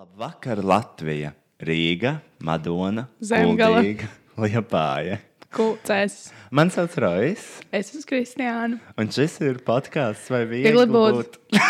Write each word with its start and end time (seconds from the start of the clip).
Labvakar, 0.00 0.62
Latvija, 0.64 1.34
Rīga, 1.60 2.14
Madona, 2.40 3.02
Zemgale. 3.20 3.82
Kuldīga, 3.82 4.06
Liepāja. 4.40 5.18
Kulcēs. 5.52 6.14
Man 6.56 6.70
sauc 6.72 6.94
Rojas, 7.04 7.42
Es 7.68 7.90
esmu 7.92 8.06
Kristiāna. 8.08 8.78
un 8.96 9.10
šis 9.12 9.34
ir 9.44 9.58
podkāsts 9.66 10.30
vai 10.32 10.46
Viegli 10.48 10.72
viegli 10.72 10.86
būt. 10.94 11.36
būt. 11.52 11.60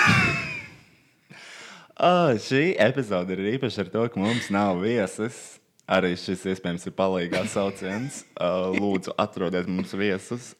oh, 1.98 2.30
šī 2.46 2.76
epizode 2.78 3.34
ir 3.34 3.56
īpaša 3.56 3.82
ar 3.82 3.90
to, 3.96 4.06
ka 4.14 4.22
mums 4.22 4.46
nav 4.54 4.78
viesis. 4.84 5.58
Arī 5.90 6.12
šis 6.14 6.44
iespējams 6.52 6.86
ir 6.86 6.94
palīgās 6.98 7.56
sauciens. 7.56 8.22
Uh, 8.40 8.72
lūdzu, 8.72 9.12
atrodiet 9.20 9.66
mums 9.68 9.90
viesus. 10.00 10.54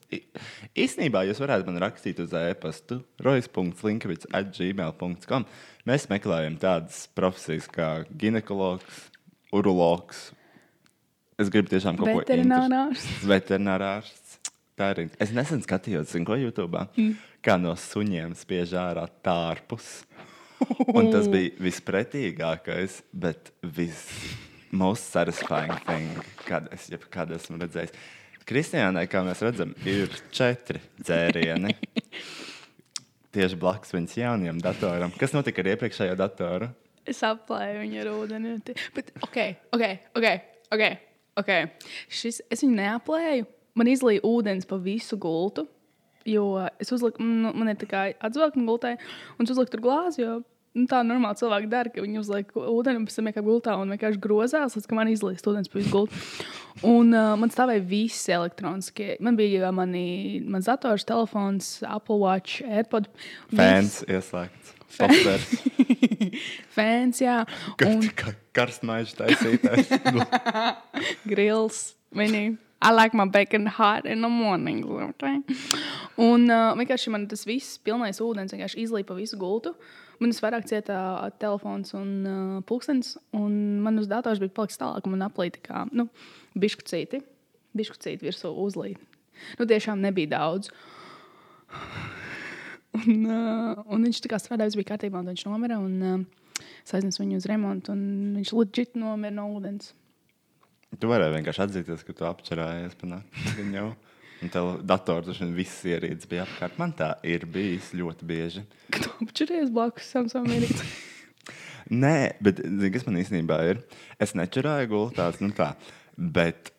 Īsnībā 0.77 1.23
jūs 1.25 1.39
varētu 1.41 1.65
man 1.65 1.79
rakstīt 1.81 2.19
uz 2.21 2.29
e-pastu 2.37 2.99
rojas.linkavits 3.25 4.29
atgmail.com. 4.37 5.47
Mēs 5.89 6.05
meklējam 6.11 6.59
tādas 6.61 7.07
profesijas 7.17 7.65
kā 7.73 7.87
ginekologs, 8.21 8.99
urologs. 9.49 10.27
Es 11.41 11.49
gribu 11.49 11.73
tiešām 11.73 11.97
kaut 11.97 12.11
ko 12.11 12.21
Veterinārārs. 12.21 13.07
Veterinārārsts. 13.25 14.37
Tā 14.77 14.91
ir. 14.93 15.09
Es 15.17 15.33
nesen 15.33 15.65
skatījos, 15.65 16.13
zinu, 16.13 16.29
ko 16.29 16.37
YouTube. 16.37 16.85
Mm. 16.93 17.17
Kā 17.41 17.57
no 17.57 17.73
suņiem 17.73 18.37
spiež 18.37 18.77
ārā 18.77 19.07
tārpus. 19.25 20.03
Un 20.93 21.09
tas 21.09 21.25
bija 21.33 21.57
vispretīgākais, 21.65 23.01
bet 23.09 23.49
vis 23.65 24.05
most 24.71 25.11
satisfying 25.11 25.75
thing, 25.85 26.23
kad 26.47 26.67
es 26.73 26.89
jebkad 26.91 27.31
esmu 27.35 27.59
redzējis. 27.61 27.93
Kristiānai, 28.47 29.05
kā 29.11 29.21
mēs 29.25 29.43
redzam, 29.45 29.73
ir 29.87 30.11
četri 30.33 30.81
dzērieni. 30.99 31.75
Tieši 33.35 33.59
blakus 33.59 33.93
viņas 33.95 34.17
jaunajam 34.17 34.59
datoram. 34.63 35.13
Kas 35.19 35.35
notika 35.35 35.63
ar 35.63 35.71
iepriekšējo 35.75 36.17
datoru? 36.19 36.71
Es 37.07 37.21
aplēju 37.25 37.83
viņu 37.85 38.01
ar 38.01 38.09
ūdeni. 38.11 38.55
Bet, 38.95 39.13
ok, 39.23 39.37
ok, 39.71 39.85
ok. 40.17 40.27
okay, 40.75 40.97
okay. 41.39 41.69
Šis, 42.11 42.41
es 42.51 42.65
viņu 42.65 42.75
neaplēju. 42.81 43.47
Man 43.79 43.87
izlīja 43.87 44.25
ūdens 44.27 44.67
pa 44.67 44.79
visu 44.81 45.15
gultu. 45.21 45.63
Jo 46.27 46.67
es 46.81 46.91
uzliku, 46.93 47.23
man, 47.23 47.55
man 47.57 47.71
ir 47.71 47.79
tā 47.81 47.87
kā 47.89 48.03
atzvakna 48.21 48.67
gultē, 48.67 48.91
un 49.37 49.47
es 49.47 49.53
uzliku 49.53 49.73
tur 49.73 49.85
glāzi. 49.87 50.21
Jo, 50.25 50.41
nu, 50.77 50.85
tā 50.89 51.01
normāli 51.05 51.39
cilvēki 51.41 51.69
dara, 51.71 51.91
ka 51.91 52.03
viņi 52.03 52.21
uzliek 52.21 52.51
ūdeni, 52.55 53.01
un 53.01 53.07
pēc 53.07 53.17
tam 53.17 53.29
vienkārši 53.29 53.47
gultā 53.47 53.75
un 53.79 53.93
vienkārši 53.95 54.21
grozās, 54.23 54.75
līdz 54.77 54.91
man 54.97 55.11
izlīst 55.11 55.47
ūdens 55.51 55.71
pa 55.71 55.79
visu 55.79 55.93
gultu. 55.93 56.21
Un 56.87 57.11
uh, 57.13 57.33
man 57.39 57.51
stāvēja 57.53 57.83
visi 57.87 58.33
elektroniskie. 58.35 59.15
Man 59.23 59.39
bija 59.39 59.67
uh, 59.67 59.75
mani, 59.75 60.41
mans 60.47 60.69
dators, 60.71 61.05
telefons, 61.07 61.77
Apple 61.87 62.21
Watch, 62.23 62.63
AirPod. 62.63 63.11
Fans 63.53 64.01
ieslēgts. 64.07 64.77
Popsters. 64.97 65.47
Fans, 66.75 67.21
jā. 67.23 67.37
Un... 67.87 68.03
Karstmaiņš 68.55 69.15
taisītājs. 69.19 69.95
grills. 71.31 71.93
Mini. 72.11 72.57
I 72.81 72.91
like 72.91 73.13
my 73.13 73.25
bacon 73.25 73.67
hot 73.67 74.05
in 74.05 74.21
the 74.21 74.27
morning. 74.27 74.83
Un 76.17 76.49
uh, 76.49 76.71
vienkārši 76.75 77.11
man 77.13 77.27
tas 77.29 77.45
viss 77.45 77.77
pilnais 77.85 78.19
ūdens 78.23 78.55
vienkārši 78.55 78.81
izlīja 78.87 79.07
pa 79.07 79.17
visu 79.19 79.37
gultu. 79.39 79.75
Man 80.21 80.33
vairāk 80.37 80.67
cieta 80.69 80.95
uh, 80.95 81.29
telefons 81.41 81.95
un 81.97 82.09
uh, 82.29 82.57
pulkstenis. 82.69 83.15
Un 83.37 83.53
man 83.81 83.97
uz 83.97 84.09
dators 84.09 84.41
bija 84.41 84.53
palicis 84.53 84.77
tālāk, 84.81 85.07
un 85.07 85.15
man 85.15 85.25
aplīja 85.25 85.61
kā 85.65 85.85
nu, 85.89 86.05
bišķucīti. 86.61 87.23
Bišķucīti 87.77 88.27
virsū 88.27 88.51
uzlīja. 88.65 88.99
Nu, 89.57 89.65
tiešām 89.65 90.03
nebija 90.03 90.35
daudz. 90.35 90.69
Un, 92.91 93.23
uh, 93.23 93.81
un 93.87 94.05
viņš 94.05 94.21
tā 94.21 94.33
kā 94.33 94.37
strādāja, 94.41 94.75
bija 94.77 94.91
kārtībā, 94.93 95.23
un 95.23 95.31
viņš 95.31 95.47
nomira. 95.47 95.79
Un, 95.81 95.97
uh, 96.05 96.61
es 96.83 96.93
aiznesu 96.97 97.23
viņu 97.23 97.41
uz 97.41 97.49
remontu, 97.49 97.95
un 97.95 98.37
viņš 98.37 98.53
legit 98.59 98.99
nomira 98.99 99.33
no 99.39 99.47
ūdens. 99.55 99.95
Tu 100.99 101.07
vari 101.07 101.31
vienkārši 101.33 101.65
atzīties, 101.65 102.05
ka 102.05 102.13
tu 102.13 102.27
apčerājies 102.27 102.97
panākt 102.99 103.57
viņu. 103.57 103.89
Un 104.41 104.49
tev 104.49 104.71
dators 104.89 105.27
tas 105.29 105.53
viss 105.53 105.85
ierīces 105.85 106.25
bija 106.29 106.47
apkārt. 106.47 106.79
Man 106.81 106.95
tā 106.97 107.11
ir 107.27 107.45
bijis 107.45 107.91
ļoti 107.93 108.25
bieži. 108.25 108.65
Kad 108.89 109.05
apčuries 109.21 109.69
blakus 109.73 110.09
Samsung 110.09 110.49
ierīcei. 110.49 110.87
Nē, 112.03 112.15
bet 112.41 112.61
zini, 112.63 112.89
kas 112.93 113.05
man 113.05 113.19
īstenībā 113.21 113.57
ir? 113.69 113.81
Es 114.21 114.33
nečurāju 114.37 114.89
gultās, 114.93 115.41
nu 115.43 115.51
tā. 115.53 115.73
Bet, 116.15 116.71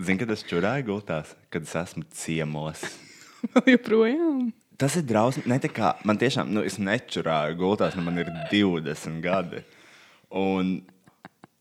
zini, 0.00 0.18
kad 0.22 0.32
es 0.34 0.42
čurāju 0.48 0.88
gultās, 0.90 1.34
kad 1.52 1.66
es 1.66 1.74
esmu 1.78 2.06
ciemos. 2.16 2.82
Vēl 3.52 3.70
joprojām. 3.76 4.46
Tas 4.80 4.98
ir 4.98 5.06
drausmīgi. 5.08 5.48
Ne, 5.52 5.60
tā 5.62 5.70
kā 5.72 5.94
man 6.08 6.18
tiešām, 6.20 6.50
nu, 6.52 6.64
es 6.66 6.80
nečurāju 6.82 7.58
gultās, 7.60 7.94
nu, 7.96 8.04
man 8.08 8.18
ir 8.22 8.32
20 8.50 9.22
gadi. 9.24 9.62
Un 10.36 10.78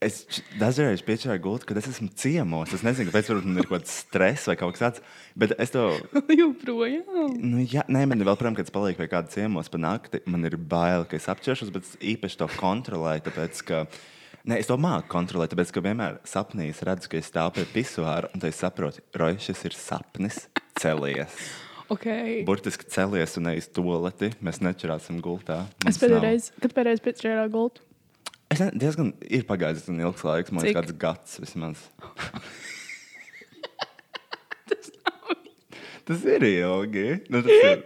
es 0.06 0.22
dažreiz 0.62 1.02
piečurāju 1.06 1.42
gultu, 1.44 1.68
kad 1.70 1.80
es 1.82 1.88
esmu 1.92 2.08
ciemos. 2.18 2.72
Es 2.78 2.84
nezinu, 2.86 3.10
kāpēc 3.12 3.32
man 3.42 3.60
ir 3.62 3.68
kaut 3.68 3.82
kāds 3.82 3.96
stress 4.06 4.46
vai 4.50 4.56
kaut 4.60 4.76
kas 4.78 4.84
tāds. 4.86 5.04
Bet 5.36 5.56
es 5.60 5.74
to 5.74 5.88
joprojām. 6.42 7.34
Nu, 7.42 7.64
jā, 7.66 7.84
nē, 7.92 8.06
man 8.12 8.22
ir 8.22 8.30
vēl, 8.30 8.38
protams, 8.40 8.60
kad 8.62 8.70
es 8.70 8.76
palieku 8.76 9.02
pie 9.04 9.10
kāda 9.12 9.34
ciemosa 9.34 9.74
pa 9.74 9.82
nakti. 9.82 10.22
Man 10.30 10.46
ir 10.48 10.56
bail, 10.58 11.08
ka 11.10 11.18
es 11.20 11.28
apķeršos, 11.34 11.74
bet 11.76 11.88
es 11.90 11.96
īpaši 12.16 12.40
to 12.44 12.48
kontrolēju. 12.56 13.26
Tāpēc, 13.28 13.62
ka, 13.68 13.82
nē, 14.48 14.62
es 14.62 14.70
to 14.72 14.78
māku 14.82 15.10
kontrolēt, 15.12 15.52
tāpēc, 15.56 15.74
ka 15.76 15.84
vienmēr 15.90 16.22
sapnī 16.30 16.70
es 16.72 16.82
redzu, 16.86 17.12
ka 17.12 17.20
es 17.20 17.30
stāvu 17.34 17.58
pie 17.60 17.68
pisuāra 17.80 18.30
un 18.36 18.46
es 18.48 18.62
saprotu, 18.64 19.04
Roja, 19.20 19.42
šis 19.50 19.66
ir 19.72 19.78
sapnis 19.80 20.46
celies. 20.80 21.36
Okay. 21.94 22.40
Burtiski 22.48 22.88
celies 22.90 23.36
un 23.38 23.46
nevis 23.46 23.68
toleti. 23.70 24.32
Mēs 24.42 24.58
nečurāsim 24.66 25.20
gultā. 25.22 25.60
Es 25.86 25.92
Mums 25.92 26.00
pēdējo 26.02 26.18
nav- 26.18 26.24
reizi, 26.32 26.54
kad 26.64 26.74
pēdējais 26.74 27.04
pēc 27.06 27.22
šajā 27.28 27.44
gultu. 27.54 27.84
Es 28.56 28.80
diezgan 28.80 29.12
ir 29.28 29.44
pagājis 29.48 29.90
ilgs 29.92 30.24
laiks, 30.26 30.54
man 30.56 30.64
liekas, 30.64 30.88
kāds 30.88 30.98
gads 31.02 31.40
vismaz. 31.44 31.84
Tas 36.06 36.22
ir 36.30 36.44
ilgi. 36.46 37.08
Nu, 37.34 37.42
tas 37.42 37.64
ir. 37.66 37.80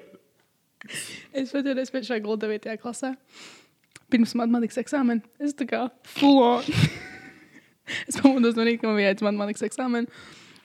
Es 1.31 1.53
reizi 1.55 1.93
pēc 1.93 2.09
šajā 2.09 2.23
gulta 2.25 2.49
9. 2.51 2.73
klasē. 2.81 3.13
Pirms 4.11 4.33
matemātikas 4.35 4.81
eksāmena. 4.81 5.23
Es 5.39 5.55
tā 5.55 5.67
kā 5.69 5.85
full 6.17 6.41
on. 6.43 6.67
es 8.09 8.19
pamodos 8.19 8.59
no 8.59 8.65
rīta, 8.67 8.81
ka 8.83 8.89
man 8.89 8.99
bija 8.99 9.13
jāiet 9.13 9.23
matemātikas 9.23 9.63
eksāmenu. 9.69 10.11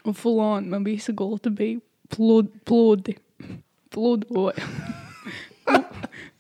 Un 0.03 0.19
full 0.19 0.43
on 0.43 0.67
man 0.73 0.87
visa 0.87 1.15
gulta 1.15 1.53
bija 1.55 1.79
plūd, 2.11 2.51
plūdi. 2.67 3.15
Plūdoja. 3.95 4.67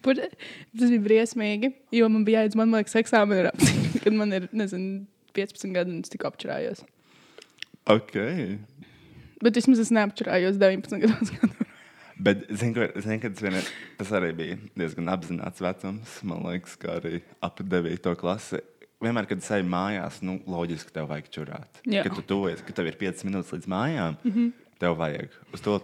Par- 0.05 0.21
Tas 0.79 0.91
bija 0.91 1.03
briesmīgi, 1.05 1.73
jo 1.97 2.09
man 2.13 2.25
bija 2.27 2.45
jāiet 2.45 2.57
uz 2.57 3.15
ar 3.15 3.51
apziņu, 3.53 4.03
kad 4.05 4.13
man 4.13 4.33
ir, 4.37 4.49
nezinu, 4.53 5.07
15 5.35 5.75
gadi 5.75 5.95
un 5.95 6.03
es 6.05 6.13
tik 6.13 6.27
apčurājos. 6.29 6.85
Ok. 7.91 8.17
Bet 9.45 9.59
vismaz 9.59 9.83
es 9.83 9.93
neapčurājos 9.93 10.61
19 10.61 11.03
gados. 11.03 11.33
Bet, 12.25 12.45
zinu, 12.55 12.77
ka, 12.77 13.01
zin, 13.03 13.19
ka 13.19 13.29
vien, 13.43 13.57
tas 13.99 14.13
arī 14.15 14.31
bija 14.39 14.59
diezgan 14.79 15.11
apzināts 15.11 15.63
vecums. 15.65 16.21
Man 16.27 16.45
liekas, 16.47 16.77
ka 16.81 17.01
arī 17.01 17.19
ap 17.43 17.59
9. 17.59 18.15
klasi. 18.21 18.61
Vienmēr, 19.03 19.27
kad 19.29 19.43
es 19.43 19.51
eju 19.53 19.67
mājās, 19.69 20.21
nu, 20.25 20.39
loģiski, 20.49 20.93
ka 20.93 21.01
tev 21.01 21.09
vajag 21.11 21.31
čurāt. 21.35 21.81
Jā. 21.83 22.05
Kad 22.07 22.15
tu 22.21 22.25
tuvojies, 22.31 22.63
ka 22.65 22.77
tev 22.77 22.89
ir 22.89 23.01
5 23.01 23.27
minūtes 23.27 23.51
līdz 23.57 23.67
mājām, 23.69 24.17
mm 24.23 24.33
-hmm. 24.37 24.53
tev 24.81 24.95
vajag 25.01 25.35
uz 25.53 25.65
to. 25.65 25.81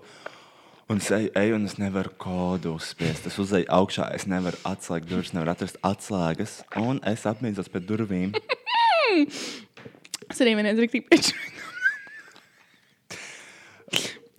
Un 0.91 0.99
es 0.99 1.07
eju, 1.15 1.29
eju 1.39 1.55
un 1.55 1.67
es 1.69 1.77
nevaru 1.79 2.11
kodu 2.19 2.73
uzspiest. 2.75 3.29
Es 3.31 3.37
uzeju 3.39 3.69
augšā, 3.71 4.09
es 4.17 4.25
nevaru 4.27 4.59
atslēgt 4.67 5.07
durvis, 5.07 5.31
nevaru 5.37 5.53
atrast 5.53 5.79
atslēgas. 5.87 6.57
Un 6.81 6.99
es 7.07 7.23
apmītos 7.31 7.71
pie 7.71 7.83
durvīm. 7.87 8.35
Es 10.31 10.43
arī 10.43 10.57
vienreiz 10.59 10.81
rīktīgi. 10.83 11.35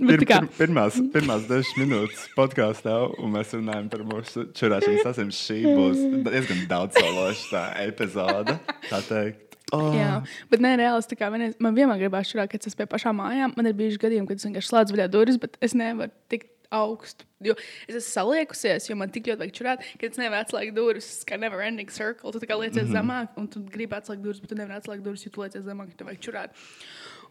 Bet 0.01 0.17
Pir, 0.17 0.25
pir, 0.25 0.45
pirmās, 0.57 0.95
pirmās 1.13 1.43
dažas 1.45 1.71
minūtes 1.77 2.23
podkāstā, 2.33 2.95
un 3.21 3.35
mēs 3.35 3.53
runājam 3.53 3.91
par 3.91 4.01
mūsu 4.09 4.47
čurāšanas 4.57 5.05
sasiem. 5.05 5.29
Šī 5.35 5.59
būs 5.67 6.01
diezgan 6.25 6.65
daudz 6.71 6.97
sološa 6.97 7.63
epizode. 7.85 8.57
Tā 8.89 9.03
teikt. 9.05 9.50
Oh. 9.71 9.93
jā, 9.95 10.17
bet 10.51 10.63
nē, 10.63 10.73
reāli 10.81 10.99
es 10.99 11.07
tā 11.07 11.15
kā 11.15 11.29
vienreiz, 11.31 11.53
man 11.63 11.75
vienmēr 11.77 12.01
gribās 12.01 12.27
šurāt, 12.27 12.49
kad 12.51 12.65
es 12.67 12.75
pie 12.75 12.87
pašām 12.91 13.21
mājām. 13.21 13.53
Man 13.55 13.69
ir 13.69 13.77
bijuši 13.77 14.01
gadījumi, 14.03 14.27
kad 14.27 14.41
es 14.41 14.47
vienkārši 14.47 14.71
slēdzu 14.71 14.97
vaļā 14.97 15.05
durvis, 15.13 15.37
bet 15.39 15.55
es 15.63 15.75
nevaru 15.77 16.11
tikt 16.31 16.49
augstu. 16.71 17.25
Jo 17.43 17.53
es 17.87 17.95
esmu 17.95 18.07
saliekusies, 18.07 18.89
jo 18.89 18.95
man 18.99 19.09
tik 19.11 19.27
ļoti 19.29 19.43
vajag 19.43 19.55
čurāt, 19.57 19.79
ka 19.99 20.07
es 20.07 20.19
nevaru 20.19 20.41
atslēgt 20.45 20.73
durvis, 20.75 21.09
kā 21.27 21.35
never 21.39 21.59
ending 21.65 21.89
circle. 21.91 22.31
Tu 22.31 22.39
kā 22.47 22.55
liecies 22.59 22.87
mm 22.87 22.87
-hmm. 22.87 22.99
zemāk, 22.99 23.27
un 23.37 23.47
tu 23.47 23.63
gribi 23.63 23.95
atslēgt 23.95 24.23
durvis, 24.23 24.41
bet 24.41 24.49
tu 24.49 24.55
nevari 24.55 24.77
atslēgt 24.79 25.03
durvis, 25.03 25.25
jo 25.25 25.31
tu 25.31 25.41
liecies 25.41 25.63
zemāk, 25.63 25.87
ka 25.91 25.95
tev 25.97 26.07
vajag 26.07 26.19
čurāt. 26.19 26.49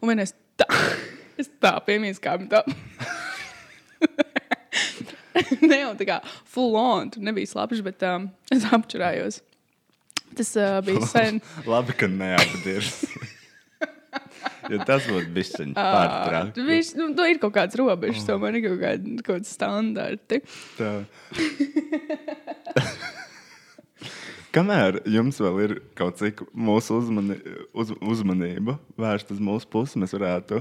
Un 0.01 0.09
vienreiz 0.09 0.33
tā, 0.57 0.65
es 1.37 1.49
tā 1.61 1.79
piemīs 1.87 2.19
kā 2.19 2.37
tā. 2.49 2.63
ne 5.61 5.79
jau 5.79 5.95
tā 5.95 6.05
kā 6.05 6.21
full 6.45 6.75
on, 6.75 7.09
tur 7.09 7.21
nebija 7.21 7.47
slapjš, 7.47 7.81
bet 7.81 8.03
um, 8.03 8.29
es 8.51 8.65
apčurājos. 8.65 9.41
Tas 10.37 10.55
uh, 10.59 10.79
bija 10.85 11.05
sen. 11.11 11.41
Labi, 11.71 11.95
ka 11.97 12.09
neapdirs. 12.11 13.05
jo 14.71 14.79
tas 14.87 15.07
būtu 15.07 15.31
bijis 15.35 15.51
Tur 15.55 15.71
pārtraukt. 15.75 16.59
viss, 16.67 16.95
nu, 16.97 17.11
tur 17.17 17.31
ir 17.31 17.39
kaut 17.41 17.55
kāds 17.55 17.77
robežs, 17.79 18.25
tomēr 18.27 18.59
ir 18.59 18.67
kaut 18.69 18.81
kādi 18.83 19.15
kaut 19.21 19.31
kādi 19.35 19.47
standarti. 19.51 20.41
Tā. 20.79 20.91
Kamēr 24.51 24.97
jums 25.07 25.37
vēl 25.39 25.59
ir 25.63 25.73
kaut 25.95 26.17
cik 26.19 26.41
mūsu 26.51 26.97
uzmani, 26.99 27.37
uz, 27.71 27.93
uzmanība 28.03 28.75
vērsta 28.99 29.31
uz 29.31 29.39
mūsu 29.39 29.69
pusi, 29.71 29.99
mēs 30.01 30.11
varētu 30.17 30.59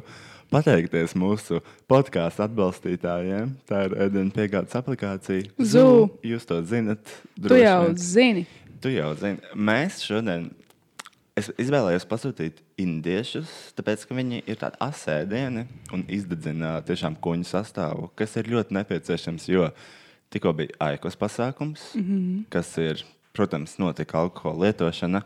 pateikties 0.51 1.17
mūsu 1.19 1.59
podkāstu 1.91 2.45
atbalstītājiem. 2.47 3.51
Tā 3.67 3.89
ir 3.89 3.97
ēdienu 4.07 4.31
piegādes 4.35 4.79
aplikācija. 4.79 5.51
Zoo. 5.59 6.07
Jūs 6.27 6.47
to 6.47 6.61
zinat. 6.71 7.03
Tu 7.35 7.59
jau 7.59 7.91
vien. 7.91 8.45
Tu 8.81 8.95
jau 8.95 9.11
zini. 9.21 9.41
Mēs 9.53 10.01
šodien 10.07 10.49
es 11.37 11.51
izvēlējos 11.61 12.07
pasūtīt 12.09 12.61
indiešus, 12.81 13.51
tāpēc 13.77 14.07
ka 14.09 14.17
viņi 14.17 14.43
ir 14.49 14.59
tādi 14.61 14.81
asēdieni 14.85 15.67
un 15.95 16.05
izdedzina 16.09 16.79
tiešām 16.89 17.19
kuņu 17.21 17.49
sastāvu, 17.49 18.09
kas 18.17 18.37
ir 18.41 18.49
ļoti 18.53 18.77
nepieciešams. 18.79 19.49
Jo 19.53 19.71
tikko 20.33 20.55
bija 20.57 20.77
aikos 20.91 21.19
pasākums, 21.21 21.91
mm 21.95 22.05
-hmm. 22.05 22.43
kas 22.49 22.73
ir, 22.79 23.05
protams, 23.37 23.79
notika 23.79 24.21
alkohola 24.21 24.67
lietošana. 24.67 25.23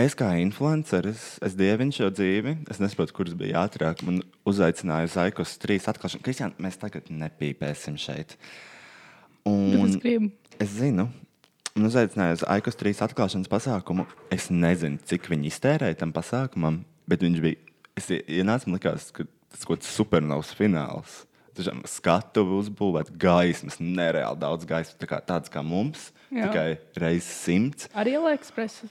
Es 0.00 0.14
kā 0.16 0.30
influenceris, 0.40 1.38
es 1.42 1.54
dievinu 1.58 1.92
šo 1.92 2.08
dzīvi. 2.10 2.56
Es 2.70 2.78
nesaprotu, 2.80 3.12
kurš 3.12 3.34
bija 3.34 3.66
ātrāk. 3.66 4.02
Man 4.06 4.22
uzaicināja 4.46 5.04
uz 5.04 5.16
Aikos 5.16 5.58
trīs 5.58 5.88
atklāšanu. 5.90 6.22
Kristiāna, 6.22 6.54
mēs 6.58 6.78
tagad 6.78 7.10
nepīpēsim 7.10 7.98
šeit. 7.98 8.38
Bet 9.44 9.88
es 9.88 9.96
gribu. 9.96 10.30
Es 10.60 10.68
zinu, 10.68 11.10
man 11.76 11.88
uzaicināja 11.88 12.38
uz 12.38 12.44
Aikos 12.50 12.78
trīs 12.78 13.00
atklāšanas 13.04 13.50
pasākumu. 13.50 14.06
Es 14.32 14.48
nezinu, 14.52 15.00
cik 15.06 15.28
viņi 15.30 15.50
iztērēja 15.50 16.00
tam 16.02 16.14
pasākumam, 16.16 16.82
bet 17.10 17.24
viņš 17.26 17.42
bija. 17.44 17.60
Es 17.98 18.08
ienācu, 18.10 18.70
man 18.70 18.78
likās, 18.78 19.10
ka 19.14 19.26
tas 19.50 19.66
kaut 19.66 19.80
kāds 19.80 19.90
supernovs 19.92 20.54
fināls. 20.56 21.24
Tiešām 21.58 21.82
skatu 21.90 22.44
uzbūvēt 22.60 23.10
gaismas, 23.20 23.80
nereāli 23.82 24.38
daudz 24.40 24.68
gaismas, 24.68 24.96
tā 25.00 25.08
kā, 25.10 25.18
tāds 25.26 25.50
kā 25.52 25.64
mums, 25.66 26.08
Jā. 26.30 26.46
tikai 26.46 27.02
reizes 27.02 27.42
simts. 27.42 27.90
Arī 27.90 28.14
Lielexpress. 28.14 28.86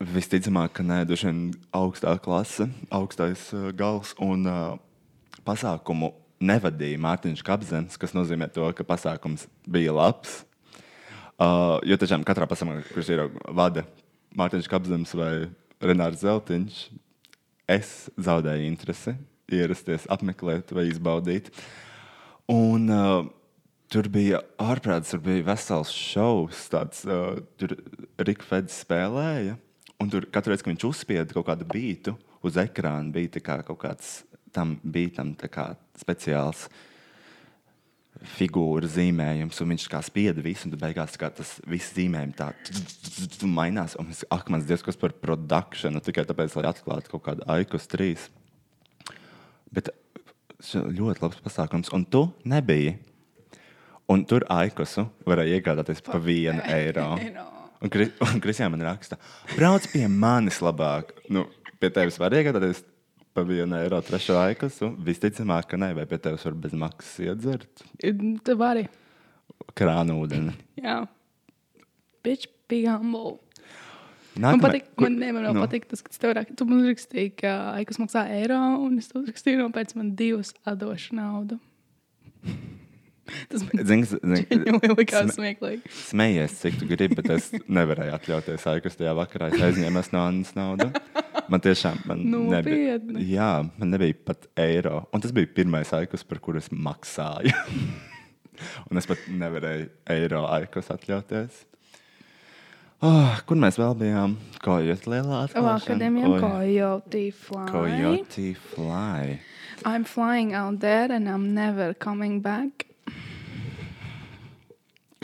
Visticamāk, 0.00 0.72
ka 0.78 0.86
nē, 0.86 1.02
droši 1.08 1.28
vien 1.28 1.40
augstā 1.76 2.14
klase, 2.22 2.70
augstais 2.94 3.50
uh, 3.52 3.68
gals 3.76 4.14
un 4.22 4.46
uh, 4.48 4.78
pasākumu 5.44 6.14
nevadīja 6.40 7.00
Mārtiņš 7.04 7.42
Kapzens, 7.44 7.98
kas 8.00 8.14
nozīmē 8.16 8.48
to, 8.54 8.64
ka 8.72 8.86
pasākums 8.86 9.44
bija 9.68 9.92
labs. 9.92 10.40
Uh, 11.40 11.78
jo 11.88 11.96
tiešām 11.96 12.24
katrā 12.28 12.44
pasākumā, 12.44 12.82
kurš 12.92 13.14
ir 13.14 13.22
vada 13.56 13.86
Mārtiņš 14.36 14.66
Kapzens 14.68 15.14
vai 15.16 15.48
Renārs 15.80 16.20
Zeltiņš, 16.20 16.80
es 17.70 17.92
zaudēju 18.20 18.66
interesi 18.68 19.14
ierasties, 19.50 20.04
apmeklēt 20.12 20.74
vai 20.76 20.90
izbaudīt. 20.90 21.48
Un, 22.52 22.88
uh, 22.92 23.28
Tur 23.90 24.06
bija 24.06 24.38
ārprāts, 24.62 25.10
tur 25.10 25.18
bija 25.24 25.42
vesels 25.48 25.90
šovs. 25.90 26.60
Tāds, 26.70 27.00
uh, 27.10 27.40
tur 27.58 27.72
Rīgas 28.22 28.46
Feds 28.46 28.76
spēlēja. 28.84 29.56
Un 29.98 30.12
tur 30.12 30.28
katru 30.30 30.52
reizi, 30.52 30.62
kad 30.62 30.70
viņš 30.76 30.84
uzspieda 30.86 31.34
kaut 31.34 31.48
kādu 31.48 31.66
beitu 31.66 32.14
uz 32.46 32.54
ekrāna, 32.62 33.10
bija 33.10 33.42
kā 33.42 33.56
kaut 33.66 33.80
kāds 33.82 34.12
tam 34.54 34.76
beitam 34.86 35.34
tā 35.38 35.50
kā 35.50 35.66
speciāls 35.98 36.68
figūra 38.36 38.88
zīmējums. 38.90 39.60
Un 39.64 39.72
viņš 39.74 39.86
kā 39.92 40.00
spieda 40.04 40.42
visu, 40.44 40.68
un 40.68 40.76
beigās 40.80 41.16
kā 41.20 41.30
tas 41.34 41.56
viss 41.68 41.94
zīmējums 41.96 42.36
tā 42.38 42.50
mainās. 43.48 43.96
Un 44.00 44.10
es 44.12 44.24
ak, 44.30 44.50
mans 44.52 44.66
dievs, 44.68 44.84
kas 44.86 44.98
par 45.00 45.14
produkciju, 45.16 46.02
tikai 46.04 46.26
tāpēc, 46.28 46.56
lai 46.58 46.68
atklātu 46.70 47.14
kaut 47.14 47.24
kādu 47.28 47.46
aikus 47.50 47.88
trīs. 47.90 48.28
Bet 49.72 49.92
ļoti 50.74 51.22
labs 51.24 51.40
pasākums, 51.44 51.92
un 51.96 52.04
tu 52.04 52.26
nebiji. 52.44 52.98
Un 54.10 54.24
tur 54.26 54.42
aikosu 54.50 55.04
varēja 55.22 55.60
iegādāties 55.60 56.02
par 56.02 56.18
vienu 56.24 56.60
eiro. 56.66 57.12
Un, 57.80 57.88
Kri- 57.88 58.10
un 58.26 58.40
Kristiāna 58.42 58.74
man 58.74 58.82
raksta, 58.84 59.16
brauc 59.54 59.86
pie 59.92 60.02
manis 60.10 60.58
labāk. 60.60 61.14
Nu, 61.32 61.46
pie 61.80 61.88
tevis 61.94 62.18
var 62.20 62.34
iegādāties 62.36 62.82
par 63.34 63.44
vienu 63.48 63.76
eiro 63.78 64.00
trešo 64.04 64.36
aikosu. 64.40 64.90
Visticamāk, 65.06 65.68
ka 65.70 65.78
nē, 65.80 65.92
vai 65.98 66.06
pie 66.10 66.18
tevis 66.22 66.44
var 66.48 66.56
bez 66.66 66.72
maksas 66.76 67.18
iedzert 67.28 67.84
Tev 68.46 68.64
arī. 68.66 68.86
krānu 69.78 70.18
ūdeni. 70.24 70.54
Jā. 70.84 71.04
Bitch, 72.24 72.48
be 72.68 72.82
humble. 72.86 73.38
Man 74.36 74.54
Nākamā- 74.58 74.68
patīk, 74.70 74.84
man, 75.02 75.16
ne, 75.18 75.30
man 75.34 75.46
no. 75.50 75.62
patīk 75.66 75.88
tas, 75.90 76.02
ka 76.06 76.12
tu, 76.14 76.30
rak, 76.36 76.50
tu 76.56 76.64
man 76.68 76.84
rakstīji, 76.86 77.32
ka 77.42 77.54
Aikas 77.74 77.98
maksā 77.98 78.22
eiro, 78.30 78.58
un 78.84 78.98
es 79.02 79.08
to 79.10 79.22
rakstīju, 79.26 79.64
un 79.66 79.72
pēc 79.74 79.96
man 79.98 80.12
divas 80.16 80.52
atdošu 80.70 81.16
naudu. 81.18 81.58
Tas 83.50 83.62
man 83.66 83.84
zini, 83.86 84.06
ļoti 84.66 84.90
likās 85.00 85.34
smieklīgi. 85.36 85.90
Smējies, 86.08 86.54
cik 86.62 86.78
tu 86.80 86.88
gribi, 86.90 87.18
bet 87.18 87.28
es 87.36 87.50
nevarēju 87.66 88.14
atļauties 88.16 88.64
aikus 88.72 88.96
tajā 88.98 89.12
vakarā. 89.18 89.50
Es 89.54 89.62
aizņēmu 89.68 90.02
no 90.14 90.22
Annas 90.24 90.54
naudu. 90.58 90.88
Man 91.50 91.62
tiešām 91.64 92.04
man 92.06 92.20
nebija. 92.52 92.98
Jā, 93.26 93.50
man 93.78 93.90
nebija 93.90 94.14
pat 94.28 94.46
eiro. 94.60 95.02
Un 95.14 95.22
tas 95.24 95.32
bija 95.34 95.50
pirmais 95.50 95.90
aikus, 95.96 96.22
par 96.26 96.38
kuru 96.42 96.60
es 96.62 96.70
maksāju. 96.70 97.54
Un 98.90 99.00
es 99.00 99.08
pat 99.08 99.24
nevarēju 99.26 99.88
eiro 100.14 100.44
aikus 100.52 100.92
atļauties. 100.94 101.64
Oh, 103.00 103.38
kur 103.48 103.56
mēs 103.56 103.78
vēl 103.80 103.94
bijām? 103.96 104.34
Kojot 104.60 105.06
lielā 105.08 105.44
atklāšana. 105.46 105.78
Akadēmijam 105.80 106.34
Oi, 106.36 106.40
Coyote 106.42 107.22
Fly. 107.32 107.66
Coyote 107.72 108.48
Fly. 108.74 109.38
I'm 109.88 110.04
flying 110.04 110.52
out 110.52 110.80
there 110.80 111.10
and 111.10 111.26
I'm 111.26 111.54
never 111.56 111.94
coming 111.94 112.42
back. 112.44 112.84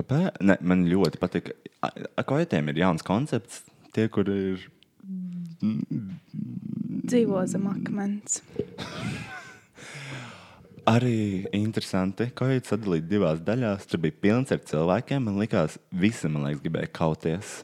Kāpēc? 0.00 0.40
Ne, 0.40 0.56
man 0.64 0.86
ļoti 0.88 1.20
patīk. 1.20 1.52
Kojotiem 2.24 2.72
ir 2.72 2.80
jauns 2.80 3.04
koncepts. 3.04 3.60
Tie, 3.92 4.08
kur 4.12 4.28
ir 4.32 4.64
Dzīvo 7.06 7.44
zem 7.50 7.66
akmens. 7.70 8.42
Arī 10.86 11.46
interesanti, 11.56 12.28
ka 12.36 12.46
viņš 12.50 12.68
sadalīja 12.70 13.08
divās 13.10 13.40
daļās. 13.46 13.88
Tur 13.90 14.04
bija 14.04 14.18
pilns 14.22 14.52
ar 14.54 14.60
cilvēkiem. 14.68 15.24
Man 15.26 15.40
liekas, 15.42 15.80
visi 15.90 16.30
man 16.30 16.46
liekas, 16.46 16.62
gribēja 16.62 16.92
kauties. 16.94 17.56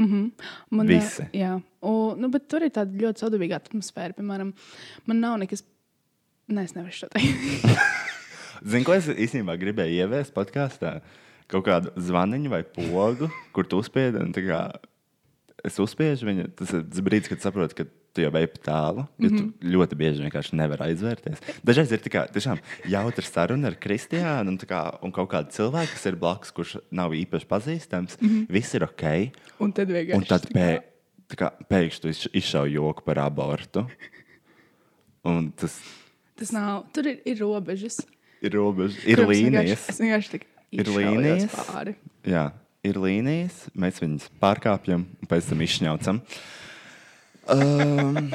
Man, 0.00 0.86
Visi. 0.88 1.26
Jā, 1.36 1.58
un, 1.84 2.20
nu, 2.20 2.30
bet 2.32 2.46
tur 2.48 2.64
ir 2.64 2.72
tāda 2.72 2.96
ļoti 2.96 3.24
sadarbīga 3.24 3.58
atmosfēra. 3.60 4.16
Piemēram, 4.16 4.54
man 5.10 5.20
nav 5.20 5.36
nekas. 5.42 5.64
Nē, 6.50 6.64
es 6.66 6.74
nevaru 6.74 6.94
šo 6.94 7.10
teikt. 7.12 7.68
Zini, 8.70 8.84
ko 8.86 8.96
es 8.96 9.08
īstenībā 9.10 9.56
gribēju 9.60 10.00
ieviest 10.04 10.34
podkāstā? 10.36 10.98
Kaut 11.50 11.66
kādu 11.66 11.92
zvaniņu 12.00 12.52
vai 12.52 12.62
pogu, 12.64 13.30
kur 13.54 13.68
tu 13.68 13.80
uzspiedi. 13.82 14.22
un 14.22 14.32
tā 14.34 14.44
kā 14.46 14.60
Es 15.64 15.76
uzspiežu 15.82 16.26
viņu. 16.28 16.44
Tas 16.56 16.70
ir 16.72 16.84
tas 16.88 17.00
brīdis, 17.04 17.28
kad 17.28 17.42
saprotu, 17.44 17.74
ka 17.76 17.84
tu 18.14 18.22
jau 18.24 18.30
pa 18.32 18.40
tālu. 18.64 19.06
Jo 19.18 19.28
mm 19.28 19.36
-hmm. 19.36 19.52
tu 19.60 19.68
ļoti 19.68 19.94
bieži 19.96 20.22
vienkārši 20.24 20.56
nevari 20.56 20.82
aizvērties. 20.90 21.38
Dažreiz 21.64 21.92
ir 21.92 21.98
tikai 22.00 22.26
tiešām 22.32 22.58
jautra 22.88 23.24
saruna 23.24 23.68
ar 23.68 23.74
Kristiānu 23.76 24.48
un, 24.48 24.58
kā, 24.58 24.98
un 25.02 25.12
kaut 25.12 25.30
kādu 25.30 25.50
cilvēku, 25.50 25.92
kas 25.92 26.06
ir 26.06 26.16
blakus, 26.16 26.50
kurš 26.50 26.76
nav 26.90 27.10
īpaši 27.12 27.46
pazīstams. 27.46 28.16
Mm 28.20 28.28
-hmm. 28.28 28.46
Viss 28.48 28.74
ir 28.74 28.82
ok. 28.84 29.32
Un 29.60 29.72
tad 29.72 29.88
vienkārši. 29.88 30.16
Un 30.16 30.24
tad 30.24 30.46
pē, 30.54 30.80
kā 31.36 31.50
pēkšņi 31.70 32.00
tu 32.00 32.08
iz- 32.08 32.28
izšauj 32.32 32.72
joku 32.72 33.02
par 33.04 33.18
abortu. 33.18 33.86
Un 35.24 35.52
tas 35.52 35.80
Tas 36.36 36.52
nav. 36.52 36.84
Tur 36.92 37.06
ir, 37.06 37.18
ir 37.28 37.36
robežas. 37.38 38.00
ir 38.42 38.52
robežas, 38.52 39.04
ir 39.04 39.16
Kurus 39.18 39.36
līnijas. 39.36 39.64
vienkārši- 39.64 39.88
Es 39.90 39.98
vienkārši 40.00 40.30
tik 40.30 40.46
Ir 40.72 40.84
līnijas. 40.86 41.50
Pāri. 41.66 41.94
Jā, 42.24 42.52
ir 42.86 43.00
līnijas, 43.00 43.66
mēs 43.76 44.00
viņus 44.02 44.30
pārkāpjam 44.40 45.04
un 45.04 45.30
pēc 45.30 45.50
tam 45.50 45.64
izšņaucam. 45.66 46.22
Um, 47.50 48.30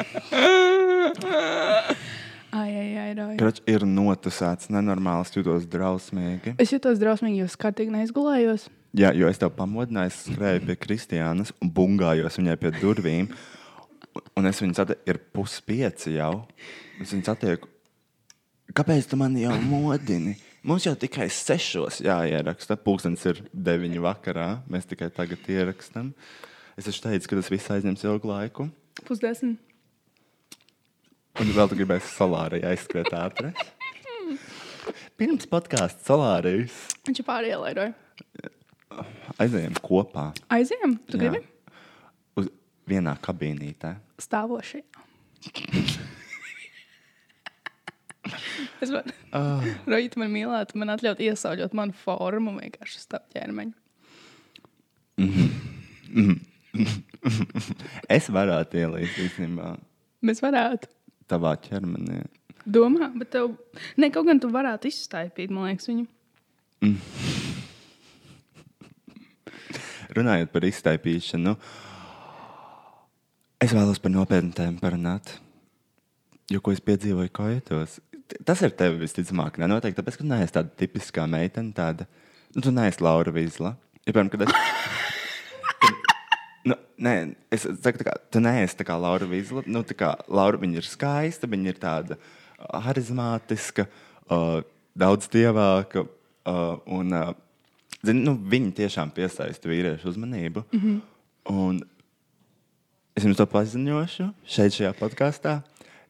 Ai, 2.55 2.71
ai, 2.71 3.11
ai. 3.19 3.35
Krač, 3.35 3.59
ir 3.67 3.83
notusēts, 3.83 4.69
nenormāls, 4.71 5.33
jūtos 5.35 5.65
drausmīgi. 5.67 6.53
Es 6.61 6.71
jutos 6.71 7.01
drausmīgi, 7.01 7.41
jo 7.41 7.47
es 7.49 7.57
kārtīgi 7.59 7.91
neizgulējos. 7.91 8.69
Jā, 8.95 9.09
jo 9.17 9.27
es 9.27 9.41
tev 9.41 9.51
pamodināju, 9.57 10.13
es 10.13 10.21
skrēju 10.29 10.63
pie 10.69 10.77
Kristiānas 10.79 11.51
un 11.59 11.73
bungājos 11.75 12.39
viņai 12.39 12.55
pie 12.61 12.71
durvīm. 12.77 13.27
Un 14.39 14.47
es 14.47 14.61
viņu 14.63 14.77
satieku, 14.77 15.03
ir 15.11 15.19
puspieci 15.35 16.15
jau. 16.15 16.31
Es 17.03 17.11
viņu 17.11 17.27
satieku, 17.27 17.67
kāpēc 18.75 19.07
tu 19.09 19.19
mani 19.19 19.45
jau 19.45 19.55
modini? 19.63 20.35
Mums 20.65 20.87
jau 20.87 20.95
tikai 20.97 21.27
sešos 21.29 21.99
jāieraksta. 22.05 22.77
Pūkstens 22.81 23.21
ir 23.29 23.43
deviņi 23.53 24.01
vakarā. 24.01 24.47
Mēs 24.71 24.87
tikai 24.89 25.11
tagad 25.13 25.45
ierakstām. 25.51 26.09
Es 26.75 26.87
taču 26.89 27.03
teicu, 27.05 27.29
ka 27.29 27.37
tas 27.39 27.51
viss 27.53 27.69
aizņems 27.75 28.03
ilgu 28.07 28.31
laiku. 28.31 28.65
Pusdesmit. 29.05 29.61
Un 31.35 31.51
vēl 31.51 31.67
tu 31.69 31.77
gribēsi 31.77 32.09
solārai 32.15 32.61
aizskriet 32.65 33.11
ātri. 33.13 33.51
Pirms 35.19 35.45
podkāstu 35.51 36.07
solārijas 36.07 36.75
Viņš 37.05 37.21
ir 37.21 37.27
pāri 37.27 37.51
ielai. 37.51 37.91
aizējām 39.43 39.77
kopā. 39.83 40.29
Aizējām, 40.51 40.97
tu 41.11 41.19
Jā. 41.19 41.29
gribi? 41.29 41.45
Uz 42.39 42.49
vienā 42.89 43.13
kabīnītē. 43.21 43.95
Stāvošie. 44.23 44.81
es 48.83 48.89
varu. 48.93 49.13
Ah. 49.35 49.63
Rojīt 49.89 50.15
man 50.21 50.31
mīlētu, 50.33 50.77
man 50.81 50.93
atļaut 50.95 51.19
iesauļot 51.25 51.75
manu 51.77 51.93
formu 52.03 52.51
vienkārši 52.59 52.95
uz 53.01 53.07
tā 53.11 53.19
ķermeņa. 53.35 53.75
Es 58.11 58.27
varētu 58.29 58.77
ielīst 58.81 59.15
īstenībā 59.23 59.69
Mēs 60.25 60.41
varētu. 60.43 60.89
tavā 61.31 61.55
ķermenī. 61.63 62.19
Domā, 62.65 63.07
bet 63.17 63.29
tev. 63.33 63.55
Ne, 63.97 64.09
kaut 64.13 64.25
gan 64.27 64.39
tu 64.41 64.49
varētu 64.53 64.89
izstaipīt, 64.89 65.49
man 65.53 65.69
liekas, 65.69 65.87
viņu. 65.89 66.05
Runājot 70.15 70.49
par 70.53 70.63
iztaipīšanu, 70.67 71.55
es 73.65 73.71
vēlos 73.73 73.99
par 74.01 74.11
nopietnu 74.13 74.53
tēmu 74.55 74.79
parunāt. 74.81 75.25
Jo, 76.51 76.59
ko 76.61 76.69
es 76.75 76.81
piedzīvoju 76.85 77.31
kājietos, 77.33 77.99
tas 78.45 78.61
ir 78.65 78.73
tev 78.77 78.99
visticamāk. 79.01 79.59
Ne? 79.61 79.69
Noteikti 79.71 79.99
tāpēc, 79.99 80.17
ka 80.17 80.23
tu 80.23 80.29
neesi 80.29 80.55
tāda 80.55 80.73
tipiskā 80.81 81.27
meitene, 81.29 81.73
tāda. 81.75 82.07
Nu, 82.55 82.63
tu 82.63 82.73
neesi 82.73 83.03
Laura 83.03 83.33
Vīsla. 83.35 83.75
Ja, 84.05 84.13
piemēram, 84.13 84.31
kad 84.33 84.47
es. 84.47 84.55
Nu, 86.65 86.73
nē, 86.97 87.11
es 87.53 87.61
saku, 87.61 88.01
kā, 88.01 88.15
tu 88.33 88.41
neesi 88.41 88.73
tā 88.79 88.87
kā 88.87 88.95
Laura 88.97 89.27
Vīsla. 89.29 89.61
Nu, 89.69 89.83
tā 89.85 89.93
kā 89.97 90.15
Laura 90.25 90.57
viņa 90.57 90.79
ir 90.79 90.87
skaista, 90.89 91.45
viņa 91.49 91.69
ir 91.69 91.77
tāda 91.77 92.17
uh, 92.17 92.79
harizmātiska, 92.87 93.85
uh, 94.33 94.63
daudz 94.97 95.29
dievāka. 95.29 96.07
Uh, 96.45 96.79
un, 96.89 97.13
uh, 97.13 97.29
zini, 98.01 98.23
nu, 98.25 98.33
viņa 98.37 98.73
tiešām 98.81 99.13
piesaista 99.13 99.69
vīriešu 99.69 100.09
uzmanību. 100.15 100.65
Mm 100.71 100.81
-hmm. 100.81 100.97
Un 101.53 101.83
es 103.15 103.23
jums 103.23 103.37
to 103.37 103.45
paziņošu 103.45 104.31
šeit, 104.43 104.73
šajā 104.73 104.93
podkāstā. 104.97 105.59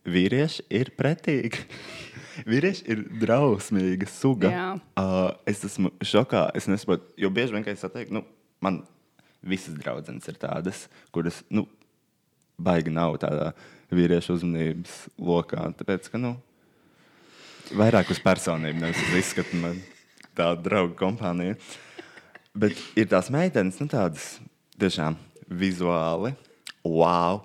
Vīrieši 0.05 0.69
ir 0.69 0.91
pretīgi. 0.95 1.65
Vīrieši 2.43 2.85
ir 2.91 3.03
drausmīga 3.21 4.09
suga. 4.11 4.51
Jā. 4.51 4.67
Uh, 4.99 5.29
es 5.47 5.63
esmu 5.67 5.93
šokā. 6.03 6.49
Es 6.57 6.67
nesaprotu, 6.71 7.07
jo 7.21 7.31
bieži 7.33 7.55
vien, 7.55 7.63
kad 7.63 7.77
es 7.77 7.83
satieku, 7.85 8.17
nu, 8.17 8.25
man 8.63 8.81
visas 9.45 9.77
draudzenes 9.77 10.27
ir 10.27 10.39
tādas, 10.41 10.85
kuras, 11.15 11.39
nu, 11.53 11.67
baigi 12.57 12.93
nav 12.93 13.19
tādā 13.21 13.51
vīriešu 13.93 14.39
uzmanības 14.39 14.97
lokā. 15.21 15.69
Tāpēc, 15.79 16.09
ka, 16.11 16.21
nu, 16.21 16.35
vairāk 17.75 18.11
uz 18.13 18.21
personību, 18.23 18.81
nevis 18.81 19.03
uz 19.07 19.19
izskatu, 19.21 19.61
man 19.61 19.79
tāda 20.35 20.59
draugu 20.65 20.97
kompānija. 20.99 21.57
Bet 22.55 22.79
ir 22.99 23.09
tās 23.11 23.29
meitenes, 23.33 23.79
nu, 23.81 23.89
tādas 23.91 24.35
tiešām 24.79 25.17
vizuāli, 25.51 26.33
wow. 26.83 27.43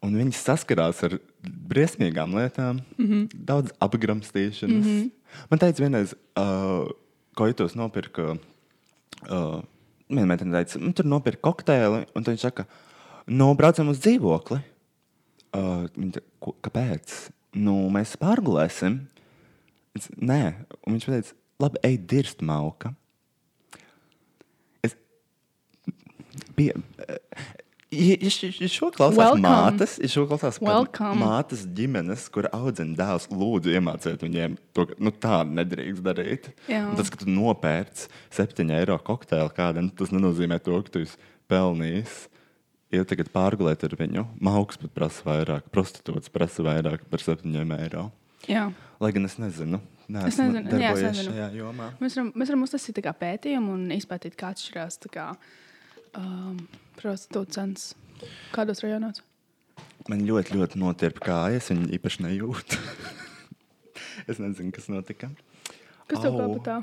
Un 0.00 0.16
viņas 0.16 0.46
saskarās 0.48 1.02
ar 1.06 1.18
briesmīgām 1.42 2.34
lietām, 2.36 2.80
mm 2.98 3.06
-hmm. 3.06 3.44
daudz 3.46 3.72
apgramstīšanas. 3.80 4.84
Mm 4.84 4.90
-hmm. 4.90 5.10
Man 5.50 5.58
teica, 5.58 5.82
vienreiz, 5.82 6.14
uh, 6.36 6.88
ko 7.34 7.46
jūtos 7.46 7.76
nopirka. 7.76 8.36
Uh, 9.30 9.62
Viena 10.10 10.26
meitene 10.26 10.50
teica, 10.64 10.78
nu, 10.82 10.92
tur 10.92 11.06
nopirka 11.06 11.40
kokteili, 11.40 12.06
un 12.14 12.24
viņš 12.24 12.40
saka, 12.40 12.64
nu, 13.26 13.54
braucam 13.54 13.88
uz 13.88 14.00
dzīvokli. 14.00 14.58
Uh, 15.54 16.10
te, 16.12 16.20
"Ko- 16.40 16.56
kāpēc? 16.62 17.30
Nu, 17.54 17.88
mēs 17.90 18.16
pārgulēsim. 18.16 18.98
Es, 19.94 20.08
Nē, 20.16 20.54
un 20.86 20.94
viņš 20.94 21.06
teica, 21.06 21.32
labi, 21.58 21.78
ej, 21.82 21.96
dirst 22.06 22.42
mauka. 22.42 22.94
Es, 24.82 24.96
pie, 27.90 27.98
Ja, 27.98 28.16
ja, 28.20 28.30
š- 28.30 28.60
ja 28.62 28.68
šo 28.70 28.90
klausās 28.94 29.18
Welcome. 29.18 29.48
mātes, 29.48 29.96
ja 29.98 30.08
šo 30.08 30.22
klausās 30.30 30.60
mātes 31.18 31.64
ģimenes, 31.74 32.28
kur 32.30 32.46
audzina 32.54 32.94
dēls, 32.96 33.26
lūdzu, 33.34 33.72
iemāciet 33.74 34.22
viņiem 34.22 34.54
to, 34.72 34.86
ka 34.86 34.94
nu, 35.02 35.10
tā 35.10 35.40
nedrīkst 35.44 36.02
darīt. 36.06 36.50
Tas, 36.96 37.10
ka 37.10 37.16
tu 37.24 37.26
nopērci 37.26 38.06
7 38.30 38.70
eiro 38.78 38.98
kokteili 39.02 39.50
kādam, 39.56 39.90
tas 39.90 40.10
nenozīmē 40.14 40.60
to, 40.62 40.78
ka 40.86 40.90
tu 40.94 41.02
esi 41.02 41.18
pelnījis. 41.50 42.28
Ja 42.94 43.04
tagad 43.06 43.28
pārgulēt 43.34 43.84
ar 43.86 43.92
viņu, 43.98 44.24
mauks 44.42 44.78
pat 44.82 44.90
prasa 44.94 45.22
vairāk, 45.26 45.66
prostitūts 45.70 46.30
prasa 46.34 46.62
vairāk 46.66 47.04
par 47.10 47.18
7 47.22 47.74
eiro. 47.78 48.08
Jā. 48.48 48.72
Lai 49.00 49.10
gan 49.12 49.24
es 49.28 49.36
nezinu, 49.38 49.78
Es 50.10 50.38
neesmu 50.38 50.46
nezinu, 50.56 50.78
jā, 50.82 50.90
es 50.94 51.02
nezinu. 51.04 51.30
šajā 51.34 51.48
jomā. 51.54 51.90
Mēs 52.02 52.16
varam, 52.18 52.32
mēs 52.34 52.48
varam 52.50 52.62
uztaisīt 52.66 52.98
pētījumu 53.20 53.74
un 53.76 53.84
izpētīt, 53.94 54.34
kā 54.34 54.50
atšķirās 54.54 54.98
kā, 55.14 55.26
um, 56.18 56.56
prostitūta 57.00 57.56
cenas. 57.56 57.90
Kādos 58.54 58.82
rajonos? 58.84 59.22
Man 60.08 60.24
ļoti, 60.28 60.56
ļoti 60.58 60.80
notirpa 60.80 61.24
kājas, 61.24 61.70
viņa 61.72 61.88
īpaši 61.96 62.24
nejūt. 62.26 62.76
es 64.30 64.40
nezinu, 64.40 64.72
kas 64.74 64.88
notika. 64.92 65.30
Kas 66.10 66.24
tev 66.24 66.36
kabatā? 66.36 66.80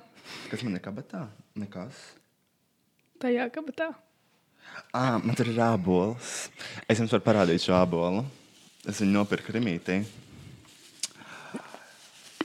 Kas 0.52 0.64
man 0.66 0.78
ir 0.78 0.84
kabatā? 0.84 1.26
Nekas. 1.60 1.98
Tajā 3.22 3.48
kabatā. 3.54 3.92
Ah, 4.94 5.18
man 5.18 5.36
tur 5.38 5.50
ir 5.52 5.60
ābols. 5.64 6.48
Es 6.88 7.02
jums 7.02 7.14
varu 7.16 7.26
parādīt 7.26 7.64
šo 7.64 7.76
ābolu. 7.78 8.24
Es 8.88 9.02
viņu 9.02 9.18
nopirku 9.18 9.56
Rimītī. 9.56 10.02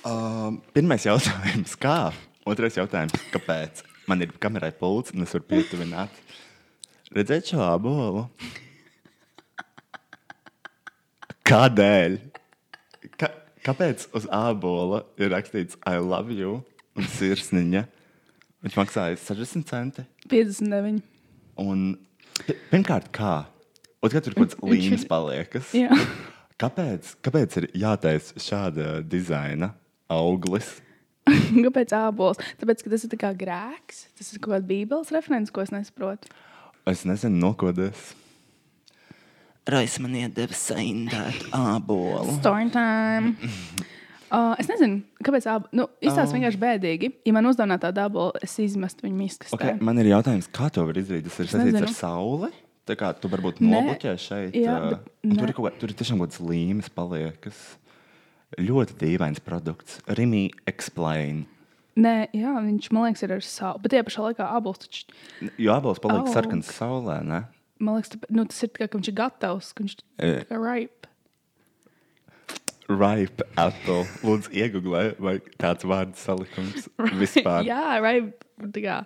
Uh, 0.03 0.59
pirmais 0.75 1.05
jautājums, 1.07 1.77
kā? 1.79 2.11
Otrais 2.49 2.75
jautājums, 2.75 3.15
kāpēc? 3.31 3.85
Man 4.11 4.25
ir 4.25 4.33
kamerai 4.43 4.73
pults, 4.75 5.15
un 5.15 5.23
es 5.23 5.35
varu 5.37 5.47
pietuvināt. 5.53 6.17
Redzēt 7.13 7.51
šo 7.53 7.61
ābolu? 7.65 8.27
Kādēļ? 11.49 12.15
Ka, 13.21 13.29
kāpēc 13.67 14.07
uz 14.17 14.29
ābola 14.33 15.03
ir 15.21 15.33
rakstīts 15.35 15.77
I 15.89 15.99
love 16.01 16.33
you 16.33 16.61
un 16.97 17.09
sirsniņa? 17.17 17.85
Viņš 18.63 18.77
maksāja 18.79 19.19
60 19.19 19.67
centi. 19.69 20.05
59. 20.31 21.01
Un, 21.63 21.83
pi- 22.47 22.57
pirmkārt, 22.71 23.11
kā? 23.15 23.35
Otrkārt, 24.03 24.29
tur 24.29 24.37
kaut 24.39 24.55
kāds 24.55 24.63
līnijas 24.63 25.05
paliekas. 25.11 25.73
Jā. 25.77 25.91
Kāpēc, 26.63 27.17
kāpēc 27.27 27.59
ir 27.61 27.67
jātaisa 27.83 28.39
šāda 28.43 28.87
dizaina 29.03 29.73
auglis? 30.13 30.77
Kāpēc 31.67 31.93
ābols? 31.99 32.41
Tāpēc, 32.63 32.87
ka 32.87 32.95
tas 32.95 33.05
ir 33.07 33.19
kā 33.19 33.33
grēks. 33.39 34.07
Tas 34.19 34.31
ir 34.33 34.41
kaut 34.43 34.57
kāds 34.57 34.69
bībeles 34.71 35.11
referents, 35.15 35.53
ko 35.55 35.63
es 35.67 35.75
nesaprotu. 35.75 36.31
Es 36.87 37.05
nezinu, 37.07 37.39
nokodies. 37.39 38.13
Rais 39.71 39.95
man 40.03 40.15
iedeva 40.19 40.57
saindētu 40.59 41.53
ābolu. 41.55 42.39
Story 42.41 42.71
time. 42.75 43.35
Uh, 44.33 44.55
es 44.57 44.65
nezinu, 44.65 45.03
kāpēc 45.21 45.45
ābols. 45.45 45.69
Nu, 45.77 45.85
izstāsta 46.01 46.33
Oh. 46.33 46.39
vienkārši 46.39 46.57
bēdīgi. 46.57 47.09
Ja 47.29 47.35
man 47.37 47.45
uzdāvā 47.51 47.77
tādu 47.83 48.01
ābolu, 48.01 48.31
es 48.41 48.55
izmestu 48.65 49.05
viņu 49.05 49.19
miskastē. 49.19 49.59
Okay, 49.59 49.75
man 49.85 50.01
ir 50.01 50.09
jautājums, 50.09 50.49
kā 50.49 50.71
to 50.73 50.87
var 50.89 50.97
izdarīt? 50.97 51.27
Tas 51.29 51.37
ir 51.37 51.51
Es 51.51 51.53
saistīts 51.53 51.83
ar 51.83 51.93
sauli. 51.93 52.49
Tā 52.89 52.97
kā 52.97 53.11
tu 53.13 53.29
varbūt 53.29 53.61
Nē. 53.61 53.69
nobloķē 53.75 54.15
šeit. 54.17 54.57
Jā, 54.57 54.73
ā, 54.73 54.89
bet 54.95 55.11
un 55.29 55.37
tur, 55.37 55.53
ir 55.53 55.53
kaut 55.59 55.77
tur 55.83 55.93
ir 55.93 55.99
tiešām 56.01 56.23
kaut 56.23 56.33
kāds 56.33 56.41
līmenis 56.49 56.89
paliekas. 56.97 57.61
Ļoti 58.57 58.97
dīvains 59.05 59.45
produkts. 59.45 60.01
Rimi 60.09 60.47
explain. 60.65 61.45
Nē, 62.01 62.13
jā, 62.33 62.53
viņš 62.65 62.87
man 62.97 63.05
liekas, 63.11 63.23
ir 63.27 63.35
ar 63.37 63.43
savu. 63.45 63.83
Bet 63.85 63.93
tajā 63.93 64.05
pašā 64.09 64.23
laikā 64.31 64.47
ābols 64.57 64.81
taču. 64.81 65.03
Jo 65.61 65.75
ābols 65.77 66.01
paliek 66.01 66.23
Aug. 66.25 66.31
sarkans 66.33 66.71
saulē, 66.73 67.19
ne? 67.27 67.43
Man 67.83 67.99
liekas, 67.99 68.15
tāpēc, 68.15 68.31
nu, 68.33 68.45
tas 68.49 68.63
ir 68.65 68.71
tā 68.73 68.81
kā, 68.85 68.89
ka 68.89 68.99
viņš 69.01 69.11
ir 69.13 69.17
gatavs, 69.19 69.73
ka 69.77 69.85
viņš 69.85 69.97
E. 70.23 70.31
ir 70.47 70.63
ripe. 70.63 71.11
Ripe 72.93 73.45
apple. 73.61 74.03
Lūdzu, 74.27 74.51
iegūlē, 74.59 75.03
vai 75.23 75.37
tāds 75.61 75.87
vārdu 75.89 76.19
salikums 76.19 76.89
vispār. 77.21 77.63
jā, 77.69 77.83
ripe. 78.03 78.49
tā 78.75 78.83
kā. 78.85 78.97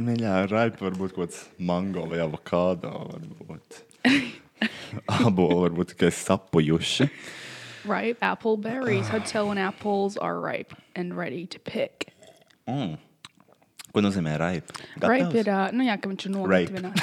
Mīļā, 0.00 0.36
ripe 0.50 0.80
var 0.86 0.96
būt 0.96 1.12
kaut 1.16 1.26
kāds 1.28 1.42
mango 1.60 2.06
vai 2.08 2.22
avokado. 2.24 2.92
Varbūt. 3.12 3.82
Aboli 5.26 5.58
varbūt 5.66 5.92
tikai 5.96 6.10
sapujuši. 6.14 7.08
Ripe 7.84 8.18
apple 8.22 8.56
berries. 8.56 9.08
To 9.10 9.20
tell 9.20 9.48
when 9.48 9.58
apples 9.58 10.16
are 10.16 10.38
ripe 10.40 10.74
and 10.94 11.16
ready 11.16 11.46
to 11.46 11.58
pick. 11.58 12.08
Mm. 12.68 12.98
Ko 13.92 14.00
nozīmē 14.00 14.38
ripe? 14.38 14.72
Ripe 15.00 15.34
ir, 15.34 15.48
uh, 15.50 15.70
nu 15.72 15.84
jā, 15.84 15.98
ka 16.00 16.08
viņš 16.08 16.26
ir 16.26 16.32
nogatavināts. 16.36 17.02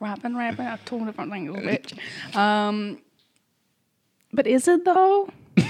Ripe 0.00 0.24
and 0.24 0.36
ripe 0.38 0.60
are 0.60 0.78
two 0.84 1.04
different 1.04 1.32
things, 1.32 1.50
bitch. 1.68 2.36
Um, 2.36 2.98
but 4.32 4.46
is 4.46 4.68
it 4.68 4.84
though? 4.84 5.28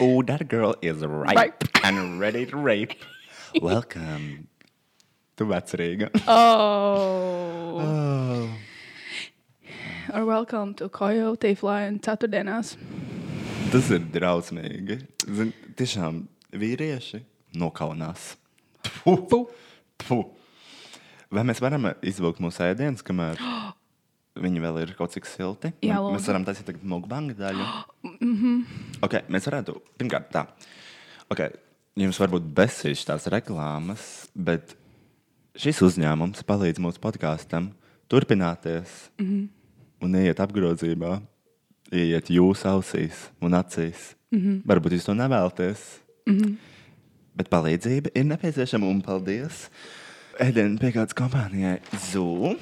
Oh, 0.00 0.22
that 0.22 0.48
girl 0.48 0.74
is 0.82 1.04
ripe, 1.04 1.36
Ripe. 1.36 1.64
and 1.84 2.18
ready 2.18 2.46
to 2.46 2.56
rape. 2.56 2.92
Welcome. 3.60 4.48
to 5.36 5.44
vecrīga. 5.44 6.10
Oh. 6.26 7.78
Oh. 7.80 8.50
Or 10.10 10.24
welcome 10.24 10.74
to 10.74 10.88
Coyote 10.88 11.54
Fly 11.54 11.86
un 11.86 11.98
ceturtdienās. 12.02 12.72
Tas 13.70 13.90
ir 13.94 14.02
drausmīgi. 14.10 14.96
Zin, 15.30 15.52
tiešām 15.78 16.16
vīrieši 16.58 17.20
nokaunās. 17.60 18.32
Tfu. 18.82 19.14
Fu. 19.30 19.38
Tfu. 20.02 20.18
Vai 21.30 21.44
mēs 21.46 21.62
varam 21.62 21.86
izvilkt 22.02 22.42
mūsu 22.42 22.64
ēdienas, 22.66 23.04
kamēr 23.06 23.38
viņi 24.42 24.64
vēl 24.64 24.82
ir 24.82 24.92
kaut 24.98 25.14
cik 25.14 25.30
silti? 25.30 25.70
Jā, 25.86 26.00
mēs 26.02 26.18
lūdzu. 26.18 26.32
varam 26.32 26.48
taisīt 26.50 26.66
tagad 26.72 26.90
mukbanga 26.96 27.38
daļu. 27.38 27.70
okay, 29.06 29.22
mēs 29.30 29.46
varētu, 29.46 29.78
pirmkārt, 30.02 30.28
tā. 30.34 30.48
Okay, 31.30 31.54
jums 32.02 32.18
varbūt 32.18 32.50
besīšu 32.58 33.06
tās 33.12 33.30
reklāmas, 33.30 34.10
bet 34.34 34.74
šis 35.54 35.84
uzņēmums 35.86 36.42
palīdz 36.48 36.82
mūsu 36.82 37.00
podkāstam 37.06 37.70
turpināties 38.10 39.12
mm 39.16 39.26
-hmm. 39.26 39.50
Un 40.02 40.18
iet 40.20 40.40
apgrozībā, 40.42 41.16
iet 41.92 42.30
jūsu 42.32 42.68
ausīs 42.68 43.28
un 43.40 43.56
acīs. 43.58 44.12
Mm 44.32 44.38
-hmm. 44.38 44.60
Varbūt 44.66 44.96
jūs 44.96 45.06
to 45.06 45.14
nevēlaties, 45.14 45.80
mm 46.26 46.38
-hmm. 46.38 46.56
bet 47.36 47.50
palīdzība 47.50 48.10
ir 48.14 48.24
nepieciešama 48.24 48.86
un 48.86 49.02
paldies 49.02 49.68
ēdienu 50.40 50.78
piegādes 50.78 51.14
kompānijai 51.14 51.80
Zoo. 52.10 52.56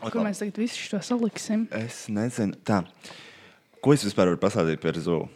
Ko 0.00 0.22
mēs 0.22 0.38
tagad 0.38 0.58
visu 0.58 0.76
šo 0.76 1.00
saliksim? 1.00 1.68
Es 1.70 2.08
nezinu, 2.08 2.54
tā. 2.64 2.84
Ko 3.80 3.92
es 3.92 4.04
vispār 4.04 4.26
varu 4.26 4.36
pasādīt 4.36 4.80
par 4.80 4.98
Zoo? 4.98 5.28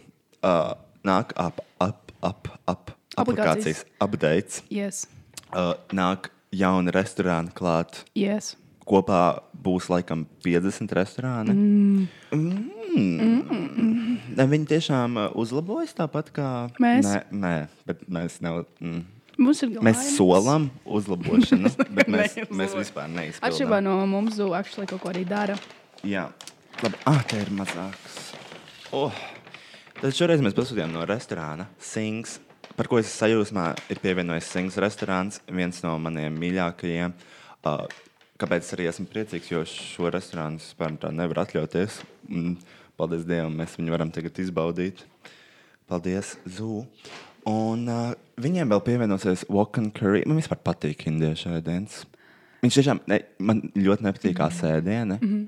Uh, 0.42 0.74
nāk 1.04 1.32
ap, 1.36 1.60
ap, 1.78 2.12
ap, 2.22 2.48
ap 2.66 2.90
aplikācijas 3.16 3.84
updates. 4.00 4.62
Yes. 4.70 5.06
Uh, 5.52 5.74
nāk 5.92 6.30
jauna 6.52 6.92
restorāna 6.94 7.52
klāt. 7.54 8.04
Yes. 8.14 8.56
Kopā 8.88 9.22
būs 9.62 9.86
laikam 9.92 10.24
50 10.42 10.94
restorāni. 10.98 11.54
Mm. 11.54 12.06
Mm. 12.34 13.42
Mm. 13.52 14.46
Viņi 14.52 14.68
tiešām 14.72 15.18
uh, 15.20 15.28
uzlabojas 15.38 15.94
tāpat 15.96 16.32
kā 16.34 16.48
Mēs? 16.82 17.06
Nē, 17.06 17.20
nē 17.30 17.54
bet 17.88 18.02
mēs 18.10 18.40
nevaram. 18.42 18.66
Mm. 18.82 19.04
Mēs 19.82 20.02
solam 20.16 20.68
uzlabošanu, 20.84 21.70
bet 21.96 22.10
mēs, 22.10 22.36
mēs 22.52 22.74
vispār 22.76 23.08
neizpildām. 23.10 23.48
Atšķirībā 23.48 23.78
no 23.84 23.96
mums, 24.10 24.36
Zoo 24.36 24.52
actually 24.56 24.86
kaut 24.90 25.02
ko 25.02 25.10
arī 25.12 25.24
dara. 25.28 25.56
Jā, 26.06 26.26
labi. 26.82 27.00
Ah, 27.08 27.22
tā 27.28 27.40
ir 27.40 27.50
mazāks. 27.54 28.18
Oh. 28.92 29.14
Tad 30.02 30.16
šoreiz 30.18 30.42
mēs 30.44 30.56
pasūtījām 30.56 30.92
no 30.92 31.06
restorāna 31.08 31.68
Sings. 31.80 32.40
Par 32.76 32.88
ko 32.90 32.98
es 33.00 33.10
sajūsmā, 33.14 33.70
ir 33.92 34.00
pievienojis 34.02 34.48
Sings 34.52 34.78
restorāns, 34.82 35.40
viens 35.46 35.78
no 35.84 35.94
maniem 36.02 36.36
mīļākajiem. 36.42 37.14
Uh, 37.62 37.86
kāpēc 38.42 38.68
arī 38.74 38.88
esmu 38.90 39.06
priecīgs, 39.10 39.50
jo 39.52 39.62
šo 39.68 40.10
restorānu 40.12 40.58
es 40.60 40.70
vispār 40.70 40.96
tā 41.00 41.12
nevaru 41.14 41.44
atļauties. 41.44 42.00
Un, 42.30 42.56
paldies 42.98 43.26
Dievam, 43.28 43.54
mēs 43.58 43.76
viņu 43.78 43.94
varam 43.94 44.10
tagad 44.14 44.38
izbaudīt. 44.42 45.04
Paldies, 45.90 46.36
Zoo. 46.50 46.84
Un 47.48 47.86
uh, 47.90 48.12
viņiem 48.42 48.70
vēl 48.70 48.82
pievienosies 48.86 49.44
Walk 49.50 49.78
and 49.80 49.94
Curry. 49.96 50.22
Man 50.26 50.38
vispār 50.38 50.60
patīk 50.62 51.06
indiešu 51.10 51.56
ēdiens. 51.56 52.02
Viņš 52.62 52.78
tiešām 52.78 53.02
ne, 53.10 53.18
man 53.42 53.64
ļoti 53.74 54.06
nepatīk 54.06 54.36
kā 54.38 54.50
sēdiena. 54.54 55.18
Mm 55.18 55.28
-hmm. 55.28 55.46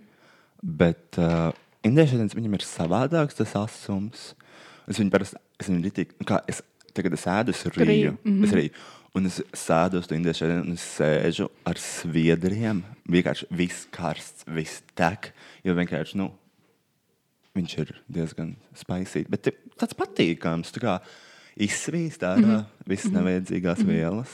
Bet 0.80 1.18
uh, 1.22 1.50
indiešu 1.86 2.18
ēdiens 2.18 2.34
viņam 2.34 2.58
ir 2.58 2.66
savādāks, 2.66 3.38
tas 3.38 3.54
asums. 3.58 4.32
Es 4.90 4.98
viņu 4.98 5.10
parasti, 5.10 5.38
es 5.60 5.70
viņu 5.70 5.84
ritīgi, 5.86 6.26
kā 6.26 6.42
es 6.48 6.62
tagad 6.94 7.14
es 7.16 7.26
ēdu, 7.26 7.50
es 7.54 7.64
rīju. 7.66 7.86
Rīju, 7.86 8.16
Mm 8.24 8.32
-hmm. 8.32 8.44
Es 8.44 8.52
rīju. 8.52 8.70
Un 9.14 9.28
es 9.28 9.36
sēdu 9.54 10.00
uz 10.02 10.08
to 10.10 10.16
indiešu 10.16 10.48
ēdienu, 10.48 10.64
un 10.66 10.74
es 10.74 10.84
sēžu 10.96 11.46
ar 11.70 11.78
sviedriem. 11.78 12.80
Vienkārši 13.06 13.46
viss 13.54 13.84
karsts, 13.94 14.42
viss 14.50 14.82
tek. 14.98 15.30
Jo 15.62 15.76
vienkārši, 15.78 16.18
nu, 16.18 16.32
viņš 17.54 17.76
ir 17.84 17.92
diezgan 18.10 18.56
spēcīgs. 18.74 19.30
Bet 19.30 19.52
tāds 19.78 19.94
patīkams, 20.00 20.74
tā 20.74 20.82
kā 20.82 20.96
izsvīst 21.54 22.26
ārā 22.26 22.42
mm 22.42 22.50
-hmm. 22.50 22.88
visas 22.90 23.14
nevajadzīgās 23.14 23.78
mm 23.78 23.86
-hmm. 23.86 23.94
vielas. 23.94 24.32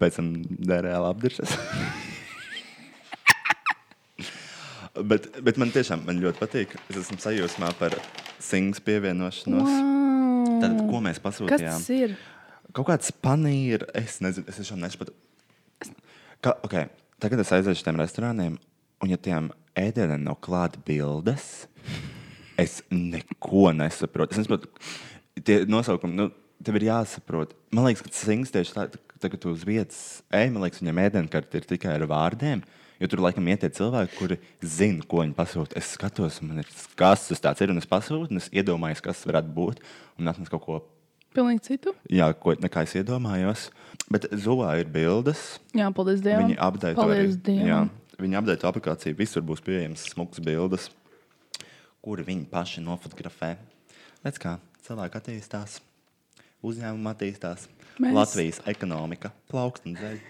Pēc 0.00 0.16
tam 0.16 0.34
dērēlā 0.72 1.10
apdiršas. 1.10 1.50
bet, 5.10 5.42
bet 5.42 5.56
man 5.56 5.70
tiešām 5.70 6.06
man 6.06 6.20
ļoti 6.22 6.38
patīk. 6.40 6.68
Es 6.88 6.96
esmu 6.96 7.18
sajūsmā 7.18 7.74
par 7.78 7.92
sings 8.38 8.80
pievienošanos. 8.80 9.68
Wow. 9.68 10.60
Tad, 10.60 10.78
ko 10.90 11.00
mēs 11.04 11.20
Kas 11.20 11.26
pasūtījām? 11.26 11.78
tas 11.78 11.90
ir? 11.90 12.16
Kaut 12.74 12.88
kāds 12.88 13.12
panīrs, 13.22 13.86
es 13.94 14.18
nezinu, 14.24 14.48
es 14.50 14.56
tiešām 14.58 14.80
nesaprotu. 14.82 15.14
Ka, 16.42 16.56
okay, 16.66 16.88
tagad 17.22 17.44
es 17.44 17.52
aiziešu 17.54 17.78
uz 17.78 17.84
tiem 17.86 18.00
restorāniem, 18.00 18.56
un 19.04 19.12
ja 19.12 19.18
tiem 19.20 19.52
ēdieniem 19.78 20.24
nav 20.26 20.40
klāta 20.42 20.80
bildes, 20.82 21.68
es 22.58 22.80
neko 22.90 23.68
nesaprotu. 23.78 24.34
Es 24.34 24.42
nesaprotu, 24.42 24.72
tie 25.46 25.60
nosaukumi, 25.70 26.18
nu, 26.18 26.26
tev 26.66 26.80
ir 26.80 26.88
jāsaprot. 26.88 27.52
Man 27.70 27.86
liekas, 27.86 28.02
ka 28.02 28.10
sings 28.14 28.50
tieši 28.54 28.74
tā, 28.74 28.88
tā, 28.90 29.30
kad 29.30 29.38
tu 29.38 29.52
uz 29.54 29.62
vietas 29.68 30.00
ej, 30.34 30.50
man 30.50 30.66
liekas, 30.66 30.82
viņam 30.82 31.02
ēdienkarte 31.04 31.60
ir 31.60 31.68
tikai 31.70 31.94
ar 31.94 32.06
vārdiem. 32.10 32.64
Jo 32.98 33.10
tur 33.10 33.22
laikam 33.22 33.46
iet 33.50 33.62
tie 33.62 33.70
cilvēki, 33.74 34.14
kuri 34.18 34.40
zina, 34.62 35.06
ko 35.06 35.22
viņi 35.22 35.34
pasūta. 35.38 35.78
Es 35.78 35.94
skatos, 35.94 36.40
man 36.42 36.62
ir 36.62 36.74
kas 36.98 37.26
tas 37.30 37.62
ir, 37.62 37.70
un 37.70 37.78
es 37.82 37.88
pasūtu, 37.90 38.30
un 38.30 38.42
es 38.42 38.50
iedomājos, 38.54 39.02
kas 39.02 39.22
tas 39.22 39.30
varētu 39.30 39.54
būt, 39.54 39.82
un 40.18 40.30
atnes 40.30 40.50
kaut 40.50 40.62
ko 40.66 40.82
Pilnīgi 41.34 41.64
citu. 41.66 41.92
Jā, 42.12 42.28
ko 42.38 42.54
nekā 42.54 42.84
es 42.86 42.94
iedomājos. 42.94 43.68
Bet 44.12 44.28
Zuvā 44.38 44.74
ir 44.78 44.90
bildes. 44.92 45.58
Jā, 45.74 45.88
paldies 45.94 46.22
Dievam. 46.22 46.46
Viņi 46.46 46.58
apdeito 46.62 47.00
Paldies 47.00 47.34
arī. 47.34 47.38
Dievam. 47.48 47.70
Jā, 47.70 48.18
viņi 48.22 48.38
apdeito 48.38 48.68
aplikāciju. 48.70 49.16
Visur 49.18 49.42
būs 49.46 49.62
pieejamas 49.64 50.04
smukas 50.12 50.42
bildes, 50.44 50.90
kuri 52.04 52.26
viņi 52.28 52.46
paši 52.52 52.84
nofotografē. 52.86 53.56
Redz, 54.22 54.38
kā 54.42 54.56
cilvēki 54.86 55.20
attīstās, 55.20 55.80
uzņēmumi 56.62 57.10
attīstās. 57.10 57.66
Mēs-. 57.98 58.14
Latvijas 58.14 58.62
ekonomika 58.70 59.32
plaukst 59.50 59.90
un 59.90 59.98
zeļ. 59.98 60.20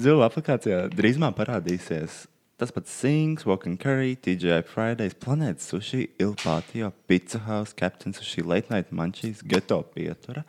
Zuvā 0.00 0.28
aplikācijā 0.28 0.84
drīzumā 0.92 1.32
parādīsies 1.36 2.26
tas 2.60 2.70
pats 2.70 2.92
Sings, 2.92 3.46
Walk 3.46 3.64
and 3.64 3.80
Curry, 3.80 4.18
TGI 4.20 4.60
Fridays, 4.68 5.14
Planētas 5.16 5.70
Sushi, 5.70 6.10
Ilpātio, 6.20 6.92
Pizza 7.08 7.38
House, 7.38 7.72
Captain 7.72 8.12
Sushi, 8.12 8.44
Late 8.44 8.68
Night 8.68 8.90
Munchies, 8.92 9.40
Geto 9.40 9.78
Pietura, 9.94 10.44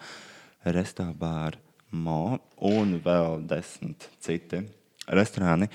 Restābāra, 0.66 1.56
Mo 1.92 2.40
un 2.68 2.98
vēl 3.04 3.46
desmit 3.48 4.10
citi 4.20 4.60
restorāni. 5.08 5.70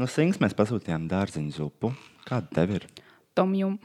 No 0.00 0.08
Sings 0.08 0.40
mēs 0.40 0.56
pasūtījām 0.56 1.04
dārziņu 1.10 1.52
zupu. 1.58 1.92
Kāda 2.24 2.48
tev 2.56 2.74
ir? 2.78 2.88
Tomjum. 3.36 3.76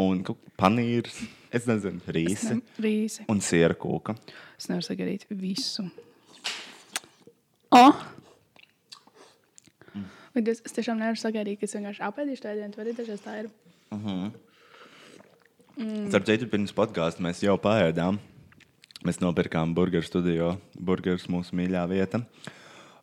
Un 0.00 0.24
panīrs, 0.56 1.20
es 1.52 1.68
nezinu, 1.68 2.00
rīsi 2.08 2.56
Rīsi. 2.80 3.28
un 3.28 3.44
siera 3.44 3.76
kūka. 3.76 4.16
Es 4.56 4.72
nevaru 4.72 4.88
sagadīt 4.88 5.28
visu. 5.28 5.84
Oh! 7.68 8.00
Mm. 10.32 10.48
Es, 10.48 10.62
es 10.64 10.72
tiešām 10.76 11.00
nevaru 11.00 11.20
sagaidīt, 11.20 11.60
ka 11.60 11.68
es 11.68 11.76
vienkārši 11.76 12.04
apēdīšu 12.08 12.44
tādu 12.44 12.62
dienu, 12.62 12.76
vai 12.76 12.84
arī 12.86 12.96
dažreiz 12.96 13.22
tā 13.24 13.36
ir. 13.42 13.50
Mm. 13.92 14.32
Starp 16.08 16.28
citu, 16.28 16.48
pirms 16.52 16.72
podkāstā 16.76 17.24
mēs 17.24 17.42
jau 17.44 17.56
pāēdām. 17.60 18.20
Mēs 19.02 19.18
nopirkām 19.18 19.74
burgeru 19.74 20.06
studijā. 20.06 20.52
Burgers 20.78 21.26
mūsu 21.32 21.56
mīļā 21.58 21.82
vieta. 21.90 22.22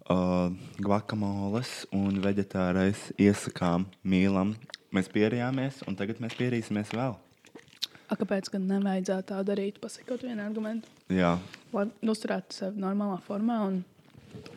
Uh, 0.10 0.56
Guakamoles 0.82 1.84
un 1.94 2.22
vegetārais 2.24 3.10
iesakām 3.20 3.86
mīlam. 4.02 4.56
Mēs 4.96 5.12
pierījāmies, 5.14 5.84
un 5.86 5.98
tagad 6.00 6.22
mēs 6.24 6.38
pierīsimies 6.40 6.96
vēl. 6.98 7.18
A, 8.10 8.16
kāpēc 8.18 8.50
gan 8.50 8.66
nevajadzētu 8.72 9.28
tā 9.30 9.44
darīt? 9.46 9.78
Pasakot 9.84 10.24
vienu 10.26 10.42
argumentu. 10.42 10.90
Jā, 11.14 11.36
Lai 11.76 11.86
uzturētu 12.02 12.58
sevi 12.58 12.82
normālā 12.82 13.20
formā 13.28 13.60
un 13.68 13.84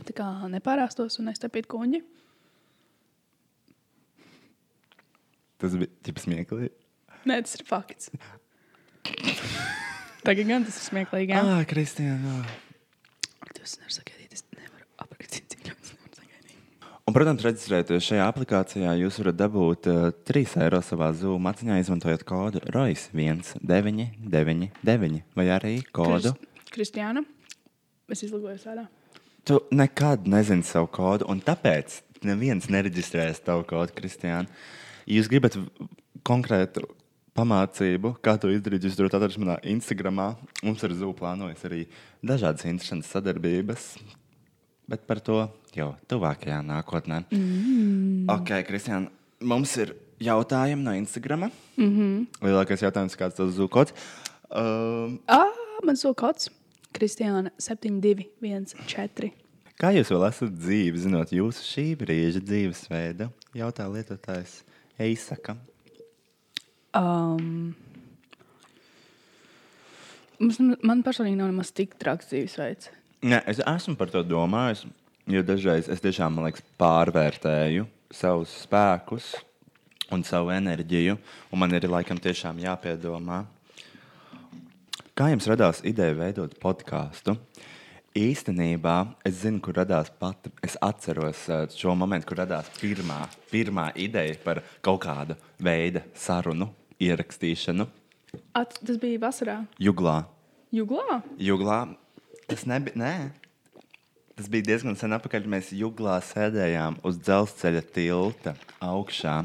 tā 0.08 0.14
kā 0.16 0.28
nepārāstos 0.48 1.18
un 1.20 1.28
nestapītu 1.28 1.68
kuņģi. 1.74 2.00
Tas 5.62 5.72
bija 5.81 5.90
tikai 6.09 6.22
smieklīgi. 6.27 6.70
Nē, 7.31 7.35
tas 7.46 7.55
ir 7.59 7.62
fakts. 7.68 8.05
Tagad 10.22 10.46
gan 10.46 10.62
tas 10.66 10.77
ir 10.79 10.85
smieklīgi. 10.90 11.33
Jā, 11.35 11.40
Ah, 11.42 11.62
Kristīna. 11.66 12.42
Ak, 13.42 13.51
tas 13.57 13.72
nevar 13.81 13.90
sagaidīt. 13.96 14.31
Es 14.37 14.42
nevaru 14.55 14.85
aprakstīt, 15.03 15.44
cik 15.51 15.61
ļoti 15.66 15.83
nevaru 15.90 16.14
sagaidīt. 16.20 16.59
Un, 17.03 17.12
protams, 17.16 17.42
reģistrēties 17.46 18.07
šajā 18.07 18.25
aplikācijā, 18.31 18.90
jūs 19.03 19.16
varat 19.22 19.37
dabūt 19.40 19.83
uh, 19.90 19.94
3 20.31 20.55
eiro 20.66 20.81
savā 20.87 21.09
zūmu 21.18 21.40
maciņā, 21.48 21.75
izmantojot 21.83 22.22
kodu 22.29 22.59
ROIS 22.75 23.03
1999 23.14 25.22
vai 25.38 25.46
arī 25.59 25.75
kodu. 25.90 26.31
Krist- 26.33 26.51
Kristiāna, 26.72 27.20
es 28.09 28.22
izlūkoju 28.25 28.59
sādā. 28.62 28.85
Tu 29.44 29.55
nekad 29.75 30.25
nezini 30.31 30.62
savu 30.64 30.87
kodu, 30.94 31.27
un 31.29 31.40
tāpēc 31.42 31.98
neviens 32.25 32.68
nereģistrēs 32.70 33.42
tavu 33.44 33.64
kodu, 33.66 33.92
Kristiāna. 33.98 34.46
Jūs 35.12 35.29
gribat 35.29 35.59
konkrētu 36.25 36.87
pamācību, 37.37 38.14
kā 38.25 38.37
to 38.40 38.51
izdarīt, 38.53 38.87
jūs 38.87 38.96
varat 39.01 39.16
atrast 39.18 39.40
manā 39.40 39.59
Instagram. 39.68 40.20
Mums 40.64 40.85
ar 40.87 40.94
Zūmu 40.96 41.16
plānojas 41.18 41.64
arī 41.68 41.83
dažādas 42.25 42.64
interesantas 42.68 43.11
sadarbības, 43.12 43.90
bet 44.88 45.05
par 45.09 45.20
to 45.25 45.42
jau 45.77 45.90
tuvākajā 46.09 46.62
nākotnē. 46.64 47.22
Mm. 47.33 48.25
Ok, 48.33 48.55
Kristiāna, 48.68 49.12
mums 49.40 49.77
ir 49.85 49.94
jautājumi 50.22 50.87
no 50.87 50.96
Instagram. 50.96 51.51
Mm 51.77 51.92
-hmm. 51.92 52.27
Lielākais 52.48 52.83
jautājums, 52.85 53.16
kāds 53.16 53.37
tas 53.37 53.55
Zūmu 53.55 53.68
kods? 53.68 53.92
Um, 54.51 55.20
Ah, 55.29 55.53
man 55.85 55.96
so 55.96 56.14
kods. 56.14 56.51
Kristiāna 56.92 57.51
7214. 57.59 59.33
Kā 59.81 59.90
jūs 59.96 60.11
vēl 60.12 60.29
esat 60.29 60.51
dzīvi, 60.53 60.98
zinot 60.98 61.33
jūsu 61.33 61.64
šī 61.64 61.96
brīža 61.96 62.40
dzīvesveidu? 62.44 63.31
Jautā 63.55 63.88
lietotājs 63.88 64.62
Eisaka. 65.00 65.57
Um, 66.92 67.72
mums, 70.40 70.59
man 70.85 71.05
personīgi 71.07 71.38
nav 71.38 71.48
nemaz 71.52 71.72
tik 71.72 71.96
traks 72.00 72.28
dzīvesveids. 72.33 72.90
Nē, 73.22 73.38
es 73.48 73.62
esmu 73.62 73.96
par 73.96 74.11
to 74.12 74.24
domājis. 74.26 74.85
Jo 75.31 75.44
dažreiz 75.46 75.87
es 75.92 76.02
tiešām 76.02 76.35
man 76.35 76.48
liekas, 76.48 76.64
pārvērtēju 76.83 77.87
savus 78.12 78.52
spēkus 78.64 79.31
un 80.12 80.24
savu 80.26 80.50
enerģiju. 80.52 81.16
Un 81.55 81.62
man 81.62 81.72
ir 81.76 81.87
laikam 81.88 82.18
tiešām 82.20 82.59
jāpiedomā, 82.61 83.44
kā 85.16 85.31
jums 85.31 85.46
radās 85.48 85.85
ideja 85.87 86.16
veidot 86.18 86.59
podkāstu. 86.61 87.37
Īstenībā 88.12 88.96
es 89.25 89.38
zinu, 89.40 89.62
kur 89.64 89.79
radās 89.81 90.11
pati. 90.20 90.51
Es 90.61 90.75
atceros 90.85 91.46
eh, 91.48 91.64
šo 91.72 91.94
momentu, 91.96 92.29
kur 92.29 92.42
radās 92.42 92.68
pirmā, 92.77 93.22
pirmā 93.48 93.87
ideja 93.96 94.37
par 94.44 94.61
kaut 94.85 95.01
kādu 95.07 95.37
veidu 95.57 96.03
sarunu 96.12 96.68
ierakstīšanu. 97.01 97.87
At, 98.57 98.77
tas 98.85 99.01
bija 99.01 99.20
vasarā. 99.22 99.57
Juglā. 99.81 100.22
Juglā? 100.72 101.22
Juglā 101.40 101.81
tas 102.48 102.66
nebija. 102.68 103.01
Nē. 103.01 103.14
Tas 104.37 104.48
bija 104.53 104.68
diezgan 104.72 104.96
sen 104.96 105.16
atpakaļ. 105.16 105.48
Mēs 105.48 105.72
juglā 105.77 106.18
sēdējām 106.25 107.01
uz 107.09 107.16
dzelzceļa 107.20 107.83
tilta 107.96 108.57
augšā. 108.85 109.40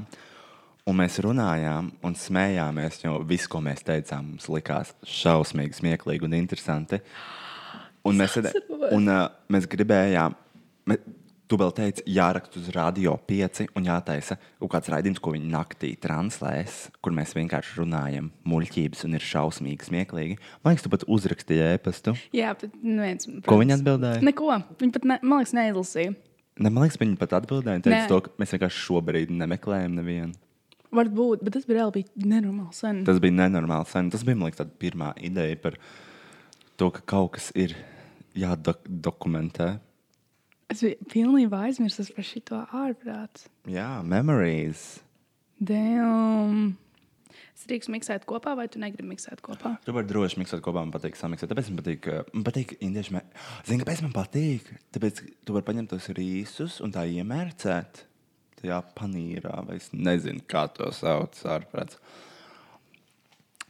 Un 0.88 0.95
mēs 0.95 1.17
runājām 1.23 1.89
un 2.08 2.13
smējāmies, 2.15 3.01
jo 3.03 3.17
viss, 3.27 3.47
ko 3.51 3.60
mēs 3.63 3.84
teicām, 3.88 4.34
mums 4.34 4.47
likās 4.51 4.93
šausmīgi, 5.03 5.75
smieklīgi 5.82 6.27
un 6.27 6.36
interesanti. 6.38 7.01
Un 8.07 8.19
mēs, 8.19 8.36
sēdē, 8.38 8.53
un, 8.95 9.07
uh, 9.10 9.23
mēs 9.51 9.65
gribējām, 9.71 10.36
mē, 10.88 10.97
tu 11.47 11.57
vēl 11.60 11.71
teici, 11.75 12.03
jāraksta 12.12 12.60
uz 12.60 12.69
radio 12.75 13.15
pieci 13.27 13.67
un 13.77 13.88
jātaisa 13.88 14.38
kaut 14.60 14.71
kāds 14.73 14.91
raidījums, 14.91 15.21
ko 15.23 15.33
viņi 15.36 15.49
naktī 15.51 15.93
translēs, 15.99 16.88
kur 17.03 17.15
mēs 17.15 17.33
vienkārši 17.38 17.81
runājam 17.81 18.29
muļķības 18.47 19.05
un 19.07 19.17
ir 19.17 19.27
šausmīgi, 19.27 19.88
smieklīgi. 19.88 20.39
Man 20.62 20.75
liekas, 20.75 20.86
tu 20.86 20.93
pat 20.93 21.05
uzrakstīji 21.17 21.67
ēpastu. 21.75 22.15
Jā, 22.36 22.53
bet 22.60 22.75
neviens. 22.83 23.29
Ko 23.47 23.60
viņi 23.62 23.77
atbildēja? 23.79 24.23
Neko. 24.27 24.49
Viņi 24.81 24.97
pat, 24.97 25.07
ne, 25.07 25.19
man 25.23 25.43
liekas, 25.43 25.55
neizlasīja. 25.57 26.17
Ne, 26.57 26.71
man 26.71 26.83
liekas, 26.83 26.99
viņi 27.01 27.19
pat 27.21 27.38
atbildēja. 27.38 27.83
Teica, 27.86 27.95
Nē. 27.95 28.10
to, 28.12 28.19
ka 28.25 28.33
mēs 28.41 28.53
vienkārši 28.55 28.83
šobrīd 28.88 29.33
nemeklējam 29.43 29.95
nevienu. 29.99 30.36
Varbūt, 30.97 31.43
bet 31.43 31.57
tas 31.57 31.67
bija 31.67 31.81
reāli 31.81 32.01
bija 32.01 32.29
nenormāli 32.31 32.73
sen. 32.75 33.01
Tas 33.07 33.19
bija 33.23 33.36
nenormāli 33.36 33.89
sen. 33.91 34.10
Tas 34.13 34.23
bija 34.25 34.39
man 34.39 34.49
liekas, 34.49 34.69
pirmā 34.81 35.12
ideja 35.27 35.60
par 35.62 35.75
to, 36.77 36.89
ka 36.93 37.03
kaut 37.05 37.35
kas 37.37 37.51
ir 37.57 37.75
jādokumentē. 38.37 39.75
Es 40.71 40.83
biju 40.83 41.11
pilnībā 41.11 41.63
aizmirsis 41.69 42.11
par 42.13 42.27
šo 42.27 42.63
ārprātu. 42.75 43.47
Jā, 43.71 44.01
memories. 44.03 44.99
Damn. 45.57 46.75
Es 47.57 47.65
drīkstu 47.65 47.89
miksēt 47.93 48.25
kopā, 48.29 48.53
vai 48.57 48.67
tu 48.69 48.77
negribi 48.81 49.09
miksēt 49.15 49.41
kopā? 49.45 49.73
Tu 49.85 49.93
vari 49.95 50.09
droši 50.09 50.41
miksēt 50.41 50.61
kopā, 50.65 50.83
man 50.83 50.93
patīk 50.93 51.17
samiksēt. 51.17 51.49
Tāpēc 51.49 51.71
man 51.71 51.79
patīk, 51.81 52.09
uh, 52.11 52.27
man 52.35 52.45
patīk 52.45 52.75
indiešu. 52.77 53.15
Me... 53.15 53.23
Zini, 53.65 53.81
kāpēc 53.81 54.03
man 54.05 54.13
patīk? 54.13 54.69
Tāpēc 54.93 55.23
tu 55.47 55.55
vari 55.55 55.65
paņemt 55.65 55.91
tos 55.95 56.11
rīsus 56.17 56.77
un 56.85 56.93
tā 56.93 57.07
iemērcēt 57.09 58.03
tajā 58.61 58.77
panīrā, 58.97 59.55
vai 59.65 59.79
es 59.79 59.89
nezinu, 59.93 60.43
kā 60.49 60.67
to 60.73 60.91
sauc 60.93 61.41
ārprāts. 61.49 61.97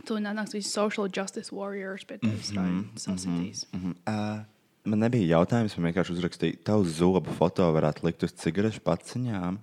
Tu 0.05 0.19
nāks 0.21 0.53
visi 0.53 0.69
social 0.69 1.09
justice 1.09 1.51
warriors 1.55 2.05
pie 2.05 2.17
tevis 2.17 2.51
mm 2.51 2.57
-hmm, 2.57 2.85
sasitīs. 2.95 3.65
Mm 3.73 3.79
Mhm. 3.79 3.91
Uh, 4.07 4.45
man 4.85 4.99
nebija 4.99 5.37
jautājums, 5.37 5.77
man 5.77 5.91
vienkārši 5.91 6.13
uzrakstīja, 6.15 6.57
tavu 6.63 6.85
zobu 6.85 7.33
foto 7.37 7.63
varētu 7.73 8.03
likt 8.03 8.23
uz 8.23 8.31
cigarešu 8.31 8.79
paciņām. 8.79 9.57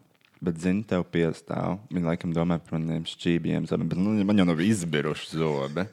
Bet, 0.45 0.59
zini, 0.61 0.83
tev 0.85 1.07
piestāv. 1.09 1.79
Viņa 1.89 2.11
laikam 2.11 2.35
domā 2.35 2.59
par 2.59 2.79
maniem 2.79 3.07
šķībiem. 3.09 3.67
zobiem, 3.67 3.89
Bet 3.89 3.99
nu, 3.99 4.11
man 4.25 4.37
jau 4.37 4.45
nav 4.45 4.61
izbiruši 4.61 5.39
zobi. 5.39 5.87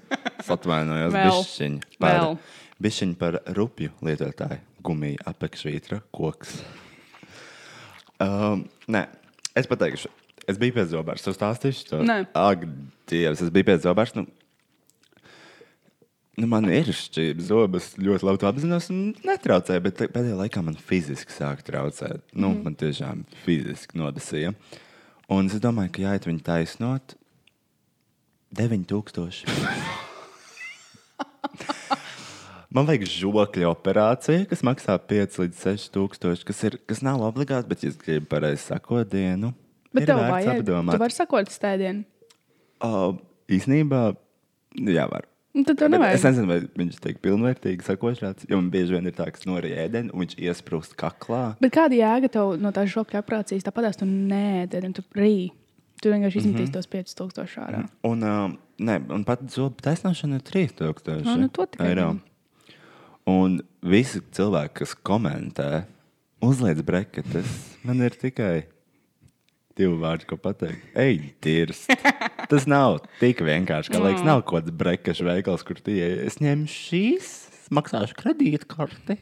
Atvainojos. 0.56 1.13
Bišķiņ 1.13 1.80
par, 1.99 2.38
bišķiņ 2.82 3.15
par 3.15 3.39
rupju 3.45 3.93
lietotāju. 4.01 4.60
Gumija, 4.84 5.17
apakšvītra, 5.25 6.01
koks. 6.12 6.58
Um, 8.19 8.65
nē, 8.91 9.06
es 9.56 9.69
pateikšu. 9.69 10.10
Es 10.49 10.58
biju 10.62 10.75
pie 10.77 10.86
zobārsta. 10.89 11.32
Es 11.34 11.38
stāstīšu 11.38 11.89
to. 11.89 12.04
Nē. 12.08 12.23
Ak, 12.38 12.63
Dievs, 13.12 13.43
es 13.45 13.51
biju 13.54 13.69
pie 13.69 13.77
zobārsta. 13.84 14.23
Nu, 14.23 14.41
Nu, 16.39 16.47
man 16.47 16.63
ir 16.71 16.88
šķības 16.95 17.49
zobas, 17.49 17.88
ļoti 17.99 18.25
labi 18.25 18.45
apzinos, 18.47 18.88
un 18.89 19.12
netraucēja. 19.27 19.82
Bet 19.84 19.99
pēdējā 19.99 20.38
laikā 20.39 20.63
man 20.63 20.77
fiziski 20.80 21.36
sāk 21.36 21.60
traucēt. 21.67 22.23
Nu, 22.32 22.54
mm. 22.54 22.62
Man 22.65 22.77
tiešām 22.80 23.25
fiziski 23.43 23.99
nodasīja. 23.99 24.54
Un 25.32 25.51
es 25.51 25.60
domāju, 25.62 25.91
ka 25.95 26.06
jāiet 26.06 26.25
viņu 26.30 26.41
taisnot 26.47 27.17
9000. 28.58 29.45
Man 32.71 32.88
vajag 32.88 33.04
žokļa 33.12 33.67
operāciju, 33.67 34.45
kas 34.47 34.62
maksā 34.63 34.95
5 34.95 35.41
līdz 35.41 35.63
6 35.65 35.89
tūkstoši, 35.91 36.45
kas, 36.47 36.62
ir, 36.69 36.77
kas 36.88 37.01
nav 37.04 37.19
obligāti, 37.27 37.67
bet, 37.67 37.84
es 37.84 37.97
gribu 37.99 38.30
pareizi 38.32 38.63
sakot 38.63 39.10
dienu, 39.12 39.51
Bet 39.95 40.08
tev 40.08 40.21
vajag. 40.23 40.62
apdomāt. 40.62 40.95
Tu 40.95 41.04
vari 41.04 41.15
sakot 41.15 41.51
stēdienu. 41.51 42.06
Uh, 42.82 43.19
īsnībā, 43.51 44.01
jā, 44.88 45.06
var. 45.12 45.27
Tad 45.51 45.75
tev 45.75 45.89
Bet 45.89 45.93
nevajag. 45.97 46.15
Es 46.15 46.25
nezinu, 46.30 46.47
vai 46.47 46.60
viņš 46.80 46.99
tiek 47.04 47.17
pilnvērtīgi 47.23 47.84
sakošāts, 47.84 48.47
jo 48.47 48.60
man 48.62 48.69
bieži 48.71 48.95
vien 48.95 49.10
ir 49.10 49.15
tā, 49.17 49.27
ka 49.36 49.43
norija 49.49 49.84
ēdienu 49.84 50.15
un 50.15 50.23
viņš 50.23 50.38
iesprūst 50.39 50.95
kaklā. 50.99 51.43
Bet 51.60 51.75
kāda 51.75 51.97
jēga 51.97 52.32
tev 52.32 52.54
no 52.62 52.71
tās 52.75 52.93
žokļa 52.93 53.19
operācijas? 53.19 53.65
Tāpat 53.67 53.99
tu 53.99 54.08
nē, 54.08 54.69
tad 54.71 54.88
tu 54.95 55.04
rī. 55.17 55.51
Tu 56.01 56.10
vienkārši 56.10 56.39
izmetīsi 56.41 56.73
tos 56.73 56.88
5000 56.89 57.60
ārā. 57.62 57.84
Un, 58.08 58.23
uh, 58.25 58.54
ne, 58.82 58.97
un 59.13 59.25
pat 59.27 59.43
zobu 59.54 59.84
taisnošana 59.86 60.39
ir 60.39 60.45
3000 60.47 61.19
Ā, 61.19 61.36
nu 61.38 61.67
eiro. 61.86 62.08
Un 63.30 63.60
visi 63.86 64.23
cilvēki, 64.34 64.80
kas 64.80 64.95
komentē, 65.06 65.84
uzliek 66.41 66.82
breketes, 66.88 67.51
man 67.86 68.01
ir 68.01 68.17
tikai 68.17 68.63
divi 69.79 69.93
vārdi, 70.01 70.27
ko 70.29 70.38
pateikt. 70.41 70.84
Ej, 70.99 71.21
tīrs! 71.43 71.86
Tas 72.51 72.67
nav 72.69 72.99
tik 73.19 73.43
vienkārši. 73.45 73.93
Kā 73.93 74.01
liekas, 74.03 74.25
nav 74.27 74.43
kaut 74.43 74.62
kāds 74.62 74.75
brekešu 74.81 75.27
veikals, 75.27 75.63
kur 75.67 75.79
tie 75.84 76.01
es 76.25 76.39
ņemšu 76.43 76.81
šīs, 76.89 77.31
maksāšu 77.73 78.17
kredītkarti. 78.19 79.17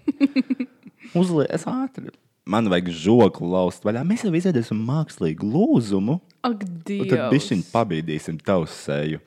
Uzliek, 1.20 1.50
es 1.54 1.68
ātri. 1.70 2.12
Man 2.50 2.70
vajag 2.72 2.90
žokli 2.98 3.46
laust 3.46 3.84
vaļā. 3.86 4.02
Mēs 4.10 4.24
jau 4.26 4.34
izveidosim 4.34 4.80
mākslīgu 4.88 5.46
lūzumu. 5.46 6.18
Ak, 6.46 6.64
Dievs! 6.88 7.12
tad 7.12 7.28
bišķiņi 7.34 7.68
pabīdīsim 7.70 8.40
tavu 8.42 8.66
seju. 8.74 9.22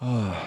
Oh, 0.00 0.40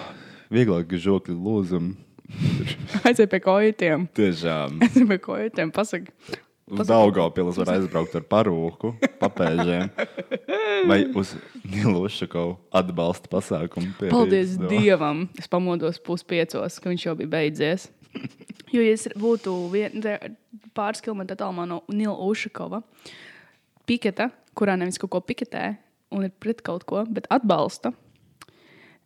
vieglāk 0.50 0.90
žokļu 0.98 1.38
lūzumu. 1.38 1.94
Aizej 3.08 3.28
pie 3.30 3.40
kojotiem. 3.44 4.08
Tiešām. 4.16 4.82
Aizej 4.84 5.06
pie 5.08 5.18
kojotiem. 5.22 5.72
Pasaki. 5.74 6.12
Uz 6.68 6.88
Daugaupils 6.88 7.56
var 7.60 7.72
aizbraukt 7.74 8.16
ar 8.18 8.24
parūku, 8.28 8.92
papēžiem. 9.20 9.88
Vai 10.88 11.00
uz 11.16 11.34
Nilušakovu 11.64 12.56
atbalsta 12.80 13.30
pasākumu. 13.32 13.94
pie 13.98 14.10
Paldies 14.12 14.56
Rīgas. 14.56 14.72
Dievam! 14.72 15.22
Es 15.40 15.48
pamodos 15.50 16.00
puspiecos, 16.04 16.78
ka 16.82 16.92
viņš 16.92 17.06
jau 17.08 17.16
bija 17.18 17.32
beidzies. 17.38 17.88
Jo, 18.68 18.82
ja 18.84 18.92
es 18.92 19.06
būtu 19.16 19.54
vien, 19.72 20.02
pāris 20.76 21.00
kilometru 21.04 21.38
attālumā 21.38 21.64
no 21.68 21.80
Nila 21.88 22.16
Ušakova, 22.28 22.82
piketa, 23.88 24.28
kurā 24.58 24.76
nevis 24.76 25.00
kaut 25.00 25.14
ko 25.14 25.22
piketē 25.24 25.70
un 26.12 26.26
ir 26.28 26.34
pret 26.40 26.60
kaut 26.66 26.84
ko, 26.88 27.04
bet 27.08 27.28
atbalsta, 27.32 27.94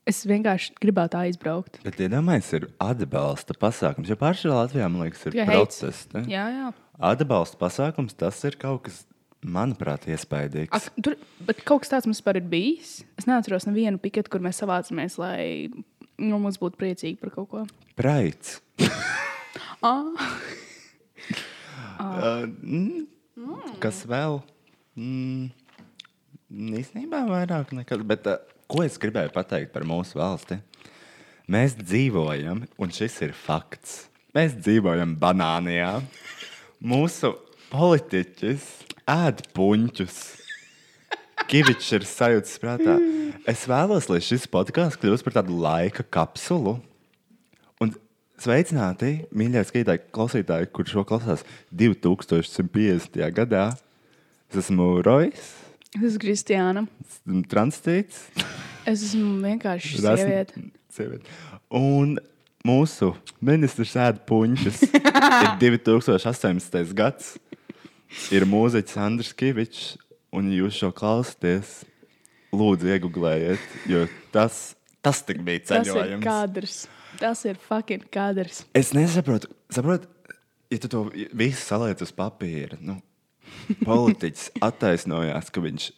es 0.08 0.24
vienkārši 0.26 0.74
gribētu 0.82 1.20
aizbraukt. 1.20 1.78
Bet 1.86 2.00
iedomājieties, 2.02 2.52
ir 2.58 2.68
atbalsta 2.82 3.54
pasākums. 3.58 4.10
Jo 4.10 4.18
pāršā 4.18 4.50
Latvijā, 4.50 4.88
man 4.90 5.06
liekas, 5.06 5.26
ir 5.30 5.38
protesti. 5.46 6.24
Jā, 6.30 6.48
jā. 6.50 6.72
Atbalsta 7.00 7.58
pasākums, 7.60 8.16
tas 8.18 8.40
ir 8.44 8.58
kaut 8.60 8.84
kas, 8.88 9.02
manuprāt, 9.42 10.04
iespaidīgs. 10.10 10.74
Ak, 10.76 10.90
tur, 11.02 11.16
bet 11.46 11.62
kaut 11.66 11.82
kas 11.84 11.94
tāds 11.94 12.06
mums 12.06 12.20
par 12.24 12.38
ir 12.38 12.44
bijis. 12.46 13.00
Es 13.18 13.26
neatceros 13.26 13.66
nevienu 13.66 13.98
piketu, 14.02 14.30
kur 14.32 14.44
mēs 14.44 14.60
savācamies, 14.62 15.18
lai 15.18 15.70
nu, 15.72 16.36
mums 16.36 16.60
būtu 16.62 16.78
priecīgi 16.78 17.18
par 17.22 17.32
kaut 17.34 17.50
ko. 17.54 17.66
Praids. 17.98 18.60
Ah, 19.82 20.06
Uh, 22.02 22.46
mm, 22.62 23.06
kas 23.82 24.02
vēl? 24.08 24.40
Mm, 24.98 25.50
īstenībā 26.80 27.22
vairāk 27.28 27.72
nekad. 27.76 28.02
Bet, 28.08 28.28
uh, 28.30 28.42
ko 28.70 28.82
es 28.86 28.98
gribēju 29.00 29.32
pateikt 29.34 29.72
par 29.74 29.86
mūsu 29.88 30.18
valsti? 30.20 30.58
Mēs 31.52 31.76
dzīvojam, 31.78 32.64
un 32.80 32.94
šis 32.94 33.18
ir 33.26 33.36
fakts. 33.36 34.06
Mēs 34.36 34.54
dzīvojam 34.58 35.16
banānijā. 35.20 35.98
Mūsu 36.82 37.28
politiķis 37.70 38.62
ēd 39.06 39.42
puņķus. 39.54 40.16
Kivičs 41.46 41.90
ir 41.94 42.06
sajūta 42.10 42.56
prātā. 42.58 42.96
Es 43.46 43.62
vēlos, 43.70 44.08
lai 44.10 44.18
šis 44.24 44.48
podkāsts 44.50 44.98
kļūst 44.98 45.22
par 45.22 45.36
tādu 45.36 45.60
laika 45.62 46.02
kapsulu. 46.02 46.72
Un 47.78 47.94
sveicināti, 48.42 49.12
mīļie 49.30 49.62
skatītāji, 49.68 50.02
klausītāji, 50.16 50.70
kurš 50.74 50.96
šo 50.96 51.06
klausās 51.06 51.46
2150. 51.70 53.30
gadā. 53.38 53.68
Es 54.50 54.64
esmu 54.64 54.88
Rojas, 55.06 55.54
es 55.94 56.08
esmu 56.10 56.24
Kristiāna. 56.26 56.86
Transtīts. 57.52 58.26
Es 58.82 59.06
esmu 59.06 59.36
vienkārši 59.44 60.02
sieviete. 60.02 60.66
sieviete. 60.90 61.38
Un 61.78 62.18
mūsu 62.66 63.12
ministrs 63.42 63.94
ēda 63.98 64.22
puņķus. 64.28 64.82
ir 64.92 65.50
2018. 65.62 66.94
gads. 66.96 67.34
Ir 68.34 68.44
mūziķis 68.48 68.98
Andris 69.00 69.32
Kavičs, 69.36 69.94
un 70.36 70.50
jūs 70.52 70.76
šo 70.82 70.90
klausāties. 70.96 71.82
Lūdzu, 72.52 72.90
iegūlējiet, 72.92 73.62
jo 73.88 74.02
tas, 74.34 74.74
tas 75.00 75.22
bija 75.24 75.62
Tas 75.64 75.86
ir 75.86 75.94
ceļojums. 75.94 76.24
kadrs. 76.26 76.74
Tas 77.22 77.44
ir 77.48 77.56
fucking 77.56 78.04
kadrs. 78.12 78.66
Es 78.76 78.90
nesaprotu, 78.92 79.48
saprot, 79.72 80.04
ja 80.68 80.78
tu 80.82 80.90
to 80.92 81.06
visu 81.32 81.62
saliec 81.64 82.02
uz 82.04 82.12
papīra. 82.12 82.76
Nu, 82.84 82.98
politiķis 83.86 84.50
attaisnojās, 84.68 85.48
ka 85.48 85.64
viņš 85.64 85.88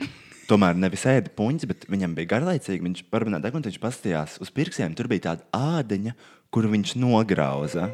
tomēr 0.47 0.79
nevis 0.79 1.07
ēda 1.11 1.33
puņķis, 1.35 1.69
bet 1.71 1.87
viņam 1.91 2.15
bija 2.15 2.35
garlaicīgi. 2.37 2.85
Viņš 2.87 3.05
parunāja, 3.11 3.51
un 3.55 3.67
viņš 3.67 3.81
paskatījās 3.83 4.39
uz 4.45 4.55
pirkstiem. 4.55 4.95
Tur 4.95 5.11
bija 5.11 5.33
tāda 5.33 5.49
ādaņa, 5.81 6.15
kuru 6.55 6.71
viņš 6.71 6.93
nograuza. 7.03 7.89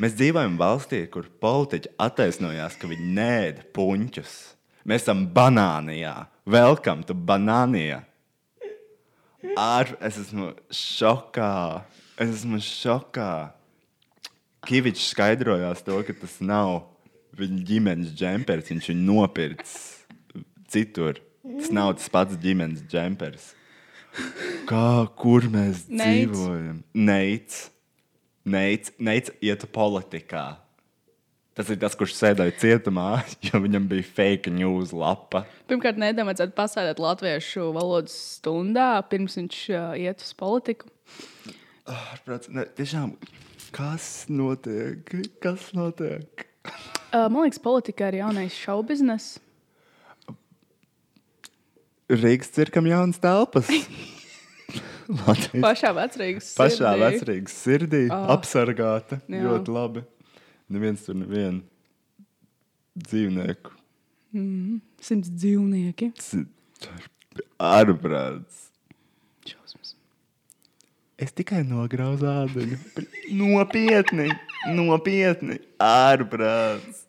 Mēs 0.00 0.14
dzīvojam 0.16 0.54
valstī, 0.56 1.02
kur 1.12 1.26
politiķi 1.42 1.90
attaisnojās, 2.00 2.78
ka 2.80 2.88
viņi 2.88 3.08
nēda 3.18 3.66
puņķus. 3.76 4.36
Mēs 4.88 5.04
esam 5.04 5.26
banānijā. 5.34 6.14
Welcome 6.48 7.04
to 7.04 7.12
banānijā. 7.12 8.00
Ar, 9.60 9.92
es 10.00 10.16
esmu 10.22 10.54
šokā. 10.72 11.52
Es 12.16 12.32
esmu 12.38 12.62
šokā. 12.64 13.30
Kavičs 14.64 15.10
skaidrojās 15.12 15.84
to, 15.84 16.00
ka 16.06 16.16
tas 16.16 16.40
nav 16.40 16.86
viņa 17.36 17.60
ģimenes 17.68 18.16
džempers. 18.16 18.72
Viņš 18.72 18.92
viņu 18.94 19.04
nopircis 19.04 19.76
citur. 20.72 21.20
Tas 21.44 21.72
nav 21.76 21.98
tas 21.98 22.08
pats 22.12 22.40
ģimenes 22.40 22.86
džempers. 22.88 23.52
Kā, 24.70 24.86
kur 25.18 25.46
mēs 25.50 25.84
Neits. 25.88 26.32
dzīvojam? 26.32 26.82
Neits. 26.94 27.60
Neits, 28.50 28.92
Neits 28.98 29.32
iet 29.44 29.66
politikā. 29.74 30.44
Tas 31.58 31.68
ir 31.68 31.80
tas, 31.82 31.96
kurš 31.98 32.14
sēdēja 32.16 32.54
cietumā, 32.62 33.08
jo 33.46 33.60
viņam 33.60 33.88
bija 33.90 34.06
fake 34.06 34.52
news 34.54 34.94
lapa. 34.96 35.42
Pirmkārt, 35.68 35.98
Nēdam 36.00 36.30
vajadzētu 36.30 36.54
pasādēt 36.56 37.02
latviešu 37.02 37.66
valodas 37.76 38.14
stundā, 38.38 38.92
pirms 39.10 39.36
viņš 39.36 39.58
uh, 39.74 39.90
iet 39.98 40.24
uz 40.24 40.30
politiku. 40.38 40.88
Ārprāts, 41.90 42.48
ne, 42.54 42.64
tiešām, 42.78 43.16
kas 43.74 44.06
notiek? 44.30 45.10
Kas 45.42 45.72
notiek? 45.76 46.46
Uh, 47.10 47.26
man 47.26 47.42
liekas, 47.42 47.60
politika 47.62 48.08
ir 48.08 48.20
jaunais 48.22 48.54
šovu 48.54 48.86
bizness. 48.92 49.40
Rīgas 52.10 52.50
cirkam 52.54 52.88
jaunas 52.90 53.20
telpas. 53.22 53.68
Latvijas 55.10 55.62
Pašā 55.64 55.90
vecrīgas. 55.94 56.48
pašā 56.58 56.92
sirdī. 56.92 57.02
vecrīgas 57.02 57.58
sirdī, 57.64 58.00
oh. 58.14 58.28
apsargāta. 58.34 59.18
Jā. 59.30 59.42
Ļoti 59.46 59.74
labi. 59.74 60.02
Neviens 60.70 61.02
tur 61.06 61.18
nevienu 61.18 61.64
dzīvnieku. 62.98 63.74
Simts 65.02 65.30
dzīvnieki. 65.34 66.12
Ārprāts. 67.58 68.68
Šausmas. 69.48 69.96
Es 71.18 71.34
tikai 71.34 71.64
nograuzu 71.66 72.30
ādaņu. 72.30 72.78
Nopietni, 73.34 74.30
nopietni. 74.78 75.58
Ārprāts. 75.82 77.06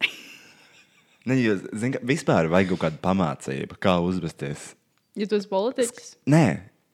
Ne, 1.30 1.38
jūs, 1.38 1.68
zin, 1.78 1.94
vispār 2.02 2.50
vajag 2.50 2.74
kaut 2.74 2.86
kādu 2.88 3.02
pamācību, 3.04 3.78
kā 3.82 4.00
uzvesties. 4.02 4.72
Ja 5.20 5.28
tu 5.28 5.36
esi 5.36 5.50
politiķis, 5.52 6.14
Nē, 6.32 6.46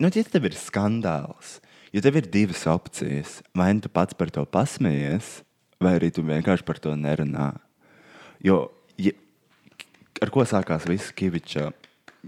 nu, 0.01 0.09
ja 0.09 0.23
tev 0.25 0.47
ir 0.49 0.57
skandāls, 0.57 1.57
ja 1.93 2.01
tev 2.01 2.17
ir 2.19 2.29
divas 2.33 2.65
opcijas, 2.69 3.39
vai 3.57 3.69
nu 3.77 3.85
tu 3.85 3.91
pats 3.93 4.17
par 4.17 4.31
to 4.33 4.43
pasmējies, 4.49 5.41
vai 5.83 5.97
arī 5.99 6.09
tu 6.13 6.25
vienkārši 6.25 6.65
par 6.65 6.81
to 6.81 6.95
nerunā. 6.97 7.51
Jo, 8.43 8.63
ja, 8.97 9.13
ar 10.21 10.33
ko 10.33 10.45
sākās 10.49 10.89
viss 10.89 11.13
Kaviča 11.17 11.69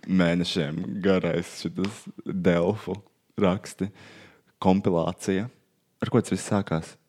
mēnešiem 0.05 1.01
garais 1.03 1.57
Delfu 2.25 2.99
raksti, 3.39 3.89
kompilācija? 4.61 5.49
Ar 5.99 6.13
ko 6.13 6.21
tas 6.21 6.37
viss 6.37 6.51
sākās? 6.51 6.99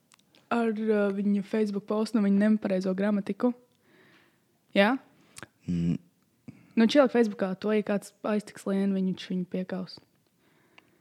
ar 0.50 0.74
uh, 0.74 1.08
viņa 1.14 1.44
Facebook 1.46 1.86
postu 1.88 2.18
un 2.18 2.26
viņa 2.26 2.48
nepareizo 2.48 2.92
gramatiku. 2.96 3.52
Jā? 4.74 4.94
Mm. 5.66 5.98
Nu, 6.78 6.86
čēlāk 6.86 7.12
Facebookā 7.14 7.54
to, 7.60 7.72
ja 7.74 7.84
kāds 7.86 8.12
aiztiks 8.26 8.66
lienu, 8.68 8.94
viņš 8.98 9.26
viņu 9.32 9.46
piekaus. 9.50 9.98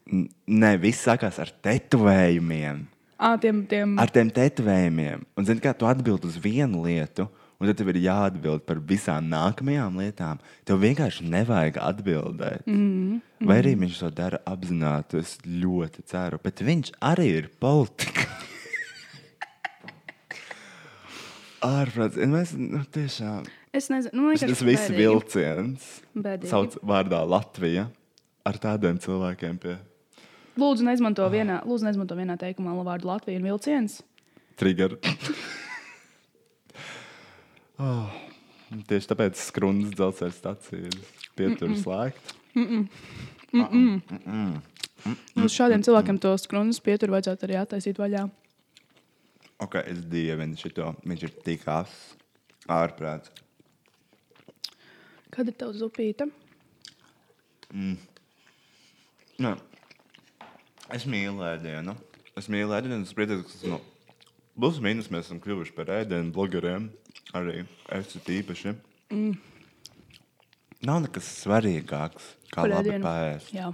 Nē, 0.09 0.71
viss 0.81 1.05
sākās 1.05 1.37
ar 1.41 1.51
tetovējumiem. 1.65 2.87
Ā, 3.19 3.35
tiem, 3.41 3.61
tiem. 3.69 3.97
ar 3.99 4.09
tiem 4.15 4.31
tetovējumiem. 4.33 5.25
Un, 5.37 5.45
zini, 5.45 5.61
kā 5.61 5.75
tu 5.77 5.85
atbild 5.89 6.25
uz 6.25 6.39
vienu 6.41 6.85
lietu, 6.85 7.27
un 7.59 7.67
tad 7.67 7.77
tev 7.81 7.91
ir 7.91 7.99
jāatbild 8.05 8.63
par 8.65 8.79
visām 8.89 9.27
nākamajām 9.29 9.99
lietām. 9.99 10.39
Tev 10.65 10.79
vienkārši 10.81 11.27
nevajag 11.29 11.81
atbildēt. 11.83 12.65
Mm 12.65 12.79
-hmm. 12.79 13.47
Vai 13.47 13.59
arī 13.61 13.75
viņš 13.75 13.99
to 13.99 14.09
dara 14.09 14.39
apzināti, 14.45 15.19
es 15.19 15.37
ļoti 15.45 16.05
ceru. 16.05 16.39
Bet 16.43 16.61
viņš 16.61 16.91
arī 17.01 17.27
ir 17.37 17.49
politiķis. 17.59 18.48
Ārprāts, 21.65 22.19
mēs 22.31 22.53
nu, 22.55 22.81
tiešām. 22.95 23.47
Es 23.75 23.89
nezinu, 23.91 24.15
nu, 24.15 24.31
Tas 24.33 24.45
vienkārši 24.47 24.67
viss 24.69 24.91
vilciens 24.95 25.87
Bēdīgi. 26.15 26.49
sauc 26.49 26.77
vārdā 26.85 27.19
Latvija 27.27 27.89
ar 28.47 28.59
tādiem 28.61 28.97
cilvēkiem 29.01 29.59
pie 29.61 29.75
Lūdzu, 30.59 30.83
neizmanto 30.83 31.23
vienā, 31.31 31.61
lūdzu, 31.67 31.85
neizmanto 31.87 32.17
vienā 32.17 32.35
teikumā 32.39 32.73
vārdu 32.83 33.07
Latvija 33.07 33.39
un 33.39 33.45
vilciens. 33.47 34.01
trigger. 34.59 34.97
oh, 37.85 38.09
tieši 38.89 39.11
tāpēc 39.13 39.39
skrundas 39.39 39.93
dzelzceļa 39.95 40.35
stācija 40.35 40.89
ir 40.89 40.97
pietur 41.39 41.75
slēgta. 41.79 42.35
Uz 45.39 45.55
šādiem 45.55 45.85
cilvēkiem 45.85 46.19
to 46.19 46.35
skrundas 46.41 46.81
pieturu 46.83 47.15
vajadzētu 47.15 47.47
arī 47.47 47.59
attaisīt 47.61 48.01
vaļā. 48.01 48.27
Ok, 49.59 49.75
es 49.91 49.99
dievinu 50.07 50.55
šo. 50.59 50.93
Viņš 51.03 51.23
ir 51.27 51.33
tik 51.43 51.65
asins, 51.67 52.15
ārprāts. 52.71 53.31
Kad 55.33 55.49
ir 55.51 55.55
tavs 55.59 55.81
zupīte? 55.81 56.29
Nē. 59.39 59.51
Es 60.95 61.05
mīlu 61.05 61.43
ēdienu. 61.45 61.93
Es 62.39 62.47
mīlu 62.49 62.73
ēdienu. 62.77 63.03
Es 63.05 63.13
priecājos, 63.15 63.45
ka 63.51 63.59
esmu. 63.59 63.79
Plus 64.59 64.79
mīnus 64.83 65.07
mēs 65.13 65.27
esam 65.27 65.39
kļuvuši 65.43 65.75
par 65.77 65.91
ēdienu 65.99 66.33
blogeriem. 66.35 66.89
Arī 67.37 67.61
es 67.95 68.09
esmu 68.15 68.33
īpaši. 68.39 68.73
Mm. 69.13 69.37
Nav 70.87 71.01
nekas 71.05 71.27
svarīgāks, 71.43 72.33
kā 72.49 72.63
Par 72.63 72.71
labi 72.71 72.93
ēdienu. 72.95 73.03
pēst. 73.05 73.53
Jā. 73.55 73.69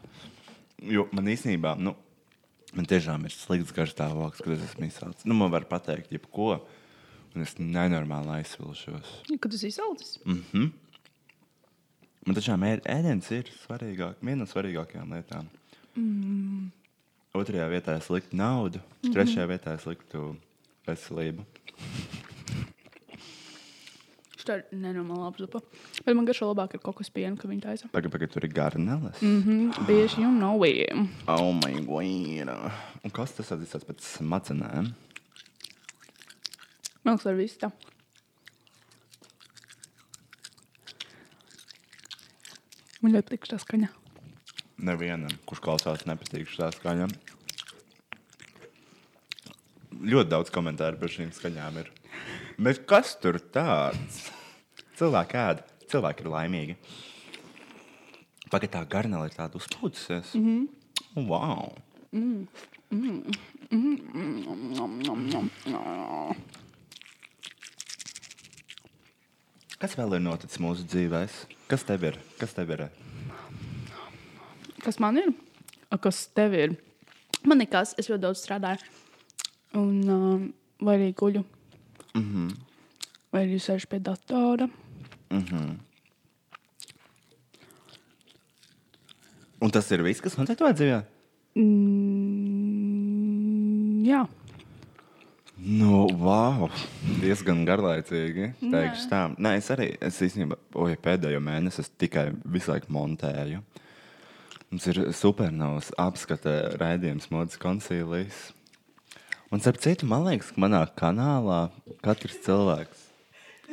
Jo 0.86 1.06
man 1.16 1.30
īstenībā, 1.32 1.76
nu, 1.80 1.94
man 2.76 2.88
tiešām 2.90 3.26
ir 3.28 3.34
slikts 3.34 3.74
garstāvoklis, 3.76 4.44
kad 4.44 4.56
es 4.56 4.64
esmu 4.70 4.88
izsācis. 4.90 5.26
Nu, 5.26 5.38
man 5.38 5.52
var 5.54 5.66
pateikt, 5.70 6.12
jebko, 6.12 6.60
un 7.36 7.46
es 7.46 7.56
nenormāli 7.60 8.40
aizsilšos. 8.40 9.14
Kad 9.40 9.52
tas 9.52 9.64
izsalcis? 9.68 10.18
Mm. 10.26 10.72
Man 12.26 12.38
tiešām 12.38 12.64
ēd- 12.66 12.88
ēdiens 12.90 13.30
ir 13.36 13.52
svarīgāk, 13.66 14.22
viena 14.22 14.44
no 14.44 14.50
svarīgākajām 14.50 15.14
lietām. 15.14 15.50
Mm. 15.96 16.72
Otrajā 17.36 17.68
vietā 17.70 17.98
es 18.00 18.08
liktu 18.10 18.38
naudu, 18.40 18.80
mm 18.80 19.10
-hmm. 19.10 19.14
trešajā 19.14 19.48
vietā 19.52 19.76
es 19.76 19.86
liktu 19.86 20.36
veselību. 20.88 21.46
Tā 24.46 24.60
ir 24.60 24.66
nenormāla 24.78 25.32
apzupa. 25.32 25.64
Bet 26.06 26.14
man 26.14 26.28
garšo 26.28 26.52
labāk 26.52 26.76
ar 26.78 26.82
kokos 26.84 27.10
pienu, 27.14 27.34
ka 27.42 27.50
viņi 27.50 27.64
taisa. 27.64 27.88
Pagaid, 27.94 28.12
pagaid, 28.14 28.30
tur 28.34 28.46
ir 28.46 28.54
garneles. 28.54 29.22
Mm 29.22 29.42
-hmm. 29.42 29.88
Bieži 29.88 30.22
jau 30.22 30.32
nav 30.32 30.62
vien. 30.62 31.10
Oh, 31.28 31.50
my 31.54 31.82
god! 31.82 32.72
Un 33.04 33.12
kas 33.12 33.34
tas 33.34 33.52
atzīstās 33.52 33.86
pēc 33.88 34.06
smadzenēm? 34.06 34.94
Liekas, 37.06 37.26
ar 37.26 37.36
visu 37.36 37.58
tā. 37.60 37.72
Man 43.02 43.14
ļoti 43.14 43.28
patīk 43.28 43.46
tā 43.50 43.60
skaņa. 43.62 43.90
Nevienam, 44.78 45.30
kurš 45.46 45.60
klausās, 45.60 46.06
nepatīk 46.06 46.48
šī 46.50 46.72
skaņa. 46.74 47.08
Ļoti 50.06 50.30
daudz 50.30 50.50
komentāru 50.50 50.98
par 51.00 51.10
šīm 51.10 51.32
skaņām 51.32 51.78
ir. 51.82 51.92
Bet 52.56 52.86
kas 52.88 53.18
tur 53.20 53.36
tāds? 53.52 54.30
Cilvēki 54.96 55.36
ēd, 55.36 55.64
cilvēki 55.92 56.24
ir 56.24 56.30
laimīgi. 56.32 56.76
Pagaid, 58.48 58.72
tā 58.72 58.84
garnela 58.88 59.28
ir 59.28 59.36
tāda 59.36 59.60
uzpūtusies. 59.60 60.36
Mm 60.38 60.46
-hmm. 60.46 61.28
Wow! 61.28 61.76
Kas 69.80 69.98
vēl 69.98 70.16
ir 70.16 70.24
noticis 70.24 70.60
mūsu 70.60 70.88
dzīvēm? 70.88 71.30
Kas 71.68 71.84
tev 71.84 72.04
ir? 72.04 72.20
Kas 72.40 72.54
tev 72.54 72.70
ir? 72.72 72.88
Kas 74.84 75.00
man 75.00 75.18
ir? 75.18 75.34
Kas 76.00 76.28
tev 76.28 76.54
ir? 76.54 76.78
Man 77.44 77.58
nekas, 77.58 77.94
es 77.98 78.10
ļoti 78.10 78.22
daudz 78.22 78.40
strādāju. 78.46 78.80
Un, 79.74 80.10
uh, 80.10 80.42
vai 80.82 80.96
arī 80.96 81.14
guļu. 81.14 81.44
Mm 82.16 82.24
-hmm. 82.24 82.56
Vai 83.32 83.46
arī 83.46 83.60
sēž 83.60 83.86
pie 83.86 84.00
datora. 84.00 84.68
Mm 85.30 85.44
-hmm. 85.44 85.78
Un 89.60 89.72
tas 89.72 89.92
ir 89.92 90.04
viss, 90.04 90.22
kas 90.22 90.38
notiek 90.38 90.60
tavā 90.60 90.74
dzīvē? 90.74 91.04
Mm, 91.56 91.66
jā, 94.06 94.28
Nu, 95.66 96.04
wow, 96.20 96.68
diezgan 97.24 97.64
garlaicīgi. 97.66 98.52
Teikšu 98.60 99.08
tā. 99.10 99.22
Nē, 99.42 99.56
es 99.58 99.70
arī, 99.74 99.88
es 100.04 100.20
īstenībā, 100.22 100.58
oi, 100.84 100.98
pēdējo 101.02 101.40
mēnesi 101.42 101.82
es 101.82 101.90
tikai 101.98 102.28
visu 102.54 102.74
laiku 102.74 102.92
montēju. 102.94 103.64
Mums 104.70 104.88
ir 104.92 105.00
supernovs 105.16 105.90
apskata 106.02 106.76
raidījums 106.78 107.32
modas 107.32 107.58
koncīlijas. 107.62 108.52
Un, 109.54 109.62
starp 109.62 109.82
citu, 109.84 110.08
man 110.10 110.26
liekas, 110.26 110.54
ka 110.54 110.62
manā 110.66 110.86
kanālā 110.98 111.68
katrs 112.06 112.40
cilvēks 112.46 113.06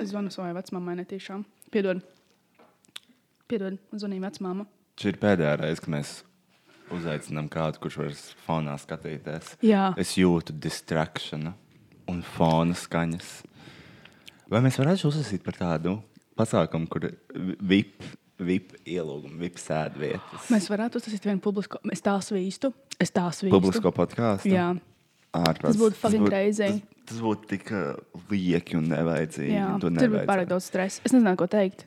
es 0.03 0.11
zvanu 0.13 0.33
savai 0.33 0.53
vecmāmai 0.57 0.97
netīšām. 1.03 1.45
Piedod. 1.73 2.03
Piedod, 3.51 3.79
zvanīja 3.93 4.27
vecmāma. 4.27 4.67
Šī 5.01 5.13
ir 5.13 5.19
pēdējā 5.23 5.57
reize, 5.61 5.83
kad 5.85 5.93
mēs 5.95 6.13
uzaicinām 6.93 7.49
kādu, 7.53 7.81
kurš 7.83 7.99
var 8.01 8.17
fonā 8.47 8.77
skatīties. 8.81 9.55
Jā. 9.65 9.91
Es 10.01 10.15
jūtu 10.19 10.57
distrakšanu 10.63 11.55
un 12.13 12.25
fona 12.35 12.77
skaņas. 12.77 13.31
Vai 14.53 14.61
mēs 14.65 14.81
varētu 14.81 15.09
uzsākt 15.09 15.45
par 15.47 15.57
tādu 15.61 15.97
pasākumu, 16.37 16.89
kur 16.93 17.09
VIP, 17.63 18.05
VIP 18.43 18.75
ielūgumu, 18.85 19.39
VIP 19.41 19.61
sēdvietas, 19.63 20.49
Mēs 20.53 20.69
varētu 20.73 21.01
uztaisīt 21.01 21.29
vienu 21.29 21.45
publisko. 21.45 21.81
Es 21.93 22.05
tā 22.05 22.17
svīstu. 22.25 22.73
Es 23.01 23.13
tā 23.15 23.29
svīstu. 23.33 23.55
publisko 23.55 23.93
podkāstu? 23.97 24.53
Jā, 24.53 24.73
Ārprāts. 25.33 25.73
Tas 25.73 25.81
būtu 25.81 25.97
fucking 26.01 26.29
crazy. 26.29 26.69
Tas, 26.83 27.07
tas 27.13 27.23
būtu 27.25 27.49
tik 27.55 27.71
uh, 27.73 27.95
lieki 28.33 28.77
un 28.79 28.91
nevajadzīgi. 28.93 29.55
jā. 29.55 29.71
un 29.75 29.81
to 29.81 29.93
tur 29.97 30.13
bija 30.13 30.27
pārāk 30.29 30.51
daudz 30.51 30.69
stresa. 30.69 31.01
Es 31.07 31.15
nezinu, 31.15 31.33
ko 31.41 31.49
teikt. 31.51 31.87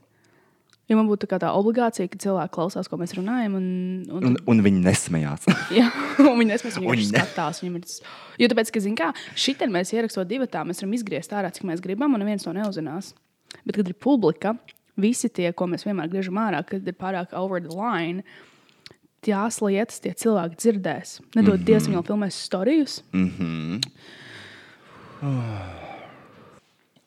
Ja 0.86 0.94
man 1.00 1.08
būtu 1.10 1.26
tā, 1.26 1.40
tā 1.42 1.50
obligācija, 1.58 2.06
ka 2.14 2.20
cilvēki 2.22 2.54
klausās, 2.54 2.86
ko 2.90 3.00
mēs 3.02 3.16
runājam, 3.18 3.56
un, 3.58 3.70
un, 4.06 4.26
Un, 4.30 4.36
un 4.54 4.60
viņi 4.66 4.84
nesmējās. 4.86 5.48
Jā, 5.80 5.88
un 6.22 6.36
viņi 6.38 6.52
nesmēs, 6.52 6.78
viņi 6.78 6.86
vienkārši 6.92 7.08
ne. 7.16 7.24
skatās. 7.24 7.62
Viņam 7.64 7.80
ir 7.80 7.86
tas... 7.88 7.96
Jo 8.42 8.50
tāpēc, 8.52 8.72
ka, 8.76 8.84
zin 8.86 8.98
kā, 9.00 9.08
šitien 9.34 9.74
mēs 9.74 9.94
ierakstot 9.96 10.30
divi 10.30 10.46
tā, 10.52 10.62
mēs 10.68 10.84
varam 10.84 10.94
izgriezt 10.94 11.34
ārā, 11.34 11.50
cik 11.56 11.66
mēs 11.66 11.82
gribam, 11.82 12.14
un 12.14 12.22
neviens 12.22 12.46
to 12.46 12.54
neuzzinās. 12.54 13.16
Bet, 13.64 13.80
kad 13.80 13.90
ir 13.90 13.98
publika, 13.98 14.54
visi 15.02 15.32
tie, 15.34 15.50
ko 15.58 15.66
mēs 15.72 15.88
vienmēr 15.88 16.12
griežam 16.12 16.38
ārā, 16.44 16.62
kad 16.70 16.86
ir 16.86 16.98
pārāk 17.02 17.34
over 17.34 17.64
the 17.66 17.74
line, 17.74 18.22
tās 19.26 19.60
lietas 19.64 20.02
tie 20.04 20.14
cilvēki 20.14 20.60
dzirdēs. 20.62 21.20
Nedod 21.36 21.54
mm 21.54 21.60
-hmm. 21.60 21.66
Dievs, 21.66 21.88
viņi 21.88 21.98
vēl 21.98 22.08
filmēs 22.10 22.42
storijus. 22.48 23.04
mm 23.14 23.32
-hmm. 23.38 23.82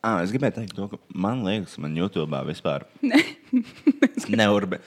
ah, 0.03 0.23
es 0.23 0.31
gribēju 0.31 0.55
teikt, 0.55 0.75
to, 0.75 0.89
ka 0.89 0.97
man 1.15 1.45
liekas, 1.45 1.79
man 1.79 1.97
YouTube 1.97 2.45
vispār 2.45 2.85
neurbi. 4.41 4.79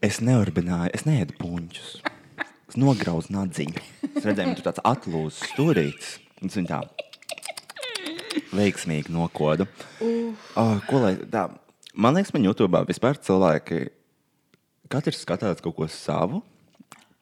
Es 0.00 0.20
neurbināju, 0.20 0.90
es 0.94 1.04
neēdu 1.04 1.32
puņķus. 1.40 2.02
Es 2.68 2.76
nograuzu 2.76 3.32
nadziņu. 3.32 3.80
Es 4.16 4.24
redzēju, 4.24 4.48
ka 4.48 4.54
tur 4.54 4.66
tāds 4.66 4.84
atlūzs 4.84 5.42
stūrītis. 5.52 6.18
viņu 6.56 6.68
tā 6.68 6.80
veiksmīgi 8.52 9.12
nokodu. 9.12 9.66
Oh, 10.56 10.76
ko 10.86 11.00
lai 11.02 11.16
tā? 11.32 11.48
Man 11.96 12.12
liekas, 12.12 12.28
man 12.34 12.44
YouTube 12.44 12.80
vispār 12.84 13.16
cilvēki. 13.24 13.86
Katrs 14.92 15.22
skatās 15.24 15.62
kaut 15.64 15.78
ko 15.78 15.86
savu. 15.88 16.42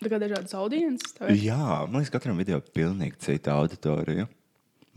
Tā 0.02 0.10
kā 0.10 0.18
dažādas 0.18 0.56
audiences. 0.58 1.14
Jā, 1.38 1.84
man 1.86 2.00
liekas, 2.00 2.10
katram 2.10 2.40
video 2.42 2.58
ir 2.58 2.74
pilnīgi 2.74 3.20
cita 3.22 3.54
auditorija. 3.54 4.26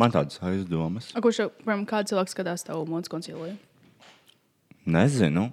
Man 0.01 0.13
tādas 0.13 0.41
aizdomas. 0.41 1.11
A, 1.13 1.21
Kurš, 1.21 1.43
piemēram, 1.61 1.85
kāds 1.89 2.09
cilvēks 2.09 2.33
skatās 2.33 2.65
tavu 2.65 2.89
modes 2.89 3.13
konciliju? 3.13 3.53
Nezinu. 4.89 5.47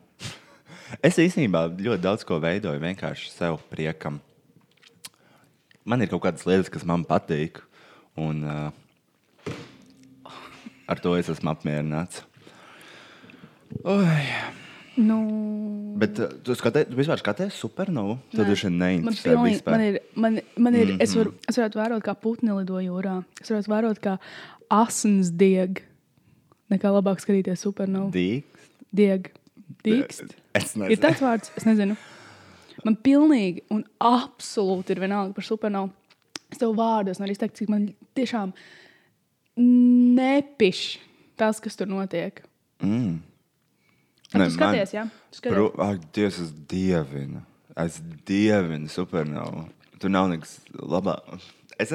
Es 1.04 1.20
īstenībā 1.20 1.66
ļoti 1.76 2.00
daudz 2.00 2.24
ko 2.24 2.40
veidoju 2.40 2.80
vienkārši 2.80 3.28
sev 3.28 3.60
priekam. 3.68 4.22
Man 5.84 6.00
ir 6.00 6.08
kaut 6.08 6.24
kādas 6.24 6.48
lietas, 6.48 6.72
kas 6.72 6.88
man 6.88 7.04
patīk, 7.04 7.60
un 8.16 8.40
uh, 8.48 9.52
ar 10.88 11.00
to 11.04 11.12
es 11.20 11.28
esmu 11.28 11.52
apmierināts. 11.52 12.24
Oi. 13.82 14.18
Nu, 14.96 15.16
Bet 15.98 16.18
uh, 16.22 16.28
tu 16.46 16.54
skaties, 16.54 16.87
tu 16.87 16.94
vispār 16.98 17.18
skaties 17.18 17.56
supernovu? 17.58 18.16
Tad 18.30 18.46
viņš 18.46 18.62
ir 18.64 18.70
Man, 18.70 18.78
neinteresē 18.84 19.24
pilnīgi, 19.32 19.56
vispār. 19.56 19.74
man 19.74 19.82
ir, 19.88 19.96
man, 20.14 20.37
man 20.56 20.74
ir 20.78 20.87
Mhm. 20.92 21.00
es, 21.02 21.14
varu, 21.18 21.32
es 21.50 21.58
varētu 21.58 21.80
vērot, 21.80 22.02
kā 22.06 22.14
putni 22.14 22.54
lido 22.54 22.78
jūrā. 22.78 23.24
Es 23.42 23.50
varētu 23.50 23.72
vērot, 23.72 24.00
kā 24.00 24.18
asins 24.70 25.30
dieg. 25.34 25.82
Nekā 26.70 26.90
labāk 26.94 27.18
skatīties 27.22 27.58
supernovu. 27.66 28.12
Dīks. 28.14 28.70
Dieg. 28.94 29.32
Dīkst. 29.84 30.30
Es 30.54 30.74
Ir 30.76 30.80
nezinu. 30.84 31.00
tāds 31.02 31.20
vārds, 31.20 31.50
es 31.56 31.64
nezinu. 31.66 31.96
Man 32.84 32.96
pilnīgi 32.96 33.62
un 33.70 33.84
absolūti 34.00 34.90
ir 34.90 35.00
vienalga 35.02 35.34
par 35.34 35.44
supernovu. 35.44 35.90
Es 36.50 36.58
tev 36.58 36.74
vārdos 36.78 37.18
nevaru 37.18 37.32
izteikt, 37.34 37.56
cik 37.58 37.68
man 37.68 37.94
tiešām 38.14 38.52
nepiš 39.56 40.98
tas, 41.37 41.60
kas 41.60 41.76
tur 41.76 41.87
notiek. 41.90 42.42
Mm. 42.82 43.20
Nē, 44.35 44.49
tu 44.51 44.57
skaties, 44.57 44.94
jā? 44.94 45.05
Tu 45.31 45.40
skaties? 45.40 45.57
Pro, 45.57 45.66
ak, 45.85 46.07
Dievs, 46.16 46.40
es 46.42 46.55
dievinu. 46.70 47.42
Es 47.85 47.99
dievinu 48.29 48.90
supernovu. 48.90 49.66
Tur 50.03 50.12
nav 50.12 50.31
nekas 50.31 50.57
labāks. 50.75 51.47
Es, 51.81 51.90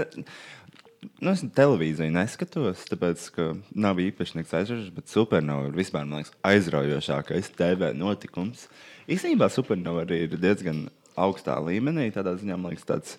nu, 1.20 1.32
es 1.32 1.44
televīziju 1.56 2.12
neskatos, 2.16 2.84
tāpēc, 2.90 3.26
ka 3.36 3.50
nav 3.76 4.00
īpaši 4.04 4.40
nekas 4.40 4.56
aizraujošs, 4.62 4.94
bet 4.96 5.12
supernova 5.12 5.70
ir 5.70 5.78
vispār 5.78 6.08
man 6.08 6.22
liekas, 6.22 6.36
aizraujošākais 6.48 7.52
TV 7.56 7.94
notikums. 7.98 8.68
Īsnībā 9.10 9.50
supernova 9.54 10.04
arī 10.06 10.24
ir 10.28 10.36
diezgan 10.40 10.88
augstā 11.20 11.58
līmenī. 11.64 12.10
Tādā 12.16 12.36
ziņā 12.40 12.58
man 12.60 12.74
liekas, 12.74 12.88
tāds. 12.90 13.16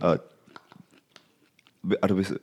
Uh, 0.00 0.18
ar 2.04 2.12
visu 2.16 2.36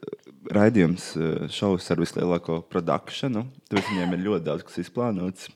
raidījums, 0.54 1.10
uh, 1.18 1.46
šovs 1.52 1.88
ar 1.92 2.00
vislielāko 2.02 2.60
produkciju. 2.72 3.44
Tur 3.70 3.84
viņiem 3.90 4.16
ir 4.16 4.24
ļoti 4.26 4.48
daudz 4.48 4.66
kas 4.66 4.80
izplānots. 4.84 5.50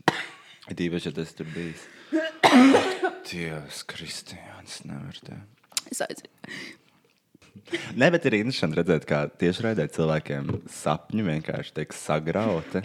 Ir 0.72 0.80
īpaši, 0.86 1.10
ja 1.10 1.16
tas 1.16 1.32
tur 1.36 1.48
bijis. 1.52 1.82
Dievs, 3.28 3.82
Kristiāns, 3.88 4.78
nevar 4.88 5.18
te. 5.24 5.36
Es 5.92 6.00
aizēju. 6.04 6.30
Nē, 8.00 8.08
bet 8.14 8.24
ir 8.28 8.36
interesanti 8.40 8.78
redzēt, 8.80 9.04
kā 9.08 9.22
tieši 9.40 9.64
raidē 9.66 9.84
cilvēkiem 9.92 10.48
sapņi 10.72 11.24
vienkārši 11.28 11.74
tiek 11.76 11.92
sagrauti. 11.96 12.82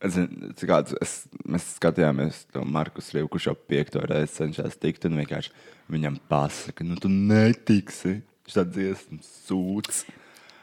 Cik 0.00 0.64
kāds- 0.70 0.96
es, 1.04 1.14
mēs 1.44 1.66
skatījāmies 1.76 2.46
to 2.54 2.62
Markus 2.64 3.10
Rīvu, 3.12 3.28
kurš 3.34 3.50
jau 3.50 3.54
piekto 3.68 4.00
reizi 4.08 4.38
cenšas 4.38 4.78
tikt, 4.80 5.04
un 5.10 5.18
vienkārši 5.20 5.52
viņam 5.92 6.16
pasaka, 6.30 6.86
nu 6.88 6.96
tu 6.96 7.10
netiksi. 7.12 8.22
Viņš 8.48 8.56
tāds 8.56 8.72
dziesmas 8.78 9.28
sūds. 9.44 10.02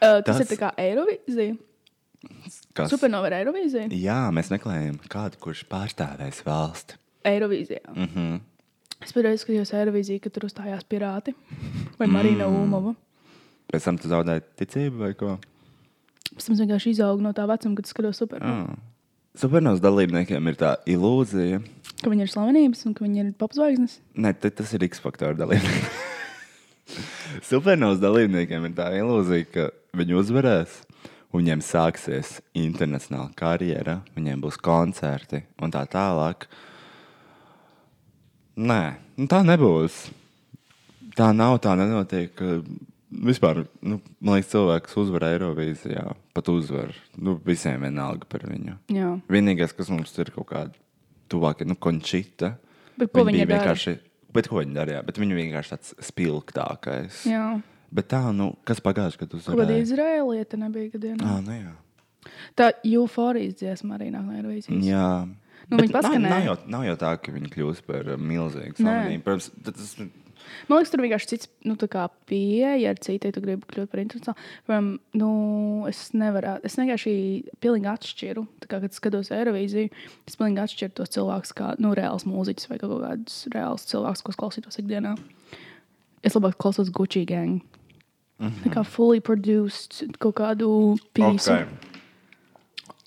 Uh, 0.02 0.18
tas, 0.26 0.34
Tas- 0.34 0.42
ir 0.42 0.50
tā 0.50 0.58
kā 0.64 0.72
Eirovīzija. 0.82 1.54
Kas? 2.74 2.90
Supernova 2.90 3.28
ir 3.30 3.36
Eirovīzija. 3.40 3.88
Jā, 3.94 4.20
mēs 4.34 4.50
meklējam 4.50 4.98
kādu, 5.10 5.38
kurš 5.42 5.64
pārstāvēs 5.70 6.42
valsti. 6.46 6.98
Eirovīzijā. 7.28 7.84
Mm 7.94 8.08
-hmm. 8.14 8.40
Es 9.04 9.14
pēdējo 9.14 9.38
skatījos 9.38 9.74
Eirovīziju, 9.78 10.22
kad 10.24 10.34
tur 10.34 10.48
uzstājās 10.48 10.82
pirāti 10.88 11.34
vai 11.98 12.08
Marina 12.10 12.48
mm. 12.48 12.56
Ulmova. 12.56 12.94
Pēc 13.72 13.84
tam 13.84 13.98
tu 13.98 14.10
zaudēji 14.10 14.42
ticību 14.58 15.04
vai 15.04 15.12
ko? 15.14 15.38
Pēc 16.34 16.46
tam 16.46 16.58
vienkārši 16.58 16.90
izaugu 16.96 17.22
no 17.22 17.32
tā 17.36 17.46
vecuma, 17.46 17.76
kad 17.78 17.86
skatos 17.86 18.18
supernovu. 18.18 18.72
Ah. 18.72 18.98
Supernovas 19.38 19.80
dalībniekiem 19.80 20.50
ir 20.50 20.56
tā 20.58 20.72
ilūzija. 20.86 21.60
Ka 22.02 22.10
viņi 22.10 22.24
ir 22.26 22.30
slavenības 22.32 22.86
un 22.88 22.94
ka 22.94 23.04
viņi 23.04 23.22
ir 23.22 23.32
popzvaigznes. 23.38 24.00
Nē, 24.18 24.32
tas 24.34 24.72
ir 24.74 24.86
X 24.88 25.02
faktora 25.04 25.38
dalībnieks. 25.38 26.06
Supernovas 27.50 28.00
dalībniekiem 28.02 28.66
ir 28.66 28.74
tā 28.74 28.88
ilūzija, 28.98 29.46
ka 29.52 29.68
viņi 29.98 30.18
uzvarēs. 30.18 30.80
Viņiem 31.34 31.60
sāksies 31.60 32.38
internacionāla 32.56 33.28
karjera, 33.36 33.98
viņiem 34.16 34.40
būs 34.46 34.56
koncerti 34.64 35.42
un 35.60 35.72
tā 35.74 35.82
tālāk. 35.90 36.46
Nē, 38.58 38.82
nu 39.20 39.28
tā 39.30 39.42
nebūs. 39.44 40.06
Tā 41.18 41.28
nav, 41.36 41.58
tā 41.62 41.74
nenotiek. 41.76 42.40
Vispār, 43.28 43.64
nu, 43.84 44.00
man 44.24 44.38
liekas, 44.38 44.50
cilvēks 44.54 44.96
uzvar 45.02 45.28
Eirovīzijā. 45.28 46.04
Pat 46.36 46.48
uzvar. 46.52 46.96
Nu, 47.16 47.36
visiem 47.44 47.84
vienalga 47.84 48.28
par 48.30 48.48
viņu. 48.48 48.78
Jā. 48.94 49.14
Vienīgais, 49.28 49.74
kas 49.76 49.92
mums 49.92 50.14
ir 50.20 50.32
kaut 50.34 50.48
kāda 50.52 50.72
tuvāka, 51.28 51.68
nu, 51.68 51.76
končita. 51.76 52.54
Bet 52.98 53.12
ko 53.12 53.28
viņi 53.28 53.44
vienkārši. 53.48 53.98
Bet 54.34 54.48
ko 54.50 54.62
viņi 54.62 54.76
darīja? 54.76 55.04
Bet 55.06 55.20
viņa 55.20 55.36
vienkārši 55.38 55.74
tāds 55.74 55.94
spilgtākais. 56.08 57.24
Jā. 57.28 57.58
Bet 57.94 58.10
tā, 58.12 58.20
nu, 58.36 58.52
kas 58.68 58.82
pagājušajā 58.84 59.24
gadā 59.24 59.42
Kaut 59.44 59.60
kāda 59.62 59.76
izrēlieta 59.80 60.60
nebija 60.60 60.92
gadienā. 60.92 61.24
Ah, 61.24 61.42
nu 61.44 61.56
jā. 61.56 61.74
Tā 62.58 62.70
euforijas 62.84 63.56
dziesma 63.60 63.96
arī 63.96 64.10
nāk 64.12 64.26
no 64.26 64.36
Eirovīzijas. 64.36 64.84
jā. 64.84 65.10
Nu, 65.68 65.76
Bet 65.76 65.92
nav, 65.92 66.14
nav, 66.22 66.44
jau, 66.46 66.54
nav 66.70 66.84
jau 66.86 66.96
tā, 67.00 67.10
ka 67.20 67.32
viņi 67.34 67.50
kļūs 67.52 67.82
par 67.84 68.06
milzīgu 68.16 68.78
slavenību. 68.78 69.24
Protams, 69.26 69.50
tas 69.66 69.96
Man 70.68 70.78
liekas, 70.78 70.92
tur 70.92 71.02
vienkārši 71.02 71.30
cits 71.32 71.48
nu, 71.68 71.76
pieeja 72.28 72.92
ar 72.92 73.00
citu, 73.04 73.28
ja 73.28 73.34
tu 73.34 73.42
gribi 73.44 73.68
kļūt 73.68 73.90
par 73.92 74.02
internacionālu. 74.02 74.46
Piemēram, 74.66 74.90
nu, 75.20 75.30
es 75.90 76.02
nevaru, 76.16 76.54
es 76.64 76.78
vienkārši 76.78 77.14
pilnīgi 77.60 77.90
atšķiru. 77.92 78.44
Kā, 78.64 78.80
kad 78.80 78.96
skatos 78.96 79.32
Eirovīziju, 79.34 79.90
es 80.28 80.38
pilnīgi 80.38 80.62
atšķiru 80.64 80.96
tos 81.00 81.12
cilvēkus 81.16 81.54
kā 81.58 81.72
nu, 81.82 81.92
reāls 81.98 82.26
mūziķis 82.28 82.70
vai 82.70 82.80
kaut 82.82 83.02
kādus 83.04 83.40
reāls 83.54 83.88
cilvēkus, 83.90 84.24
ko 84.24 84.36
klausītos 84.44 84.80
ikdienā. 84.80 85.16
Es 86.24 86.36
labāk 86.36 86.58
klausos 86.60 86.92
Gucci 86.94 87.24
gang. 87.28 87.77
Mm 88.38 88.48
-hmm. 88.48 88.64
Tā 88.64 88.70
kā 88.74 88.84
fully 88.84 89.20
produced 89.20 90.16
kaut 90.18 90.34
kādu 90.34 90.96
pieeju. 91.12 91.34
Okay. 91.34 91.64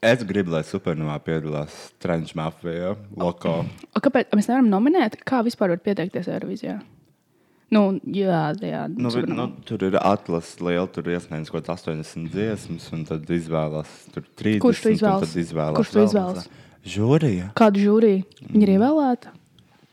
Es 0.01 0.23
gribu, 0.23 0.51
lai 0.51 0.63
Supernovā 0.63 1.19
piedalās 1.19 1.91
Trenča 1.99 2.33
mafija, 2.35 2.95
Loko. 3.17 3.65
O, 3.95 3.99
kāpēc 3.99 4.31
mēs 4.33 4.47
nevaram 4.49 4.69
nominēt? 4.69 5.19
Kā 5.25 5.43
vispār 5.45 5.69
var 5.69 5.77
pieteikties 5.77 6.27
Eirovīzijā? 6.27 6.79
Nu, 7.71 7.99
jā, 8.03 8.51
jā. 8.59 8.87
Nu, 8.97 9.09
vi- 9.09 9.27
nu, 9.29 9.45
tur 9.63 9.83
ir 9.83 9.97
atlases 10.01 10.59
liela, 10.59 10.87
tur 10.87 11.07
ir 11.07 11.19
iesniegts 11.19 11.51
kaut 11.51 11.63
kāds 11.63 11.85
80 11.85 12.27
dziesmas, 12.33 12.89
un 12.91 13.05
tad 13.05 13.29
izvēlās 13.29 13.87
tur 14.11 14.23
30. 14.35 14.59
Kurš 14.59 14.81
tu 14.81 14.89
izvēlas? 14.89 15.21
tad 15.21 15.43
izvēlās 15.43 15.77
Kurš 15.77 15.91
tu 15.91 15.99
vēl 15.99 16.09
izvēlas? 16.09 16.49
Žūrija. 16.83 17.53
Kādu 17.53 17.79
žūriju? 17.79 18.23
Viņa 18.49 18.63
ir 18.63 18.73
ievēlēta. 18.79 19.35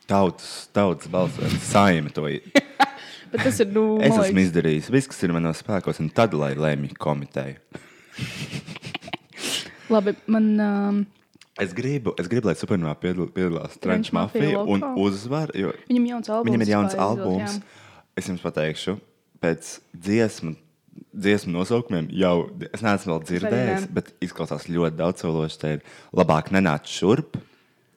Tautas, 0.09 0.69
tautas 0.73 1.07
balsojums, 1.13 1.61
saima 1.69 2.11
to. 2.11 2.27
Bet 3.33 3.43
tas 3.45 3.59
ir. 3.61 3.69
Nu, 3.75 3.99
Es 4.03 4.15
esmu 4.17 4.41
izdarījis 4.45 4.89
visu, 4.95 5.11
kas 5.13 5.23
ir 5.27 5.33
manos 5.37 5.61
spēkos, 5.63 6.01
un 6.03 6.09
tad, 6.15 6.35
lai 6.39 6.55
lemj 6.57 6.95
komiteja. 6.99 7.59
Labi, 9.93 10.15
man. 10.27 10.51
Um, 10.61 11.07
Es 11.59 11.73
gribu, 11.75 12.13
es 12.23 12.29
gribu 12.31 12.47
lai 12.47 12.55
Supernovā 12.55 12.93
piedal- 13.03 13.33
piedalās 13.35 13.73
Trenča 13.83 14.13
mafija 14.15 14.61
un 14.63 14.79
uzvar, 15.03 15.51
viņam 15.51 16.05
jauns 16.07 16.29
albums. 16.31 16.47
Viņam 16.47 16.63
ir 16.63 16.71
jauns 16.71 16.95
albums. 16.95 17.57
jā. 17.57 17.63
Es 18.15 18.29
jums 18.31 18.45
pateikšu, 18.45 18.95
pēc 19.43 19.73
dziesmu, 19.91 20.53
dziesmu 21.11 21.51
nosaukumiem 21.57 22.07
jau 22.15 22.47
es 22.71 22.79
neesmu 22.87 23.11
vēl 23.11 23.25
dzirdējis, 23.27 23.89
bet 23.91 24.13
izklausās 24.23 24.69
ļoti 24.71 25.01
daudzsološi. 25.03 25.59
Te 25.59 25.73
ir 25.79 25.83
labāk 26.15 26.53
nenāc 26.55 26.87
šurp, 26.87 27.35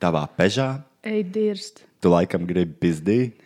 tavā 0.01 0.25
pežā. 0.39 0.81
Ej, 1.05 1.21
dirst. 1.29 1.83
Tu 2.01 2.09
laikam 2.09 2.49
gribi 2.49 2.73
pizdīt, 2.81 3.37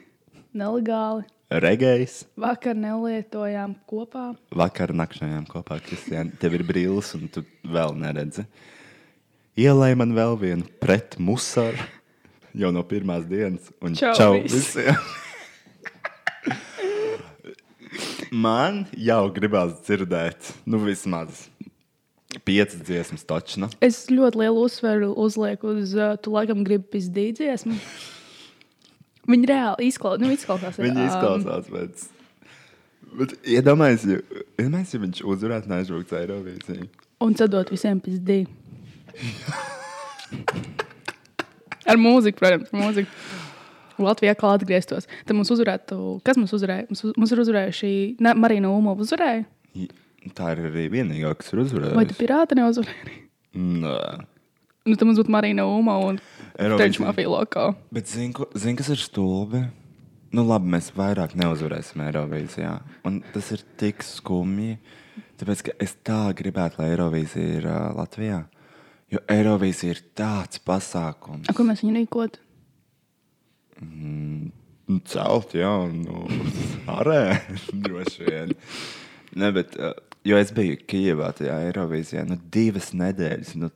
Nelegāli. 0.56 1.28
Regējis. 1.52 2.24
Vakar 2.39 2.78
nelietojām 2.78 3.76
kopā. 3.89 4.32
Vakar 4.56 4.93
nakšņojām 4.96 5.46
kopā, 5.50 5.80
Kristiāna. 5.86 6.34
Tev 6.41 6.58
ir 6.58 6.66
brīlis, 6.68 7.14
un 7.18 7.28
tu 7.32 7.46
vēl 7.64 7.96
neredzi. 8.00 8.48
Ielai 9.56 9.93
man 9.96 10.12
vēl 10.16 10.36
vienu 10.39 10.66
pret 10.84 11.16
musaru 11.22 11.80
jau 12.56 12.72
no 12.76 12.84
pirmās 12.88 13.28
dienas. 13.30 13.70
Un 13.84 13.96
Čau 14.00 14.16
čau, 14.18 14.34
visi. 14.43 14.82
visiem! 14.84 14.96
man 18.36 18.84
jau 19.00 19.26
gribās 19.34 19.78
dzirdēt, 19.86 20.52
nu 20.68 20.82
vismaz 20.84 21.46
piecas 22.43 22.82
dziesmas 22.84 23.24
točna. 23.28 23.70
Es 23.84 24.06
ļoti 24.12 24.41
lielu 24.41 24.66
uzsveru 24.68 25.14
uzlieku 25.24 25.72
uz, 25.78 25.93
uh, 25.96 26.18
tu 26.20 26.34
laikam 26.36 26.66
gribi 26.68 26.98
pizdīt 26.98 27.39
dziesmu. 27.39 27.78
Viņa 29.32 29.49
reāli 29.51 29.89
izklausās. 29.89 30.21
Nu, 30.21 30.34
izklausās 30.36 30.78
Viņi 30.82 31.01
um, 31.01 31.07
izklausās 31.07 31.71
pēc. 31.71 32.05
Bet 33.15 33.34
iedomājieties, 33.47 34.11
ja, 34.11 34.43
iedomājies, 34.59 34.93
ja 34.93 35.01
viņš 35.05 35.23
uzvarētu 35.32 35.71
aizbrauktu 35.78 36.17
Eirovīziju. 36.19 36.88
Un 37.23 37.36
sadot 37.39 37.71
visiem 37.71 38.01
pizdīt. 38.03 38.51
Ar 41.86 41.99
mūziku, 42.01 42.41
protams, 42.41 42.71
ar 42.73 42.82
mūziku. 42.82 43.11
Latvijā 44.01 44.34
kā 44.36 44.49
atgrieztos. 44.51 45.07
Tad 45.23 45.38
mums 45.38 45.51
uzvarētu, 45.55 45.97
kas 46.28 46.39
mums 46.39 46.51
uzvarēja? 46.57 46.89
Mums, 46.89 47.03
mums 47.15 47.32
ir 47.32 47.41
uzvarējuši, 47.45 47.91
Marina 48.36 48.71
Ulmova 48.73 49.05
uzvarēja. 49.05 49.45
Tā 50.36 50.51
ir 50.55 50.63
arī 50.67 50.88
vienīgā, 50.91 51.32
kas 51.39 51.53
ir 51.53 51.61
uzvarējusi. 51.63 51.95
Vai 51.95 52.07
tu 52.09 52.17
pirāta 52.19 52.57
neuzvarēja? 52.59 53.19
Nē. 53.55 53.99
Nu, 54.86 54.94
tad 54.94 55.08
mums 55.10 55.18
būtu 55.18 55.34
Marina 55.34 55.64
Ulmova 55.66 56.12
un. 56.12 56.18
French 56.54 57.00
Mafia 57.02 57.30
Loko. 57.32 57.72
Bet 57.96 58.06
zini, 58.06 58.30
zini, 58.54 58.78
kas 58.78 58.92
ir 58.94 59.00
stulbi? 59.02 59.64
Nu, 60.36 60.44
labi, 60.46 60.70
mēs 60.76 60.92
vairāk 60.94 61.32
neuzvarēsim 61.40 62.04
Eirovīzijā. 62.06 62.74
Un 63.10 63.18
tas 63.34 63.48
ir 63.56 63.64
tik 63.82 64.04
skumji. 64.06 64.76
Tāpēc 65.40 65.64
ka 65.66 65.74
es 65.82 65.96
tā 66.06 66.20
gribētu, 66.38 66.78
lai 66.82 66.92
Eirovīzija 66.92 67.56
ir 67.58 67.66
uh, 67.66 67.80
Latvijā. 67.98 68.44
Jo 69.10 69.22
Eirovīzija 69.34 69.96
ir 69.96 70.02
tāds 70.22 70.62
pasākums. 70.62 71.50
A, 71.50 71.56
ko 71.58 71.66
mēs 71.66 71.82
viņu 71.82 71.96
rīkotu? 72.04 72.44
Nu, 73.82 75.00
Celt, 75.10 75.56
jā, 75.58 75.72
nu, 75.90 76.28
arē, 77.00 77.40
droši 77.74 78.28
vien. 78.28 78.54
Ne, 79.34 79.50
bet, 79.56 79.74
uh, 79.82 79.98
jo 80.30 80.38
es 80.38 80.54
biju 80.54 80.78
Kijavā 80.86 81.32
tajā 81.40 81.58
Eirovīzijā, 81.72 82.28
nu, 82.30 82.38
divas 82.54 82.92
nedēļas. 82.94 83.56
Nu, 83.64 83.72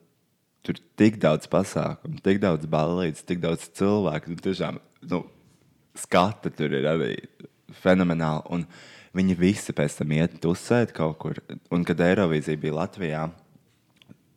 tur 0.69 0.79
tik 0.99 1.17
daudz 1.21 1.49
pasākumu, 1.49 2.21
tik 2.21 2.41
daudz 2.43 2.69
balīdzes, 2.69 3.25
tik 3.25 3.41
daudz 3.41 3.65
cilvēku. 3.79 4.35
Nu, 4.35 4.41
tiešām, 4.45 4.79
nu, 5.09 5.23
skata 5.97 6.51
tur 6.53 6.75
ir 6.77 6.85
arī 6.89 7.13
fenomenāli. 7.81 8.45
Un 8.53 8.65
viņi 9.17 9.37
visi 9.39 9.73
pēc 9.75 9.99
tam 9.99 10.13
iet 10.13 10.45
uzsēt 10.45 10.93
kaut 10.95 11.17
kur. 11.21 11.39
Un, 11.73 11.85
kad 11.87 12.01
Eirovīzija 12.05 12.61
bija 12.61 12.77
Latvijā, 12.83 13.23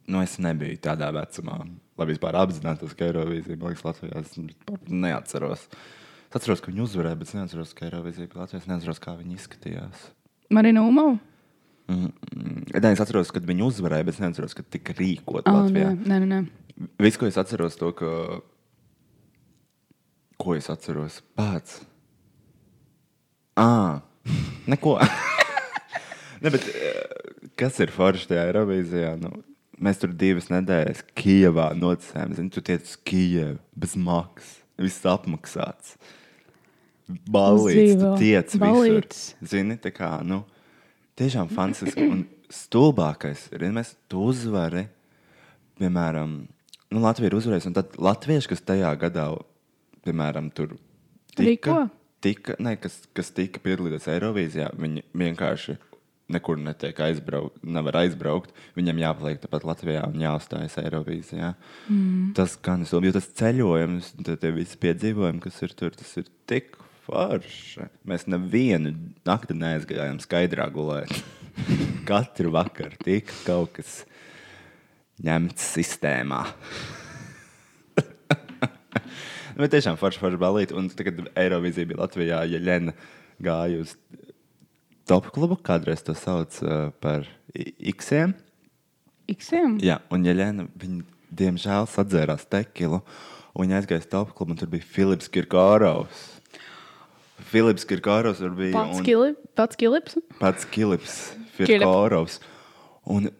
nu, 0.08 0.22
es 0.22 0.38
nebiju 0.42 0.80
tādā 0.88 1.10
vecumā, 1.14 1.58
lai 2.00 2.08
vispār 2.08 2.38
apzinātos, 2.40 2.96
ka 2.96 3.10
Eirovīzija 3.10 3.60
liekas, 3.60 3.84
Latvijā. 3.90 4.22
Es 4.24 4.88
neatceros. 4.88 5.66
Es 6.32 6.38
atceros, 6.40 6.64
ka 6.64 6.72
viņi 6.72 6.86
uzvarēja, 6.86 7.20
bet 7.20 7.28
es 7.28 7.36
neatceros, 7.36 7.76
ka 7.76 7.90
Eirovīzija 7.90 8.32
bija 8.32 8.46
Latvijā. 8.46 8.62
Es 8.64 8.70
neatceros, 8.70 9.02
kā 9.04 9.18
viņi 9.20 9.36
izskatījās. 9.36 10.08
Marina 10.52 10.86
Ulmova? 10.86 11.20
Mm, 11.92 12.08
mm. 12.32 12.64
Nē, 12.80 12.92
es 12.94 13.02
atceros, 13.04 13.30
kad 13.34 13.44
viņi 13.48 13.64
uzvarēja, 13.66 14.06
bet 14.08 14.16
es 14.16 14.22
neatceros, 14.22 14.56
ka 14.56 14.64
tika 14.64 14.94
rīkot 14.96 15.44
Oh, 15.50 15.58
Latvijā. 15.60 15.92
nē, 15.98 16.18
nē, 16.22 16.28
nē. 16.30 16.40
Viss, 17.04 17.18
ko 17.20 17.28
es 17.28 17.36
atceros, 17.40 17.76
to, 17.76 17.90
ka. 17.98 18.10
Ko 20.40 20.56
es 20.56 20.70
atceros? 20.72 21.20
Pats. 21.38 21.82
Ah, 23.60 24.00
neko. 24.66 24.96
ne, 26.42 26.50
bet, 26.50 26.64
eh, 26.72 27.50
kas 27.60 27.76
ir 27.84 27.92
forši 27.94 28.30
tajā 28.32 28.46
Eirovīzijā? 28.48 29.12
Nu, 29.20 29.42
mēs 29.82 30.00
tur 30.00 30.14
divas 30.16 30.48
nedēļas 30.50 31.04
Kijavā 31.18 31.68
nocēlām. 31.78 32.32
Zini, 32.38 32.50
tu 32.54 32.64
tiec 32.64 32.88
uz 32.88 32.96
Kijavu 33.06 33.60
bez 33.76 33.94
maksas. 34.00 34.56
Viss 34.80 35.04
apmaksāts. 35.06 35.98
Balīts, 37.28 37.98
tu 38.00 38.14
tiec 38.18 38.54
visur. 38.56 38.64
Balītes. 38.64 39.22
Zini, 39.44 39.76
tā 39.78 39.92
kā, 39.94 40.14
nu, 40.24 40.40
tiešām 41.20 41.50
fantastiski. 41.52 42.08
Un 42.08 42.24
stulbākais 42.52 43.46
ir, 43.54 43.66
ja 43.66 43.72
mēs 43.74 43.94
to 44.12 44.26
uzvari, 44.32 44.86
piemēram, 45.80 46.36
nu, 46.92 47.02
Latvija 47.02 47.30
ir 47.30 47.38
uzvarējusi, 47.38 47.70
un 47.70 47.78
tad 47.78 47.96
latvieši, 47.96 48.50
kas 48.52 48.64
tajā 48.68 48.92
gadā, 49.00 49.30
piemēram, 50.04 50.50
tur 50.52 50.76
Rīko? 51.38 51.86
tika, 52.22 52.58
ne, 52.62 52.76
kas, 52.80 53.00
kas 53.16 53.32
tika 53.34 53.62
piedalīties 53.64 54.10
Eirovīzijā, 54.12 54.68
viņi 54.78 55.06
vienkārši 55.16 55.78
nekur 56.32 56.60
netiek 56.60 57.00
aizbraukt, 57.04 57.58
nevar 57.66 57.98
aizbraukt. 58.02 58.54
Viņam 58.78 59.00
jāpaliek 59.02 59.40
tepat 59.42 59.66
Latvijā 59.68 60.04
un 60.08 60.22
jāuzstājas 60.22 60.78
Eirovīzijā. 60.80 61.52
Mm. 61.92 62.30
Tas 62.38 62.54
gan 62.62 62.86
ir, 62.86 63.08
jo 63.08 63.14
tas 63.16 63.28
ceļojums, 63.40 64.14
tie 64.30 64.52
visi 64.54 64.80
piedzīvojumi, 64.80 65.42
kas 65.44 65.60
ir 65.66 65.74
tur, 65.76 65.96
tas 65.98 66.14
ir 66.20 66.30
tik 66.48 66.78
forši. 67.12 67.88
Mēs 68.08 68.26
nevienu 68.30 68.94
nakti 69.28 69.56
neaizgājām 69.58 70.20
skaidrā 70.24 70.68
gulēt. 70.72 71.12
Katru 72.08 72.52
vakaru 72.54 72.96
tika 73.04 73.36
kaut 73.46 73.76
kas 73.78 74.02
ņemts 75.22 75.72
sistēmā. 75.76 76.44
Nu, 79.52 79.66
Bet 79.66 79.74
tiešām 79.74 79.98
forši, 80.00 80.16
forši 80.16 80.38
balīti. 80.40 80.72
Un 80.72 80.86
tad, 80.88 81.02
kad 81.04 81.18
Eirovīzija 81.36 81.88
bija 81.90 81.98
Latvijā, 82.00 82.38
ja 82.48 82.60
Lēna 82.62 82.94
gāja 83.44 83.82
uz 83.82 83.90
top 85.04 85.28
klubu, 85.34 85.58
kādreiz 85.60 86.00
to 86.06 86.14
sauc 86.16 86.56
uh, 86.64 86.88
par 87.04 87.26
X-iem. 87.52 88.32
Iksiem? 89.30 89.76
Jā, 89.84 90.00
un 90.12 90.24
ja 90.26 90.34
Lēna, 90.36 90.66
viņa 90.80 91.04
diemžēl 91.42 91.88
sadzērās 91.90 92.46
tekilu, 92.50 93.02
un 93.52 93.66
viņa 93.66 93.80
aizgāja 93.80 94.02
uz 94.02 94.08
top 94.10 94.32
klubu, 94.36 94.54
un 94.54 94.62
tur 94.62 94.72
bija 94.72 94.88
Filips 94.88 95.30
Kirkorovs. 95.32 96.24
Filips 97.50 97.84
Kirkorovs 97.88 98.38
tur 98.42 98.50
bija. 98.56 98.72
Pats, 98.76 98.98
un- 98.98 99.04
kili, 99.06 99.34
pats 99.58 99.76
Kilips? 99.76 100.18
pats 100.40 100.64
Kilips, 100.64 101.14
Kilip. 101.56 101.80
Firkorovs. 101.82 102.38
Un 103.10 103.30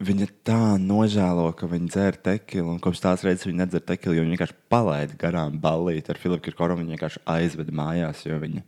viņa 0.00 0.28
tā 0.46 0.60
nožēlo, 0.80 1.50
ka 1.56 1.66
viņa 1.68 1.90
dzēra 1.92 2.22
tekilu. 2.30 2.70
un 2.72 2.80
Kopš 2.80 3.02
tās 3.04 3.24
reizes 3.26 3.44
viņa 3.46 3.66
nedzer 3.66 3.80
tekilu, 3.84 4.14
jo 4.16 4.22
viņa 4.24 4.36
vienkārši 4.36 4.56
palaida 4.72 5.16
garām 5.20 5.58
ballīt 5.60 6.08
ar 6.08 6.16
Filipu 6.16 6.46
Kirkorovu. 6.48 6.80
Viņa 6.84 6.96
vienkārši 6.96 7.22
aizveda 7.26 7.72
mājās, 7.72 8.24
jo 8.24 8.38
viņa 8.40 8.62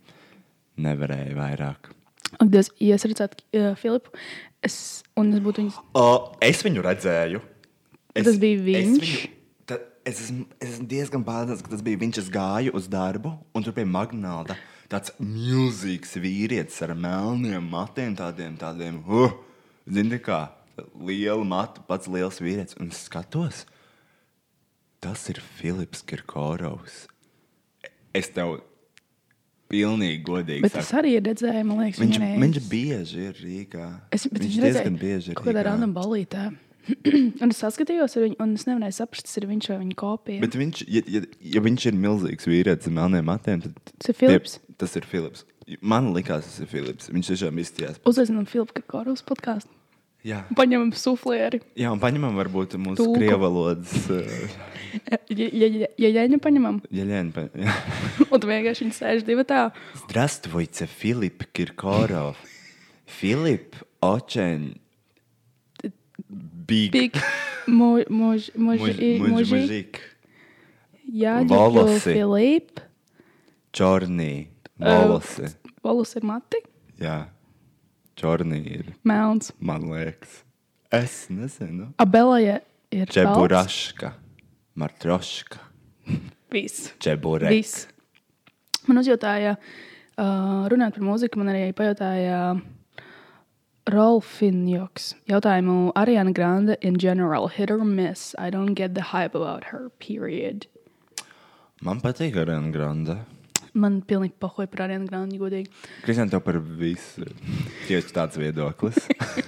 nevarēja 0.77 1.35
vairāk. 1.37 1.91
Ak, 2.39 2.49
Dievs, 2.49 2.71
ja 2.81 2.95
es 2.97 3.05
redzētu 3.05 3.43
uh, 3.53 3.73
Filipu, 3.77 4.13
es, 4.65 5.03
un 5.17 5.33
es 5.33 5.41
būtu 5.43 5.61
viņas. 5.63 5.79
O, 5.93 6.05
es 6.41 6.63
viņu 6.65 6.81
redzēju. 6.85 7.41
Tas 8.17 8.37
bija 8.41 8.61
viņš? 8.65 8.93
Es, 8.93 9.03
viņu, 9.05 9.79
es, 10.05 10.21
esmu, 10.25 10.45
es 10.59 10.69
esmu 10.75 10.87
diezgan 10.89 11.25
pārliecināts, 11.25 11.65
ka 11.65 11.73
tas 11.73 11.83
bija 11.85 12.01
viņš. 12.01 12.21
Es 12.23 12.29
gāju 12.33 12.73
uz 12.77 12.87
darbu, 12.91 13.35
un 13.53 13.65
tur 13.65 13.73
bija 13.77 13.89
Magnāla. 13.89 14.57
Tāds 14.93 15.13
milzīgs 15.19 16.17
vīrietis 16.21 16.81
ar 16.85 16.93
melniem 16.97 17.65
matiem, 17.73 18.13
tādiem, 18.17 18.57
tādiem, 18.61 18.99
uh, 19.09 19.33
zini, 19.89 20.19
kā 20.21 20.45
liela 20.97 21.43
matu, 21.45 21.83
pats 21.87 22.09
liels 22.11 22.41
vīrietis. 22.41 22.77
Un 22.81 22.91
es 22.93 23.05
skatos, 23.07 23.63
tas 25.03 25.25
ir 25.33 25.41
Filips 25.57 26.05
Kirkorovs. 26.07 27.07
Es 28.13 28.29
tev 28.33 28.59
pilnīgi 29.73 30.21
godīgi 30.25 30.65
Bet 30.65 30.77
es 30.83 30.91
arī 30.93 31.15
redzēju, 31.17 31.63
man 31.65 31.81
liekas, 31.81 32.01
Viņš, 32.03 32.19
viņa 32.21 32.41
viņš 32.43 32.59
bieži 32.69 33.23
ir 33.29 33.39
Rīgā. 33.41 33.87
Es 34.13 34.27
viņš 34.27 34.43
viņš 34.43 34.59
diezgan 34.67 34.99
bieži 35.01 35.33
ir 35.33 35.39
kaut 35.39 35.47
kādā 35.47 35.63
Rīgā. 35.63 35.71
random 35.71 35.95
balītē. 35.97 36.51
un 37.41 37.53
es 37.53 37.61
saskatījos 37.63 38.17
viņu, 38.19 38.37
un 38.43 38.57
es 38.57 38.65
nevarēju 38.67 38.97
saprast, 38.97 39.29
tas 39.29 39.39
ir 39.39 39.47
viņš 39.47 39.69
vai 39.71 39.77
viņa 39.85 39.97
kopija. 39.99 40.43
Bet 40.43 40.57
viņš, 40.59 40.83
ja, 40.91 41.01
ja, 41.15 41.21
ja 41.55 41.63
viņš 41.63 41.87
ir 41.89 41.99
milzīgs 42.05 42.49
vīrietis 42.49 42.89
ar 42.91 42.97
melniem 42.97 43.27
matiem, 43.29 43.63
tad 43.63 43.93
Tas 43.95 44.11
ir 44.11 44.19
Filips. 44.19 44.57
Tie, 44.59 44.72
tas 44.82 44.94
ir 44.96 45.06
Filips. 45.08 45.44
Man 45.80 46.12
liekas, 46.14 46.46
tas 46.48 46.60
ir 46.64 46.70
Filips. 46.70 47.10
Viņš 47.12 47.32
tiešām 47.34 47.58
izstījās. 47.60 47.98
Uzaicinām 48.08 48.46
Filipu 48.48 48.78
Kakorovs 48.80 49.24
podkāstu. 49.26 49.70
Jā. 50.26 50.40
Paņemam 50.58 50.90
suflieri. 50.98 51.60
Jā, 51.78 51.92
un 51.94 52.00
paņemam 52.02 52.34
varbūt 52.40 52.74
mūsu 52.82 53.04
Tulku. 53.04 53.20
krievu 53.20 53.44
valodas. 53.46 53.94
Uh, 54.10 54.66
Ja, 54.88 55.18
ja, 55.36 55.66
ja, 55.68 55.86
ja 56.00 56.08
Jaņa 56.08 56.38
paņemam, 56.40 56.78
Jeļēna. 56.90 57.32
Pa, 57.34 57.42
jā. 57.60 57.72
un 58.32 58.40
tu 58.40 58.48
vienkārši 58.48 58.86
viņi 58.86 58.94
sēž 58.96 59.24
divi 59.26 59.44
tā. 59.44 59.66
Здравствуйте, 60.06 60.86
Филипп 60.88 61.44
Киркоров. 61.52 62.40
Филипп 63.04 63.76
очень 64.00 64.78
big. 66.66 66.90
Big 66.92 67.20
muž, 67.68 68.08
muž, 68.08 68.48
muž, 68.56 68.80
Muž- 68.80 68.96
muž- 68.96 69.28
muži. 69.28 69.60
Mužik. 69.60 70.00
Jā, 71.12 71.36
Volosi. 71.44 72.16
Filipa. 72.16 72.82
Čornī. 74.79 75.07
Volosi. 75.07 75.49
Volus 75.83 76.15
ir 76.15 76.25
mati. 76.25 76.59
Jā. 77.01 77.27
Čornī 78.17 78.59
ir, 78.69 78.93
Melns. 79.03 79.51
man 79.59 79.89
liekas. 79.89 80.43
Es 80.91 81.27
nezinu. 81.29 81.93
Abelaja 81.97 82.59
ir. 82.91 83.07
Čeburaška. 83.09 84.13
Martroška. 84.75 85.59
Viss. 86.53 86.93
Čeburek. 86.99 87.49
Viss. 87.49 87.87
Man 88.87 88.99
uzjautāja, 89.01 89.55
uh, 90.17 90.69
runājot 90.69 90.97
par 90.99 91.05
mūziku, 91.07 91.39
man 91.41 91.53
arī 91.53 91.71
pajautāja 91.73 92.61
Rolfinjoks 93.89 95.13
jautājumu 95.27 95.91
Ariana 95.95 96.33
Grande 96.33 96.77
in 96.81 96.97
general, 96.97 97.47
hit 97.47 97.71
or 97.71 97.83
miss. 97.83 98.35
I 98.37 98.49
don't 98.49 98.75
get 98.75 98.93
the 98.93 99.11
hype 99.11 99.35
about 99.35 99.65
her, 99.71 99.89
period. 99.99 100.67
Man 101.81 101.99
patīk 101.99 102.35
Ariana 102.35 102.71
Grande. 102.71 103.17
Man 103.73 103.95
pilnīgi 104.05 104.35
pahoja 104.37 104.69
par 104.69 104.83
Ariana 104.85 105.07
Grande, 105.09 105.39
godīgi. 105.41 105.71
Kristian, 106.05 106.29
tev 106.29 106.43
par 106.45 106.59
visu 106.61 107.25
tieši 107.87 108.13
tāds 108.13 108.37
viedoklis. 108.37 108.99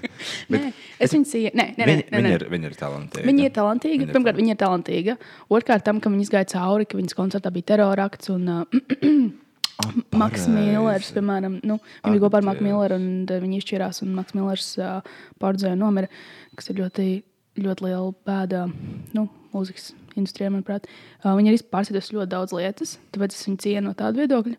Nē, 0.54 0.72
es 0.98 1.14
viņu 1.14 1.30
cīju. 1.30 1.52
Nē, 1.54 1.68
nē, 1.78 1.86
nē, 1.86 1.86
Viņa, 1.86 2.06
nē, 2.10 2.18
viņa, 2.18 2.26
nē. 2.26 2.34
ir, 2.40 2.46
viņa 2.50 2.70
ir 2.72 2.78
talantīga. 2.80 3.26
Viņa 3.30 3.46
ir 3.46 3.54
talantīga. 3.54 4.00
Viņa 4.00 4.08
ir 4.10 4.16
Pirmkārt, 4.16 4.40
viņa 4.42 4.56
ir 4.56 4.60
talantīga. 4.64 5.18
Otrkārt, 5.54 5.86
tam, 5.86 6.02
ka 6.02 6.10
viņa 6.10 6.30
gāja 6.34 6.50
cauri, 6.56 6.88
ka 6.90 6.98
viņas 6.98 7.18
koncertā 7.18 7.52
bija 7.54 7.70
terorakts 7.76 8.34
un 8.34 8.48
uh, 8.50 8.64
Ah, 9.76 9.92
Maks. 10.16 10.46
Millers, 10.48 11.10
piemēram, 11.12 11.58
nu, 11.68 11.76
viņa 12.00 12.14
bija 12.14 12.24
kopā 12.24 12.40
ar 12.40 12.46
Maku. 12.48 12.64
Milleru, 12.64 12.96
un 12.96 13.26
tad 13.28 13.42
viņi 13.44 13.58
izšķirās, 13.60 13.98
un 14.06 14.14
Maks 14.16 14.32
Millers 14.38 14.70
uh, 14.80 15.02
pārdzēja 15.44 15.76
nomira, 15.76 16.08
kas 16.56 16.72
ir 16.72 16.80
ļoti, 16.80 17.08
ļoti 17.60 17.84
liela 17.84 18.14
bēda 18.30 18.62
nu, 19.18 19.26
mūzikas 19.52 19.90
industrijā, 20.22 20.52
manuprāt. 20.54 20.88
Uh, 21.24 21.34
viņa 21.38 21.56
ir 21.56 21.66
pārsēdusi 21.72 22.16
ļoti 22.18 22.32
daudz 22.36 22.56
lietas, 22.56 22.96
tāpēc 23.16 23.36
es 23.36 23.48
viņu 23.48 23.62
cienu 23.66 23.90
no 23.90 23.98
tāda 23.98 24.24
viedokļa. 24.24 24.56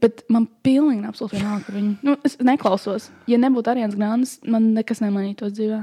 Bet 0.00 0.24
man 0.32 0.46
pilnīgi 0.64 1.04
absolūti 1.04 1.36
vienalga 1.36 1.66
par 1.66 1.76
viņu. 1.76 1.94
Nu, 2.06 2.16
es 2.24 2.38
neklausos. 2.40 3.10
Ja 3.28 3.36
nebūtu 3.40 3.74
Arijas 3.74 3.96
Grānas, 3.98 4.38
man 4.48 4.70
nekas 4.76 5.02
nemainītos 5.04 5.52
dzīvē. 5.58 5.82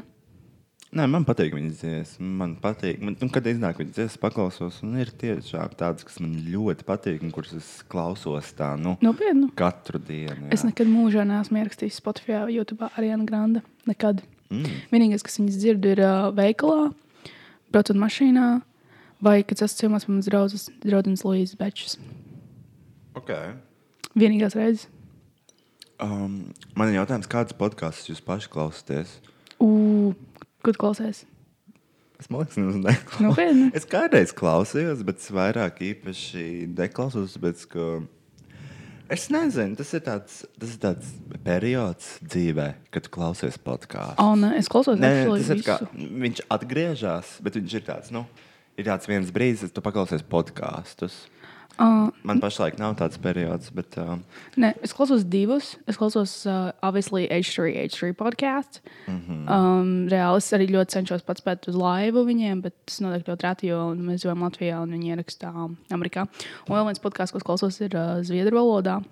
Nē, 0.98 1.04
man 1.12 1.26
patīk 1.28 1.52
viņas 1.52 1.82
dziesmas. 1.82 2.12
Man 2.40 2.54
patīk, 2.64 3.02
man, 3.04 3.18
nu, 3.20 3.28
kad 3.34 3.46
iznāk 3.50 3.82
viņas 3.82 3.94
dziesmas, 3.98 4.20
paklausos. 4.24 4.78
Un 4.86 4.96
ir 5.04 5.12
tiešām 5.20 5.74
tādas, 5.78 6.06
kas 6.08 6.22
man 6.24 6.38
ļoti 6.48 6.86
patīk, 6.88 7.26
un 7.28 7.34
kuras 7.36 7.58
es 7.58 7.68
klausos 7.92 8.54
tā, 8.56 8.72
nu, 8.80 8.96
Nopietni. 9.04 9.50
katru 9.60 10.00
dienu. 10.00 10.48
jā. 10.48 10.54
Es 10.56 10.64
nekad 10.66 10.88
mūžā 10.90 11.28
neesmu 11.28 11.60
ierakstījis 11.60 12.00
Spotify 12.00 12.46
YouTube 12.56 12.88
Arijana 12.96 13.28
Granda. 13.28 13.64
Nekad. 13.90 14.24
Mm. 14.48 14.80
Vienīgais, 14.94 15.28
kas 15.28 15.38
viņas 15.42 15.60
dzirdu, 15.60 15.92
ir 15.92 16.02
uh, 16.08 16.30
veikalā, 16.36 16.94
braucot 17.76 18.00
mašīnā, 18.00 18.48
vai 19.24 19.40
kad 19.48 19.64
esmu 19.64 19.82
ciemos 19.82 20.06
pie 20.06 20.14
manas 20.14 20.30
draudzes, 20.30 20.68
draudzes 20.86 21.26
Luīzes 21.26 21.58
Bečas. 21.60 21.98
Okay. 23.18 23.56
Vienīgās 24.18 24.56
reizes. 24.58 24.88
Um, 25.98 26.54
man 26.78 26.92
ir 26.92 27.00
jautājums, 27.00 27.30
kādas 27.30 27.58
podkāstus 27.58 28.12
jūs 28.12 28.22
paši 28.22 28.52
klausāties? 28.54 29.16
Ugh, 29.58 30.14
Kur 30.68 30.76
tu 30.76 30.82
klausies? 30.82 31.22
Es 32.18 32.28
domāju, 32.28 32.58
nemaz 32.58 32.78
neklausos. 32.82 33.22
Nopietni? 33.24 33.68
Es 33.78 33.86
kādreiz 33.88 34.34
klausījos, 34.36 35.04
bet 35.08 35.22
es 35.22 35.30
vairāk 35.32 35.78
īpaši 35.86 36.44
neklausos. 36.74 37.36
Tāpēc, 37.38 37.62
ka 37.72 37.86
es 39.14 39.28
nezinu, 39.32 39.78
tas 39.80 39.94
ir 39.96 40.04
tāds, 40.04 40.42
tas 40.58 40.74
ir 40.74 40.82
tāds 40.82 41.14
periods 41.46 42.10
dzīvē, 42.26 42.68
kad 42.92 43.08
klausies 43.14 43.56
podkāstu. 43.62 44.18
Oh, 44.20 44.34
nē, 44.40 44.56
es 44.60 44.68
klausos 44.74 45.00
Nē, 45.00 45.14
tas 45.30 45.54
ir 45.54 45.64
kā, 45.64 45.78
viņš 45.94 46.44
atgriežas, 46.58 47.38
bet 47.46 47.62
viņš 47.62 47.78
ir 47.80 47.88
tāds, 47.88 48.12
nu, 48.12 48.26
ir 48.78 48.88
tāds 48.88 49.10
viens 49.10 49.34
brīdis, 49.34 49.66
kad 49.68 49.76
tu 49.76 49.84
paklausies 49.86 50.24
podkāstus. 50.28 51.26
Uh, 51.78 52.10
Man 52.26 52.40
pašlaik 52.42 52.80
nav 52.82 52.96
tāds 52.98 53.20
periods, 53.22 53.70
bet 53.70 54.00
uh, 54.02 54.16
nē, 54.58 54.72
es 54.82 54.96
klausos 54.98 55.22
divus. 55.30 55.76
Es 55.86 56.00
klausos, 56.00 56.32
uh, 56.50 56.72
obviously, 56.82 57.28
H3, 57.30 57.76
H3 57.84 58.16
podkāstu. 58.18 58.82
Mm 59.06 59.20
-hmm. 59.20 59.44
um, 59.46 59.92
reāli 60.10 60.42
es 60.42 60.50
arī 60.58 60.66
ļoti 60.74 60.96
cenšos 60.96 61.22
pats 61.22 61.46
pēc 61.46 61.70
uz 61.70 61.76
laivu 61.78 62.26
viņiem, 62.26 62.62
bet 62.62 62.74
tas 62.86 62.98
notiek 63.00 63.30
ļoti 63.30 63.46
reti, 63.46 63.68
jo 63.68 63.94
mēs 63.94 64.24
dzīvojam 64.24 64.44
Latvijā 64.48 64.82
un 64.82 64.90
viņi 64.90 65.14
ierakstā 65.14 65.54
Amerikā. 65.94 66.26
Un 66.68 66.76
vēl 66.76 66.86
viens 66.86 67.00
podkāsts, 67.00 67.32
ko 67.32 67.40
klausos, 67.46 67.82
ir 67.82 67.94
uh, 67.94 68.24
Zviedru 68.24 68.58
valodā. 68.58 69.04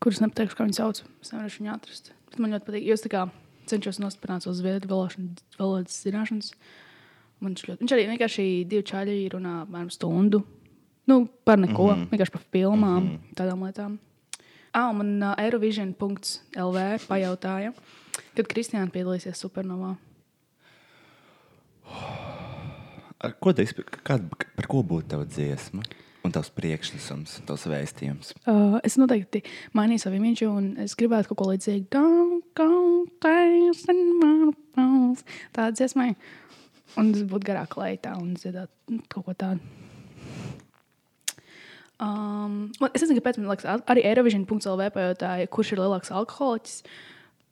Kurus 0.00 0.20
nepateikšu, 0.20 0.56
kā 0.56 0.64
viņu 0.64 0.80
sauc. 0.80 1.04
Es 1.20 1.32
nevaru 1.32 1.52
viņu 1.60 1.74
atrast. 1.74 2.12
Bet 2.30 2.38
man 2.38 2.52
ļoti 2.52 2.64
patīk, 2.64 2.86
jo 2.88 2.94
es 2.94 3.04
cenšos 3.66 4.00
nostiprināt 4.00 4.44
savas 4.44 4.60
zviedru 4.60 4.88
valodas 5.58 6.02
zināšanas. 6.04 6.52
Man 7.44 7.52
viņš, 7.52 7.66
ļoti, 7.68 7.84
viņš 7.84 7.94
arī 7.94 8.04
vienkārši 8.08 8.44
divi 8.70 8.84
čaļi 8.88 9.16
runā 9.34 9.54
apmēram 9.66 9.90
stundu. 9.92 10.40
Nu, 11.10 11.26
par 11.44 11.60
neko, 11.60 11.90
mm 11.90 11.98
-hmm. 11.98 12.10
vienkārši 12.10 12.32
par 12.32 12.44
filmām, 12.52 13.02
mm 13.02 13.08
-hmm. 13.10 13.34
tādām 13.36 13.64
lietām. 13.66 13.98
Ah, 14.72 14.92
man 14.96 15.22
uh, 15.22 15.34
Eurovision.lv 15.38 16.78
pajautāja, 17.08 17.72
kad 18.34 18.48
Kristiāna 18.48 18.90
piedalīsies 18.90 19.38
Supernovā. 19.44 19.94
ar 23.24 23.36
ko 23.40 23.52
tu 23.52 23.62
izpēti? 23.62 24.00
Par 24.56 24.66
ko 24.66 24.82
būtu 24.82 25.08
tava 25.14 25.24
dziesma? 25.24 25.82
Un 26.24 26.32
tavs 26.32 26.48
priekšnesums, 26.56 27.42
tavs 27.44 27.66
vēstījums. 27.68 28.32
Uh, 28.48 28.78
es 28.82 28.96
noteikti 28.96 29.42
mainīju 29.76 29.98
savu 30.06 30.16
imidžu, 30.16 30.48
un 30.48 30.70
es 30.80 30.96
gribētu 30.96 31.28
kaut 31.28 31.38
ko 31.38 31.50
līdzīgu. 31.50 31.84
Tāda 35.52 35.70
dziesmai. 35.76 36.14
Un 37.00 37.10
tas 37.14 37.24
būtu 37.26 37.48
garāk 37.48 37.74
leitā 37.80 38.14
un 38.20 38.34
dziedāt 38.38 38.70
nu, 38.92 39.00
kaut 39.10 39.26
ko 39.26 39.34
tādu. 39.38 39.60
Um, 42.02 42.68
es 42.90 43.02
nezinu, 43.02 43.20
kāpēc 43.20 43.38
man 43.38 43.52
liekas, 43.52 43.82
arī 43.90 44.04
Eirovision.lv 44.10 44.88
pajautāja, 44.94 45.50
kurš 45.50 45.74
ir 45.74 45.82
lielāks 45.82 46.12
alkoholiķis. 46.14 46.80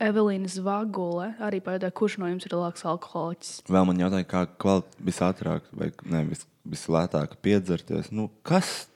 Evelīna 0.02 0.50
Zvagule 0.50 1.28
arī 1.46 1.60
pajautāja, 1.62 1.94
kurš 1.94 2.18
no 2.18 2.30
jums 2.30 2.46
ir 2.48 2.56
lielāks 2.56 2.82
alkoholiķis. 2.90 3.52
Vēl 3.70 3.86
man 3.86 4.02
jautāja, 4.02 4.26
kā 4.26 4.44
kvali- 4.58 5.04
visātrāk 5.10 5.68
vai 5.70 5.92
ne, 6.10 6.24
vis, 6.32 6.42
vislētāk 6.66 7.38
piedzerties. 7.42 8.10
Nu, 8.10 8.28
kas? 8.42 8.88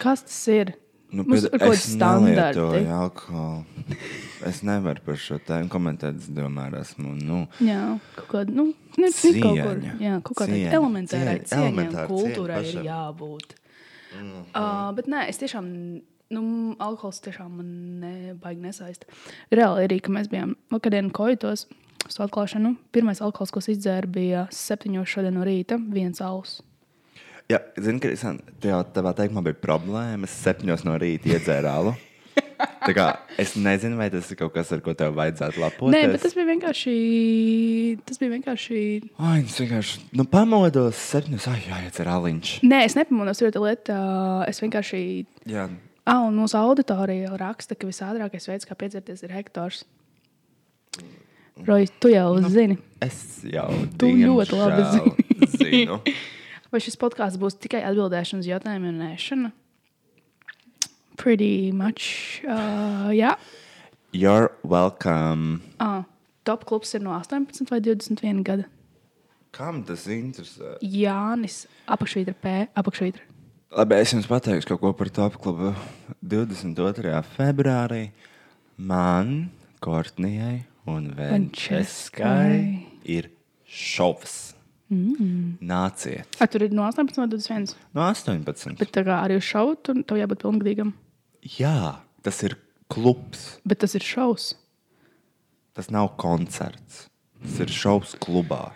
Kas 0.00 0.24
tas 0.24 0.40
ir? 0.48 0.72
Nu, 1.12 1.24
Mums 1.26 1.44
ir 1.44 1.58
kaut 1.58 1.74
standarti. 1.76 2.60
nelietoju 2.60 2.90
alkoholu. 2.94 3.64
Es 4.46 4.60
nevaru 4.62 5.02
par 5.04 5.16
šo 5.18 5.40
tēmu 5.42 5.68
komentēt. 5.72 6.20
Es 6.22 6.28
domāju, 6.30 6.78
esmu. 6.80 7.14
Nu, 7.18 7.40
Jā, 7.60 7.98
kaut 8.14 8.28
kāda 8.30 8.54
nu, 8.54 8.68
ne, 8.96 9.08
ne 9.08 9.32
kur, 9.42 9.80
Cieņa. 9.80 9.96
jā, 10.00 10.14
kaut 10.22 10.38
kādai 10.38 10.60
Cieņa. 10.60 10.70
elementārai 10.78 11.34
Cieņa. 11.42 11.64
Elementāra 11.66 12.06
kultūrai 12.08 12.62
ir 12.62 12.86
jābūt. 12.86 13.56
Mm 14.14 14.30
-hmm. 14.30 14.46
uh, 14.54 14.94
bet 14.94 15.06
nē, 15.06 15.26
es 15.28 15.38
tiešām, 15.42 15.66
nu, 16.30 16.76
alkohols 16.78 17.20
tiešām 17.20 17.50
man 17.58 18.00
nebaigi 18.00 18.60
nesaista. 18.60 19.06
Reāli 19.50 19.86
arī, 19.88 20.00
ka 20.00 20.12
mēs 20.12 20.30
bijām 20.30 20.56
vakardien 20.70 21.10
kojitos 21.10 21.66
uz 22.08 22.18
atklāšanu. 22.18 22.76
Pirmais 22.92 23.20
alkohols, 23.20 23.50
ko 23.50 23.58
es 23.58 23.68
izdzēru, 23.68 24.06
bija 24.06 24.46
septiņos 24.50 25.08
šodien 25.08 25.34
no 25.34 25.44
rīta, 25.44 25.78
viens 25.92 26.20
alus. 26.20 26.62
Jā, 27.50 27.58
zini, 27.82 27.98
Kristian, 28.02 28.38
tev 28.62 28.84
tavā 28.94 29.10
teikumā 29.18 29.42
bija 29.48 29.58
problēma. 29.58 30.28
Es 30.28 30.36
septiņos 30.44 30.84
no 30.86 30.94
rīta 31.02 31.32
iedzēru 31.34 31.70
alu. 31.70 31.94
Tā 32.86 32.92
kā 32.96 33.06
es 33.40 33.54
nezinu, 33.58 33.96
vai 33.98 34.06
tas 34.12 34.28
ir 34.30 34.38
kaut 34.38 34.52
kas, 34.54 34.70
ar 34.72 34.80
ko 34.84 34.92
tev 34.96 35.14
vajadzētu 35.16 35.60
lepoties. 35.62 35.94
Nē, 35.96 36.02
bet 36.12 36.22
tas 36.24 36.36
bija 36.36 36.46
vienkārši. 36.52 36.94
Tas 38.06 38.20
bija 38.20 38.34
vienkārši. 38.36 38.80
Ai, 39.18 39.38
es 39.42 39.56
vienkārši 39.60 40.02
nu, 40.20 40.26
pamodos 40.30 41.00
septiņos. 41.10 41.48
Ai, 41.52 41.60
jā, 41.66 41.80
iedzer 41.88 42.10
aliņš. 42.12 42.52
Nē, 42.68 42.82
es 42.86 42.96
nepamodos, 42.98 43.40
jo 43.42 43.50
tā 43.54 43.64
lieta, 43.64 44.00
es 44.50 44.60
vienkārši 44.62 45.02
Jā, 45.50 45.68
Ah, 46.10 46.24
un 46.26 46.34
mūsu 46.40 46.56
auditorija 46.58 47.28
jau 47.28 47.36
raksta, 47.38 47.76
ka 47.78 47.86
visātrākais 47.86 48.48
veids, 48.48 48.66
kā 48.66 48.74
piedzerties, 48.78 49.20
ir 49.26 49.34
hektors. 49.36 49.84
Roja, 51.66 51.86
tu 52.00 52.08
jau 52.08 52.40
Nu. 52.40 52.48
zini. 52.48 52.78
Es 53.04 53.42
jau 53.44 53.68
Tu 54.00 54.08
ļoti 54.16 54.56
labi 54.56 54.80
diemžēl 54.80 55.56
zinu. 55.60 56.00
Vai 56.70 56.78
šis 56.82 56.98
podkāsts 57.00 57.40
būs 57.40 57.56
tikai 57.58 57.80
atbildēšana 57.88 58.44
uz 58.44 58.48
jautājumiem 58.48 58.92
un 58.94 59.06
ēšana? 59.10 59.50
Pretty 61.18 61.72
much. 61.74 62.40
Uh, 62.46 63.10
jā. 63.10 63.34
You're 64.14 64.52
welcome. 64.62 65.62
Ah, 65.82 66.04
top 66.46 66.64
klubs 66.70 66.94
ir 66.94 67.02
no 67.02 67.12
18 67.18 67.66
vai 67.70 67.80
21 67.82 68.44
gada. 68.46 68.68
Kam 69.50 69.82
tas 69.82 70.06
interesē? 70.06 70.76
Jānis, 70.78 71.64
apakšvītra 71.90 72.36
P, 72.38 72.54
apakšvītra. 72.78 73.26
Labi, 73.74 73.98
es 74.02 74.14
jums 74.14 74.30
pateikšu 74.30 74.70
kaut 74.72 74.82
ko 74.84 74.92
par 74.98 75.10
top 75.14 75.40
klubu. 75.42 75.74
22. 76.22 77.18
februārī 77.34 78.12
man, 78.78 79.50
Kortnijai 79.82 80.64
un 80.90 81.10
Venčeskai 81.18 82.86
ir 83.10 83.30
šovs. 83.66 84.59
Mm. 84.90 85.60
Nāciet! 85.62 86.26
A, 86.42 86.48
tur 86.50 86.64
ir 86.66 86.74
no 86.74 86.82
18 86.88 87.20
vai 87.22 87.28
21. 87.30 87.76
No 87.94 88.02
18. 88.08 88.74
Bet 88.80 88.90
kā 88.96 89.20
arī 89.20 89.38
uz 89.38 89.46
tur 89.86 90.02
tev 90.02 90.18
jābūt 90.18 90.42
pilngadīgam. 90.42 90.90
Jā, 91.46 92.02
tas 92.26 92.42
ir 92.42 92.56
klubs. 92.90 93.60
Bet 93.62 93.84
tas 93.84 93.94
ir 93.94 94.04
šovs. 94.04 94.50
Tas 95.78 95.92
nav 95.94 96.16
koncerts. 96.20 97.06
Tas 97.40 97.60
ir 97.62 97.70
šovs 97.72 98.16
klubā, 98.20 98.72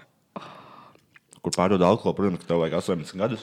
kur 1.43 1.53
pārdod 1.53 1.83
alkoholu. 1.85 2.17
Protams, 2.17 2.45
ka 2.45 2.53
tev 2.53 2.63
vajag 2.63 2.79
18 2.79 3.19
gadus. 3.21 3.43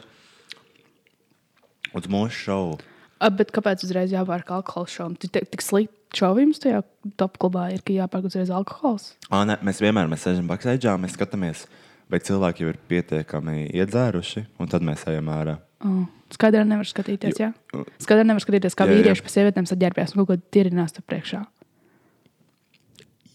Uz 1.92 2.08
mūsu 2.08 2.40
šovu. 2.48 2.80
A, 3.22 3.30
bet 3.30 3.52
kāpēc 3.54 3.84
uzreiz 3.86 4.16
jāpērk 4.16 4.50
alkohola 4.56 4.90
šovam? 4.90 5.20
Tik, 5.20 5.62
slikti 5.62 6.18
šovījums 6.18 6.64
tajā 6.64 6.82
top 7.20 7.38
klubā 7.42 7.68
ir, 7.76 7.84
ka 7.86 7.94
jāpērk 7.94 8.32
uzreiz 8.32 8.50
alkohols. 8.54 9.12
Ā, 9.30 9.44
ne, 9.48 9.60
mēs 9.68 9.84
vienmēr 9.84 10.10
mēs 10.12 10.26
sēžam 10.26 10.50
backstage, 10.50 10.96
mēs 11.04 11.14
skatāmies, 11.20 11.68
vai 12.12 12.20
cilvēki 12.20 12.66
jau 12.66 12.72
ir 12.74 12.80
pietiekami 12.92 13.70
iedzēruši, 13.72 14.46
un 14.60 14.68
tad 14.72 14.84
mēs 14.86 15.06
ejam 15.12 15.30
ārā. 15.32 15.58
Oh. 15.82 16.04
Skaidrā 16.32 16.62
nevar 16.68 16.88
skatīties, 16.88 17.40
jā. 17.42 17.50
Jo- 17.74 17.86
Skaidrā 18.00 18.24
nevar 18.28 18.44
skatīties, 18.44 18.76
kā 18.78 18.86
Jā, 18.88 18.92
jā. 18.94 19.00
vīrieši 19.02 19.24
pa 19.26 19.32
sievietēm 19.34 19.66
saģērbjās 19.68 20.14
un 20.16 20.22
kaut 20.22 20.30
ko 20.30 20.38
tirinās 20.56 20.94
tur 20.96 21.04
priekšā. 21.08 21.42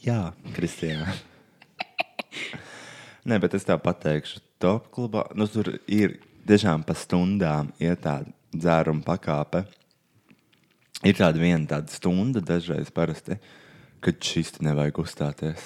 Jā, 0.06 0.20
Kristija. 0.54 1.08
Nē, 3.26 3.40
bet 3.42 3.56
es 3.58 3.64
tā 3.66 3.74
pateikšu, 3.82 4.38
top 4.62 4.86
klubā 4.94 5.24
nu, 5.34 5.48
tur 5.50 5.72
ir 5.90 6.18
tiešām 6.46 6.84
pa 6.86 6.94
stundām 6.94 7.72
iet 7.82 8.04
tāda 8.04 8.30
dzēruma 8.54 9.02
pakāpe. 9.06 9.64
Ir 11.04 11.18
tāda 11.18 11.42
viena 11.42 11.66
tāda 11.68 11.90
stunda 11.92 12.40
dažreiz 12.40 12.88
parasti, 12.94 13.36
kad 14.00 14.22
šis 14.22 14.54
te 14.56 14.64
nevajag 14.64 15.02
uzstāties. 15.02 15.64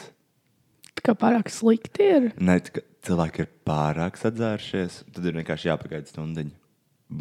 Kā 1.01 1.15
pārāk 1.17 1.49
slikti 1.53 2.09
ir. 2.17 2.27
Ne, 2.41 2.59
cilvēki 3.07 3.45
ir 3.45 3.53
pārāk 3.67 4.19
sadzērušies, 4.21 5.05
tad 5.15 5.29
ir 5.29 5.39
vienkārši 5.41 5.71
jāpagaida 5.71 6.11
stundiņa. 6.11 6.53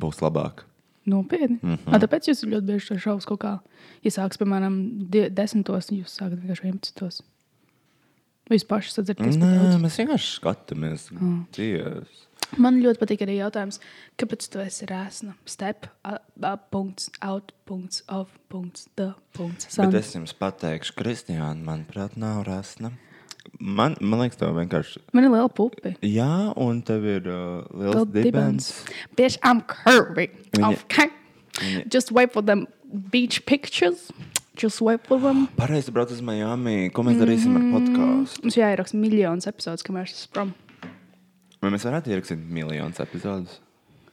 Būs 0.02 0.20
labāk. 0.22 0.66
Nopietni. 1.10 1.60
Mm 1.62 1.76
-hmm. 1.76 1.96
A, 1.96 2.00
tāpēc 2.00 2.30
jūs 2.30 2.44
ļoti 2.46 2.66
bieži 2.66 3.00
šovus 3.00 3.26
kaut 3.26 3.40
kā 3.42 3.60
iesāks, 4.04 4.38
piemēram, 4.38 5.10
die- 5.10 5.30
desmitos, 5.30 5.92
un 5.92 6.04
jūs 6.04 6.20
sākat 6.20 6.42
vienkārši 6.42 6.66
11. 6.68 7.22
Vai 8.50 8.58
jūs 8.58 8.68
paši 8.68 8.92
sadzirdat? 8.92 9.28
Nē, 9.38 9.78
mēs 9.78 9.98
vienkārši 10.02 10.40
skatāmies. 10.40 11.12
Mm. 11.12 11.46
Man 12.58 12.80
ļoti 12.82 12.98
patīk 12.98 13.22
arī 13.22 13.36
jautājums, 13.38 13.80
kāpēc 14.18 14.48
tu 14.50 14.60
esi 14.60 14.88
rēsna? 14.90 15.36
Step, 15.46 15.86
up, 16.04 16.72
punkts, 16.72 17.12
out, 17.22 17.52
punkts, 17.66 18.02
off, 18.08 18.40
punkts, 18.50 18.88
the, 18.96 19.14
punkts. 19.38 19.66
Bet 19.66 19.74
sound. 19.74 19.94
es 19.94 20.16
jums 20.16 20.34
pateikšu, 20.34 20.96
Kristiāna, 20.98 21.62
manuprāt, 21.62 22.18
nav 22.18 22.44
rasna. 22.48 22.92
Man, 23.60 23.96
man 24.00 24.22
liekas, 24.24 24.38
tev 24.40 24.54
vienkārši. 24.56 25.02
Man 25.14 25.26
ir 25.28 25.34
liela 25.34 25.50
pupi. 25.52 25.92
Jā, 26.08 26.30
un 26.56 26.78
tev 26.88 27.04
ir 27.12 27.26
uh, 27.28 27.66
liels 27.76 28.06
dibens. 28.14 28.70
Bitch, 29.20 29.36
I'm 29.44 29.62
curvy. 29.68 30.30
Viņa- 30.56 30.76
Okay. 30.86 31.10
Just 31.92 32.12
wait 32.16 32.32
for 32.32 32.42
them 32.42 32.68
beach 33.12 33.42
pictures. 33.46 34.12
Just 34.56 34.80
wait 34.82 35.04
for 35.08 35.20
them. 35.20 35.48
Pareizi 35.58 35.92
brauc 35.92 36.12
uz 36.12 36.22
Miami. 36.24 36.90
Ko 36.96 37.04
mēs 37.04 37.20
darīsim 37.20 37.58
ar 37.60 37.66
podkāstu? 37.74 38.44
Mums 38.46 38.56
jāieraksta 38.60 38.96
miljonus 39.00 39.48
epizodes, 39.52 39.84
kamēr 39.88 40.08
es 40.08 40.16
esmu 40.22 40.32
prom. 40.38 40.54
Vai 41.60 41.72
mēs 41.76 41.84
varētu 41.88 42.14
ierakstīt 42.14 42.40
miljonus 42.48 43.00
epizodus? 43.04 43.58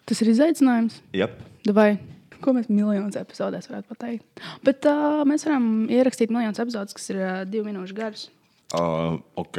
Tas 0.06 0.22
ir 0.22 0.32
izaicinājums. 0.34 1.00
Jā, 1.14 1.30
Vai 1.74 1.96
ko 2.42 2.52
mēs 2.54 2.66
miljonus 2.70 3.16
epizodēs 3.18 3.66
varētu 3.70 3.90
pateikt? 3.94 4.42
Bet 4.66 4.86
uh, 4.90 5.22
mēs 5.26 5.46
varam 5.46 5.86
ierakstīt 5.90 6.30
miljonus 6.34 6.58
epizodes, 6.62 6.94
kas 6.98 7.10
ir 7.14 7.18
uh, 7.22 7.44
divu 7.46 7.66
minūšu 7.70 7.94
garas. 7.98 8.26
Uh, 8.74 9.18
ok. 9.36 9.58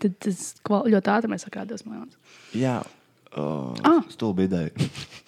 Tad 0.00 0.16
tas 0.24 0.40
ļoti 0.68 1.10
ātri 1.12 1.30
mēs 1.32 1.44
divus 1.68 1.84
miljonus. 1.86 2.16
Jā, 2.54 2.80
uh, 3.36 3.74
Ah. 3.84 4.02
stulbi 4.10 4.44
ideja. 4.48 4.70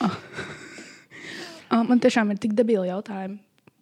Uh, 0.00 1.82
man 1.82 1.98
tiešām 2.00 2.30
ir 2.30 2.38
tik 2.38 2.52
debili 2.54 2.86
jautājumi, 2.88 3.38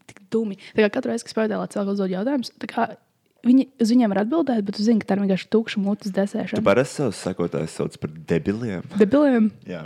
tik 0.08 0.22
dumi. 0.32 0.56
Katru 0.74 1.10
reizi, 1.12 1.26
kad 1.26 1.34
spēlē, 1.34 1.58
cilvēks 1.68 1.92
uzdod 1.92 2.10
jautājumus, 2.14 2.52
viņi 3.44 3.66
uz 3.84 3.90
viņiem 3.92 4.08
var 4.14 4.22
atbildēt, 4.24 4.62
bet 4.64 4.78
tu 4.78 4.82
zini, 4.86 5.02
ka 5.02 5.10
tā 5.10 5.18
ir 5.18 5.24
vienkārši 5.26 5.50
tukša 5.52 5.82
mutes 5.84 6.08
Tu 6.10 6.16
desēšana. 6.16 6.64
parasti 6.64 7.02
savus 7.02 7.20
sekotājus 7.20 7.74
sauc 7.76 7.98
par 8.00 8.10
debiliem. 8.32 8.82
Debiliem. 8.96 9.50
Jā. 9.68 9.82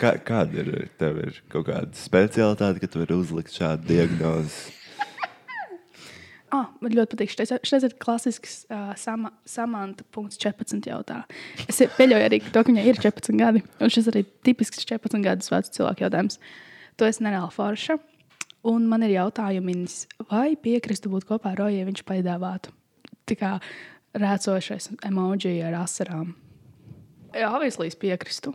Kā, 0.00 0.14
kāda 0.24 0.62
ir 0.64 0.88
tev 0.96 1.18
ir 1.26 1.42
kaut 1.52 1.66
kāda 1.68 1.92
specialitāte, 1.92 2.80
ka 2.80 2.88
tu 2.88 3.02
vari 3.02 3.18
uzlikt 3.20 3.52
šādu 3.52 3.84
diagnozi? 3.90 4.72
Ah, 6.52 6.68
man 6.84 6.92
ļoti 6.94 7.16
patīk. 7.16 7.32
Šis, 7.64 7.86
ir 7.86 7.94
klasisks 8.02 8.56
uh, 8.68 8.92
sama, 9.00 9.32
samanta.14 9.48 10.90
jautā. 10.90 11.22
Es 11.64 11.80
pieļauju 11.96 12.28
arī 12.28 12.40
to, 12.44 12.60
ka 12.60 12.68
viņai 12.68 12.84
ir 12.90 13.00
14 13.00 13.40
gadi. 13.40 13.64
Un 13.82 13.92
šis 13.92 14.10
arī 14.12 14.22
tipisks 14.46 14.84
14 14.84 15.24
gadus 15.24 15.50
vecs 15.50 15.72
cilvēku 15.74 16.06
jautājums. 16.06 16.38
Tu 17.00 17.08
esi 17.08 17.24
nereāli 17.26 17.50
forša. 17.54 17.98
Un 18.70 18.86
man 18.88 19.02
ir 19.04 19.16
jautājums, 19.16 20.04
vai 20.30 20.54
piekristu 20.56 21.10
būt 21.12 21.26
kopā 21.28 21.52
ar 21.52 21.64
Roju, 21.64 21.82
ja 21.82 21.88
viņš 21.88 22.04
piedāvātu 22.08 22.72
tā 23.28 23.36
kā 23.40 23.50
rēcošais 24.16 24.90
emoji 25.08 25.58
ar 25.64 25.80
asarām? 25.82 26.34
Jā, 27.34 27.50
Avislīs 27.50 27.98
piekristu. 27.98 28.54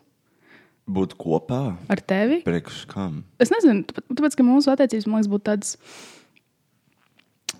Būt 0.90 1.14
kopā? 1.20 1.76
Ar 1.92 2.02
tevi? 2.02 2.40
Priekš 2.46 2.86
kam? 2.90 3.22
Es 3.42 3.52
nezinu, 3.54 3.84
tāpēc 3.86 4.40
ka 4.40 4.46
mūsu 4.48 4.72
attiecības, 4.74 5.06
man 5.06 5.22
liekas, 5.22 5.32
būtu 5.34 5.46
tādas. 5.52 5.76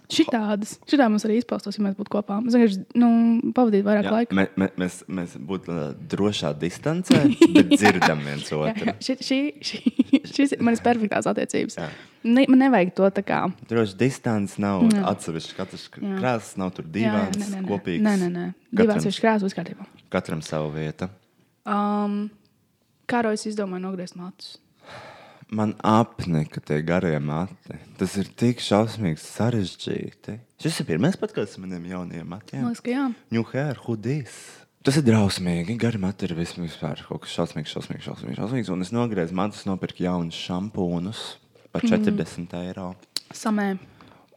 Šitādas, 0.10 0.72
šitā 0.90 1.06
mums 1.06 1.22
arī 1.28 1.36
izpaustos, 1.38 1.76
ja 1.78 1.84
mēs 1.86 1.94
būtu 2.00 2.10
kopā. 2.16 2.40
Mēs 2.42 2.56
vienkārši 2.58 2.80
nu, 2.98 3.10
pavadītu 3.54 3.86
vairāk 3.86 4.08
Jā, 4.08 4.14
laika. 4.16 4.38
mē, 4.40 4.46
mē, 4.58 4.68
mēs, 4.82 4.96
mēs 5.06 5.36
būtu 5.38 5.70
uh, 5.70 5.82
drošā 6.10 6.50
distancē, 6.58 7.20
bet 7.56 7.76
dzirdam 7.76 8.24
viens 8.26 8.50
Jā, 8.50 8.58
otru. 8.58 8.88
jā, 8.90 8.96
šī, 9.06 9.16
šī, 9.28 9.38
šī, 9.70 10.22
šis 10.34 10.56
ir 10.58 10.64
manas 10.66 10.82
perfektās 10.82 11.30
attiecības. 11.30 11.78
Jā. 11.78 11.90
Ne, 12.26 12.48
man 12.50 12.60
nevajag 12.66 12.96
to 12.98 13.10
tā 13.20 13.24
kā. 13.28 13.42
Droši 13.70 13.96
distance 14.02 14.58
nav 14.60 14.88
Jā. 14.90 15.04
atsevišķi. 15.14 15.54
Katrs 15.60 15.86
Jā. 15.94 16.16
krāsas 16.18 16.58
nav 16.60 16.74
tur 16.76 16.90
Jā, 16.90 17.28
nē. 17.30 17.62
kopīgas. 17.70 18.04
Nē, 18.10 18.16
nē, 18.24 18.32
nē. 18.34 18.48
Divās 18.82 19.06
ir 19.06 19.14
krāsas 19.22 19.46
uzkārtībā. 19.52 19.86
Katram 20.10 20.42
sava 20.42 20.74
vieta. 20.74 21.12
Um, 21.70 22.26
kā 23.10 23.22
Rojas 23.28 23.46
izdomāja 23.46 23.86
nogriezt 23.86 24.18
matus? 24.18 24.58
Man 25.50 25.74
apnika 25.82 26.62
tie 26.62 26.82
garie 26.86 27.18
mati. 27.20 27.78
Tas 27.98 28.14
ir 28.22 28.28
tik 28.38 28.62
šausmīgi 28.62 29.18
sarežģīti. 29.24 30.36
Šis 30.62 30.82
ir 30.84 30.88
pirmais 30.92 31.18
podkāsts 31.18 31.58
maniem 31.62 31.88
jaunajiem 31.90 32.28
matiem. 32.30 32.68
Liekas, 32.68 32.84
ka 32.86 32.94
jā. 32.94 33.06
New 33.34 33.46
hair, 33.50 33.80
hoodies. 33.88 34.36
Tas 34.86 35.00
ir 35.00 35.08
drausmīgi. 35.08 35.78
Gari 35.82 35.98
mati 36.02 36.30
ir 36.30 36.36
vis- 36.38 36.54
vispār 36.54 37.02
kaut 37.08 37.26
kas 37.26 37.34
šausmīgs, 37.34 37.74
šausmīgs, 37.74 38.06
šausmīgs. 38.06 38.38
šausmīgs. 38.38 38.70
Un 38.70 38.86
es 38.86 38.94
nogriezu 38.94 39.34
matus, 39.34 39.66
nopirku 39.66 40.06
jaunus 40.06 40.38
šampūnus 40.38 41.24
par 41.74 41.82
40 41.82 42.46
mm. 42.46 42.62
eiro. 42.62 42.94
Samē. 43.34 43.80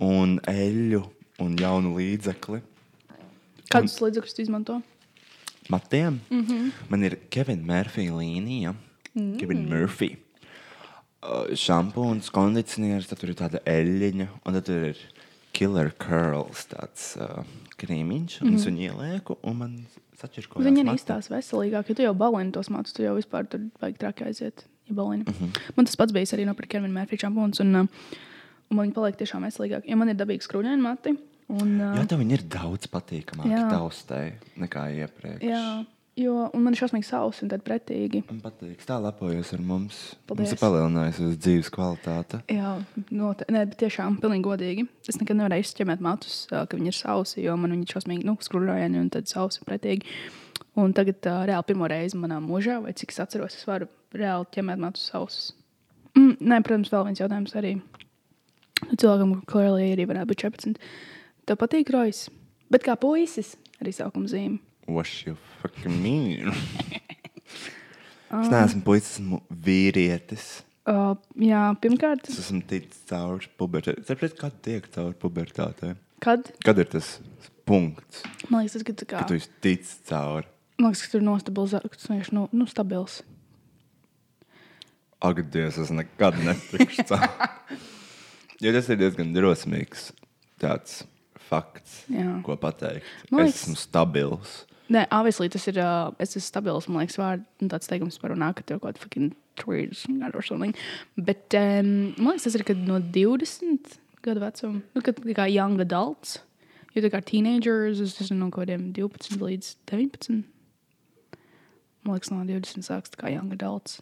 Un 0.01 0.41
eļļu 0.49 1.05
un 1.45 1.57
jaunu 1.61 1.93
līdzekli. 1.99 2.63
Kādus 3.69 4.01
līdzekļus 4.01 4.35
tu 4.37 4.43
izmanto? 4.43 4.81
matiem. 5.69 6.21
Mm 6.31 6.47
-hmm. 6.47 6.71
Man 6.89 7.05
ir 7.05 7.19
Kevina 7.31 7.63
Murphy 7.63 8.11
līnija. 8.11 8.75
Mm. 9.15 9.39
Kevina 9.39 9.77
Murphy. 9.77 10.17
Uh, 11.23 11.53
šampūns, 11.55 12.33
kondicionieris, 12.35 13.07
tad 13.11 13.21
tur 13.23 13.31
ir 13.31 13.39
tāda 13.39 13.61
eļļiņa, 13.71 14.29
un 14.43 14.57
tad 14.59 14.67
tur 14.67 14.89
ir 14.91 15.03
killer 15.55 15.93
curls, 16.03 16.65
tāds 16.67 17.13
uh, 17.21 17.45
krīmiņš, 17.79 18.41
un 18.43 18.51
mm. 18.51 18.59
es 18.59 18.67
viņu 18.67 18.89
ielieku, 18.89 19.37
un 19.47 19.59
man 19.61 19.77
sačirko. 20.19 20.63
Viņa 20.65 20.83
ir 20.83 20.93
izstāsta 20.97 21.37
veselīgāk, 21.37 21.93
ja 21.93 21.99
tu 21.99 22.07
jau 22.09 22.15
balini 22.19 22.55
tos 22.55 22.73
matus, 22.73 22.97
tu 22.97 23.05
jau 23.05 23.15
vispār 23.19 23.47
tur 23.47 23.69
vajag 23.83 24.01
traki 24.03 24.27
aiziet. 24.31 24.67
Ja 24.89 24.95
balini. 24.95 25.23
Mhm. 25.23 25.45
mm 25.45 25.51
-hmm. 25.51 25.61
Man 25.77 25.87
tas 25.87 25.97
pats 25.97 26.13
bija 26.13 26.25
arī 26.25 26.47
no 26.47 26.55
Kevina 26.55 27.01
Mērfija 27.01 27.29
šampūns, 27.29 27.61
un, 27.61 27.75
uh, 27.77 27.87
un 28.71 28.77
man 28.77 28.87
viņi 28.87 28.95
paliek 28.95 29.17
tiešām 29.17 29.47
veselīgāk. 29.47 29.83
Ja 29.87 29.97
man 29.97 30.09
ir 30.09 30.17
dabīgi 30.17 30.43
skrūņaini 30.43 30.83
mati, 30.83 31.17
un, 31.49 31.81
uh, 31.81 31.99
Jā, 31.99 32.07
tev 32.07 32.19
viņi 32.19 32.33
ir 32.33 32.43
daudz 32.43 32.87
patīkamāki 32.87 33.71
taustai 33.71 34.33
nekā 34.57 34.89
iepriekš. 34.91 35.43
jā, 35.43 35.85
Jo, 36.21 36.51
un 36.53 36.61
man 36.61 36.75
ir 36.75 36.81
šausmīgi 36.83 37.07
sausi 37.09 37.47
un 37.47 37.49
tad 37.49 37.63
pretīgi. 37.65 38.21
Man 38.29 38.43
patīk, 38.45 38.83
tā 38.85 38.99
lepojas 39.01 39.55
ar 39.57 39.63
mums. 39.65 40.01
Paldies. 40.29 40.51
Mums 40.51 40.53
ir 40.53 40.61
palielinājusies 40.61 41.39
dzīves 41.41 41.71
kvalitāte. 41.73 42.43
Jā, 42.53 42.75
note, 43.09 43.47
nē, 43.49 43.63
bet 43.71 43.79
tiešām, 43.81 44.19
pilnīgi 44.21 44.45
godīgi. 44.45 44.85
Es 45.09 45.17
nekad 45.17 45.39
nevarēju 45.39 45.65
izķemēt 45.65 46.03
matus, 46.05 46.35
ka 46.51 46.69
viņi 46.69 46.93
ir 46.93 46.99
sausi, 46.99 47.39
jo 47.47 47.55
man 47.57 47.73
viņi 47.73 47.87
ir 47.87 47.95
šausmīgi, 47.95 48.27
nu, 48.29 48.35
skrūvējami 48.45 49.01
un 49.01 49.09
tad 49.15 49.33
sausi 49.33 49.65
pretīgi. 49.65 50.05
Un 50.83 50.93
tagad 50.97 51.25
uh, 51.31 51.47
reāli 51.49 51.69
pirmo 51.71 51.89
reizi 51.89 52.21
manā 52.21 52.43
mūžā, 52.45 52.77
vai 52.85 52.93
cik 52.97 53.15
es 53.15 53.21
atceros, 53.25 53.57
es 53.57 53.65
varu 53.69 53.89
reāli 54.13 54.51
ķemēt 54.53 54.83
matus 54.85 55.07
sausus. 55.09 55.55
Mm, 56.13 56.35
nē, 56.45 56.59
protams, 56.61 56.93
vēl 56.93 57.07
viens 57.09 57.23
jautājums 57.25 57.57
arī. 57.57 57.73
Nu, 58.83 58.99
Cilvēkam, 59.01 59.33
kuriem 59.49 59.95
arī 59.95 60.07
varētu 60.13 60.29
būt 60.29 60.45
14. 60.45 60.85
Tev 61.49 61.61
patīk 61.61 61.93
rojas, 61.95 62.27
bet 62.73 62.85
kā 62.85 62.99
puisis 63.01 63.55
arī 63.81 63.97
saukuma 63.97 64.29
zīme. 64.29 64.61
What 64.87 65.09
you 65.27 65.37
fucking 65.63 65.95
mean? 66.03 66.53
es 68.43 68.49
neesmu 68.51 68.83
puisis, 68.87 69.17
esmu 69.19 69.41
vīrietis. 69.65 70.47
Uh, 70.89 71.13
jā, 71.39 71.61
pirmkārt, 71.79 72.27
Es 72.33 72.41
esmu 72.43 72.65
ticis 72.67 73.05
cauri 73.07 73.47
pubertātei. 73.61 74.03
Saprotiet, 74.09 74.39
kad 74.41 74.57
tiek 74.67 74.89
cauri 74.95 75.15
pubertātei? 75.23 75.93
kad 76.23 76.49
Kad 76.63 76.79
ir 76.83 76.89
tas 76.91 77.13
punkts, 77.67 78.25
man 78.51 78.65
liekas, 78.65 78.83
tas, 78.83 78.97
tā 78.99 79.07
kā, 79.07 79.21
kad 79.23 79.31
tu 79.31 79.37
esi 79.39 79.51
ticis 79.63 80.01
cauri? 80.11 80.49
man 80.83 80.91
liekas, 80.91 81.05
ka 81.07 81.13
tur 81.15 81.23
ir 81.23 81.27
nostabilizēts, 81.29 81.87
ka 81.93 82.01
tas 82.01 82.11
vienkārši 82.11 82.35
nu, 82.35 82.49
nu, 82.59 82.67
stabils. 82.71 83.21
Ak, 85.23 85.39
Dievs, 85.55 85.79
es 85.79 85.91
nekad 85.95 86.35
netikšu 86.43 87.07
cauri. 87.13 87.49
jo 88.65 88.73
tas 88.75 88.91
ir 88.91 88.99
diezgan 89.05 89.31
drosmīgs 89.37 90.09
tāds 90.63 91.05
fakts, 91.47 92.01
Jā. 92.11 92.41
ko 92.47 92.57
pateikt. 92.59 93.07
Man 93.31 93.47
Es 93.47 93.53
liekas- 93.53 93.63
esmu 93.69 93.79
stabils. 93.79 94.57
Nē, 94.91 95.07
obviously, 95.15 95.49
tas 95.49 95.67
ir. 95.71 95.79
Uh, 95.79 96.11
es 96.23 96.35
esmu 96.35 96.45
stabils, 96.45 96.89
man 96.89 97.05
liekas, 97.05 97.19
vārds. 97.21 97.47
Nu, 97.63 97.71
tāds 97.73 97.89
teikums 97.91 98.19
par 98.21 98.35
runā, 98.35 98.51
ka 98.57 98.65
tev 98.67 98.81
kaut 98.83 98.97
kāda 98.97 99.05
fucking 99.05 99.33
trīs 99.61 100.05
or 100.35 100.43
something. 100.43 100.75
Bet 101.17 101.55
um, 101.59 102.13
man 102.19 102.35
liekas, 102.35 102.49
tas 102.49 102.59
ir 102.59 102.65
no 102.83 102.99
20 103.15 103.99
gadu 104.25 104.43
vecuma. 104.43 104.83
Nu, 104.95 105.05
kad 105.05 105.21
kā 105.39 105.47
young 105.53 105.81
adults. 105.83 106.41
Jo 106.93 107.07
tā 107.07 107.13
kā 107.15 107.23
teenagers, 107.25 108.03
es 108.05 108.19
esmu 108.21 108.37
no 108.37 108.51
kaut 108.53 108.67
kādiem 108.67 108.91
12 108.97 109.41
līdz 109.41 109.75
19. 109.89 110.43
Man 112.03 112.17
liekas, 112.19 112.33
no 112.35 112.43
20 112.45 112.85
sāks 112.85 113.15
kā 113.17 113.33
young 113.33 113.55
adults. 113.55 114.01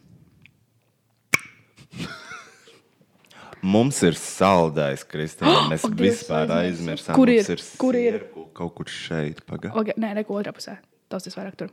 Mums 3.61 3.99
ir 4.07 4.17
saldais, 4.17 5.05
Kristīna. 5.05 5.67
Mēs 5.71 5.85
Dievs, 5.85 6.01
vispār 6.01 6.51
aizmirsām. 6.63 7.15
Kur 7.19 7.31
Mums 7.31 7.53
ir? 7.53 7.65
Kur 7.81 7.99
ir? 7.99 8.17
sierku 8.23 8.40
Kaut 8.61 8.75
kur 8.77 8.91
šeit. 8.93 9.41
Paga. 9.49 9.73
Okay, 9.81 9.97
nē, 10.01 10.13
neko 10.21 10.37
otrā 10.37 10.53
pusē. 10.57 10.77
Tas 11.11 11.25
ir 11.27 11.35
vairāk 11.35 11.57
tur. 11.59 11.73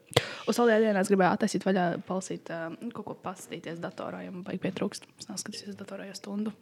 Uz 0.50 0.58
saldējā 0.58 0.88
dienā 0.88 1.04
es 1.04 1.12
gribēju 1.12 1.36
attaisīt 1.36 1.66
vaļā, 1.68 1.84
palasīt, 2.08 2.50
uh, 2.50 2.72
kaut 2.96 3.06
ko 3.10 3.16
paskatīties 3.22 3.82
datorā, 3.84 4.24
ja 4.26 4.32
man 4.34 4.46
vajag 4.48 4.64
pietrūkst. 4.64 5.06
Es 5.20 5.30
neskatīšos 5.30 5.78
datorā 5.78 6.08
jau 6.08 6.16
stundu. 6.18 6.56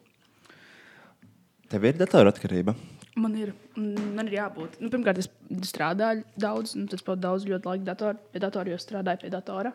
Tev 1.72 1.88
ir 1.88 1.96
datora 1.98 2.34
atkarība. 2.34 2.76
Man 3.16 3.38
ir, 3.40 3.54
man 3.78 4.28
ir 4.28 4.36
jābūt. 4.42 4.76
Nu, 4.84 4.90
pirmkārt, 4.92 5.22
es 5.24 5.30
strādāju 5.70 6.26
daudz, 6.42 6.76
un 6.76 6.90
tas 6.92 7.06
pat 7.06 7.22
daudz 7.24 7.48
ļoti 7.48 7.72
laika 7.72 7.88
dator, 7.94 8.20
pie 8.34 8.44
datora, 8.44 8.74
jo 8.74 8.82
strādāju 8.82 9.24
pie 9.24 9.32
datora. 9.32 9.72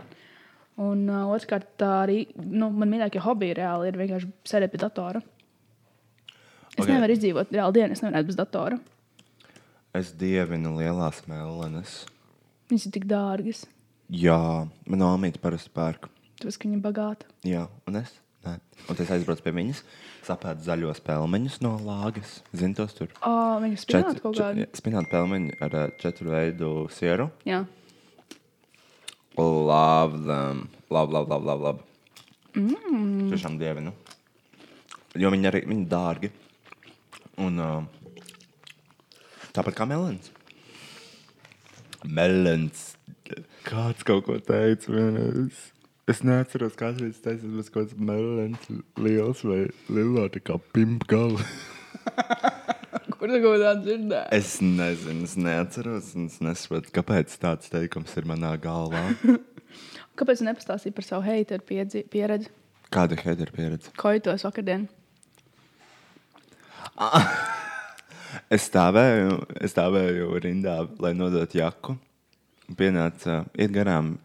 Un 0.81 1.09
uh, 1.09 1.25
otrkārt, 1.33 1.73
tā 1.81 1.95
arī 2.05 2.25
nu, 2.37 2.69
man 2.69 2.91
mīļākie 2.93 3.23
hobiji 3.25 3.57
reāli 3.63 3.89
ir 3.89 3.99
vienkārši 4.03 4.29
sēdēt 4.51 4.75
pie 4.75 4.83
datora. 4.85 5.23
Es 5.25 6.85
Ok. 6.85 6.85
okay. 6.85 6.95
nevaru 6.95 7.17
izdzīvot 7.17 7.51
reāli 7.57 7.81
dienu, 7.81 7.97
es 7.97 8.05
nevaru 8.05 8.29
bez 8.29 8.39
datora. 8.39 8.79
Es 9.97 10.13
dievinu 10.15 10.77
lielās 10.79 11.23
mēlenes. 11.27 12.05
Viņas 12.71 12.87
ir 12.87 12.93
tik 12.95 13.07
dārgas, 13.11 13.65
Jā, 14.11 14.67
manā 14.91 15.09
māte 15.23 15.39
parasti 15.43 15.71
pērk. 15.75 16.09
tāpēc 16.41 16.57
ka 16.59 16.67
viņa 16.69 16.77
ir 16.79 16.83
bagāta. 16.83 17.27
Jā, 17.47 17.69
un 17.87 17.97
es. 18.01 18.11
Nē. 18.47 18.55
Un 18.89 18.97
es 18.99 19.11
aizbraucu 19.13 19.43
pie 19.45 19.53
viņas, 19.53 19.83
sapētu 20.25 20.65
zaļos 20.65 21.03
pelmeņus 21.05 21.59
no 21.61 21.75
lāgas. 21.85 22.39
Zini, 22.57 22.75
tos 22.75 22.95
tur 22.97 23.11
Oh, 23.21 23.59
viņa 23.61 23.77
spēlē 23.83 24.15
kaut 24.23 24.39
kādu. 24.39 24.65
spinātu 24.79 25.11
pelmeņu 25.13 25.59
ar 25.61 25.77
četru 26.01 26.31
veidu 26.33 26.71
sieru. 26.91 27.29
Jā, 27.45 27.67
Love 29.37 30.25
them. 30.27 30.69
Love, 30.91 31.13
love, 31.13 31.29
love, 31.29 31.45
love. 31.45 31.61
love. 31.63 31.81
Mm. 32.55 33.31
Tiešām 33.31 33.59
dievinu. 33.61 33.93
Jo 35.17 35.31
viņi 35.31 35.49
arī 35.51 35.61
viņi 35.71 35.87
dārgi. 35.91 36.31
Un 37.41 37.59
uh, 37.63 37.85
tāpat 39.57 39.77
kā 39.79 39.89
melons. 39.89 40.31
Melons. 42.05 42.87
Kāds 43.67 44.07
kaut 44.09 44.25
ko 44.27 44.39
teica 44.43 44.95
vienreiz. 44.95 45.67
Es 46.11 46.25
neatceros, 46.27 46.75
kāds 46.79 47.03
teica, 47.03 47.21
tas 47.29 47.45
bija 47.45 47.67
kaut 47.69 47.91
kāds 47.91 47.99
melons 48.01 48.71
liels 48.99 49.45
vai 49.47 49.61
lielā 49.93 50.27
tā 50.35 50.43
kā 50.43 50.57
pimpa 50.75 51.07
gala. 51.13 51.45
kur 53.21 53.29
tā 53.29 53.39
kaut 53.43 53.59
kādā 53.59 53.75
dzirdēja? 53.85 54.27
Es 54.33 54.55
nezinu, 54.65 55.27
es 55.29 55.37
neatceros, 55.37 56.15
un 56.17 56.31
es 56.31 56.39
nesaprotu, 56.43 56.93
kāpēc 56.97 57.37
tāds 57.43 57.71
teikums 57.73 58.17
ir 58.17 58.29
manā 58.31 58.55
galvā. 58.61 59.05
Kāpēc 60.21 60.43
nepastāstīja 60.45 60.97
par 60.97 61.07
savu 61.07 61.25
heiteru 61.25 61.63
pieredzi? 62.11 62.51
Kāda 62.93 63.17
ir 63.17 63.23
headera 63.25 63.55
pieredze? 63.55 63.93
Koitos 64.01 64.45
vakardien. 64.49 64.89
Es 68.51 68.65
stāvēju, 68.71 69.37
es 69.63 69.71
stāvēju 69.75 70.41
rindā, 70.43 70.81
lai 70.99 71.13
nodotu 71.15 71.61
jaku. 71.61 71.95
Un 72.71 72.77
Pienāca, 72.79 73.45
iet 73.59 73.71
garām 73.75 74.17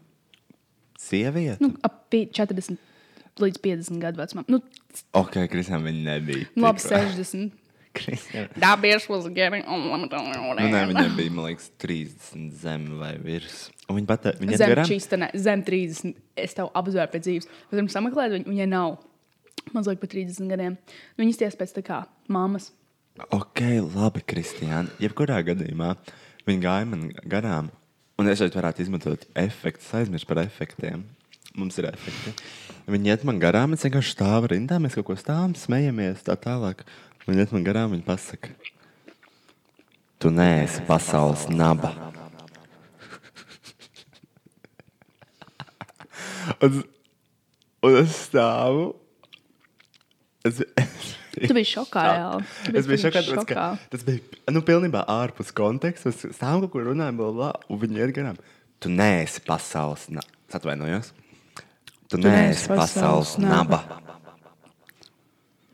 sieviete. 0.98 1.60
Nu, 1.62 1.72
ap 1.86 2.08
pi- 2.10 2.26
40 2.34 2.76
līdz 3.42 3.60
50 3.62 4.00
gadu 4.02 4.18
vecumam. 4.22 4.46
Nu, 4.50 4.60
ok, 5.14 5.38
Kristija, 5.52 5.78
viņa 5.82 6.02
nebija. 6.08 6.46
labi, 6.56 6.80
tik- 6.82 6.90
60. 6.90 7.52
Kristija. 7.96 8.48
That 8.60 8.80
bitch 8.82 9.08
was 9.08 9.24
getting 9.32 9.64
unlimited. 9.66 10.20
Nu, 10.20 10.52
nē, 10.58 10.82
viņa 10.90 11.16
bija, 11.16 11.30
man 11.32 11.46
liekas, 11.48 11.70
30 11.80 12.50
zem 12.60 12.98
vai 13.00 13.14
virs. 13.16 13.70
Un 13.88 13.96
viņa 13.96 14.06
pateica, 14.10 14.40
viņa 14.42 14.56
Zem 14.60 14.74
čīstenē, 14.90 15.30
zem 15.38 15.62
30. 15.64 16.14
Es 16.36 16.52
tev 16.58 16.68
apzvēru 16.76 17.08
pēc 17.14 17.24
dzīves. 17.24 17.46
Pēc 17.70 17.80
tam 17.80 17.88
sameklēt, 17.94 18.34
viņ, 18.36 18.44
viņai 18.50 18.68
nav 18.68 18.98
mazliet 19.72 20.00
par 20.02 20.08
30 20.12 20.50
gadiem. 20.50 20.76
Nu, 21.16 21.24
Viņas 21.24 21.38
ties 21.40 21.56
pēc 21.56 21.72
tā 21.78 21.82
kā 21.86 22.02
mammas. 22.28 22.72
Ok, 23.16 23.62
labi, 23.94 24.20
Kristija. 24.28 24.82
Jebkurā 25.00 25.38
gadījumā 25.46 25.94
viņa 26.44 26.60
gāja 26.60 26.88
man 26.90 27.06
garām. 27.24 27.70
Un 28.20 28.28
es 28.28 28.36
šeit 28.40 28.54
varētu 28.56 28.82
izmantot 28.84 29.24
efektus, 29.36 29.94
aizmirst 29.96 30.26
par 30.28 30.38
efektiem. 30.42 31.04
Mums 31.56 31.78
ir 31.80 31.86
efekti. 31.88 32.34
Viņi 32.92 33.10
iet 33.14 33.22
man 33.24 33.40
garām, 33.40 33.72
es 33.72 33.84
vienkārši 33.86 34.12
stāvu 34.12 34.50
rindā, 34.52 34.76
mēs 34.82 34.96
kaut 34.98 35.06
ko 35.08 35.14
stāvam, 35.16 35.54
smejamies, 35.56 36.24
tā 36.26 36.34
tālāk. 36.36 36.84
Viņi 37.24 37.40
iet 37.46 37.52
man 37.56 37.64
garām, 37.64 37.92
viņi 37.96 38.04
pasaka, 38.04 38.52
tu 40.20 40.28
neesi 40.32 40.80
pasaules 40.84 41.48
naba. 41.48 41.96
un, 46.68 46.84
un 47.80 47.92
es 48.04 48.12
stāvu. 48.28 48.92
Es, 50.46 50.62
Tu 51.36 51.52
biji 51.52 51.68
šokā, 51.74 52.02
reāli. 52.08 52.46
Tu 52.64 52.72
biji 52.72 52.80
Es 52.80 52.86
biju 52.88 53.00
šokā, 53.04 53.22
tāpēc, 53.26 53.46
ka 53.50 53.64
tas 53.92 54.04
bija 54.06 54.54
nu, 54.54 54.62
pilnībā 54.64 55.02
ārpus 55.12 55.52
konteksta. 55.56 56.08
Mēs 56.08 56.22
stāvam 56.38 56.62
kaut 56.64 56.72
kur 56.72 56.86
runājam, 56.88 57.18
bla, 57.20 57.30
bla, 57.36 57.50
un 57.68 57.80
viņi 57.82 58.00
iet 58.00 58.14
garām. 58.16 58.38
Tu 58.80 58.88
neesi 58.92 59.42
pasaules 59.44 60.06
naba. 60.12 60.30
Atvainojos. 60.56 61.10
Tu, 62.06 62.16
tu 62.16 62.22
neesi 62.24 62.70
pasaules 62.72 63.34
naba. 63.42 63.82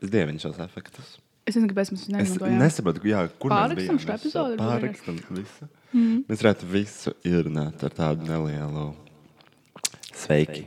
Es 0.03 0.11
dievinu 0.11 0.43
šos 0.43 0.59
efektus. 0.65 1.19
Es 1.47 1.55
nezinu, 1.57 1.71
kāpēc 1.73 1.93
mēs 1.95 2.03
Es 2.07 2.11
neizmantojām. 2.15 2.59
nesaprotu, 2.63 3.03
jā, 3.11 3.23
kur 3.43 3.51
Pārrakstam 3.55 3.97
mēs 3.97 4.03
šo 4.03 4.09
bijām. 4.09 4.19
epizodi, 4.19 4.59
varbūt 4.59 4.67
Pārrakstam 4.73 5.17
visu. 5.39 5.69
Mm. 5.93 6.19
Mēs 6.31 6.43
varētu 6.43 6.69
visu 6.71 7.15
ierunāt 7.27 7.83
ar 7.87 7.95
tādu 7.99 8.27
nelielu. 8.31 8.85
Sveiki! 10.15 10.63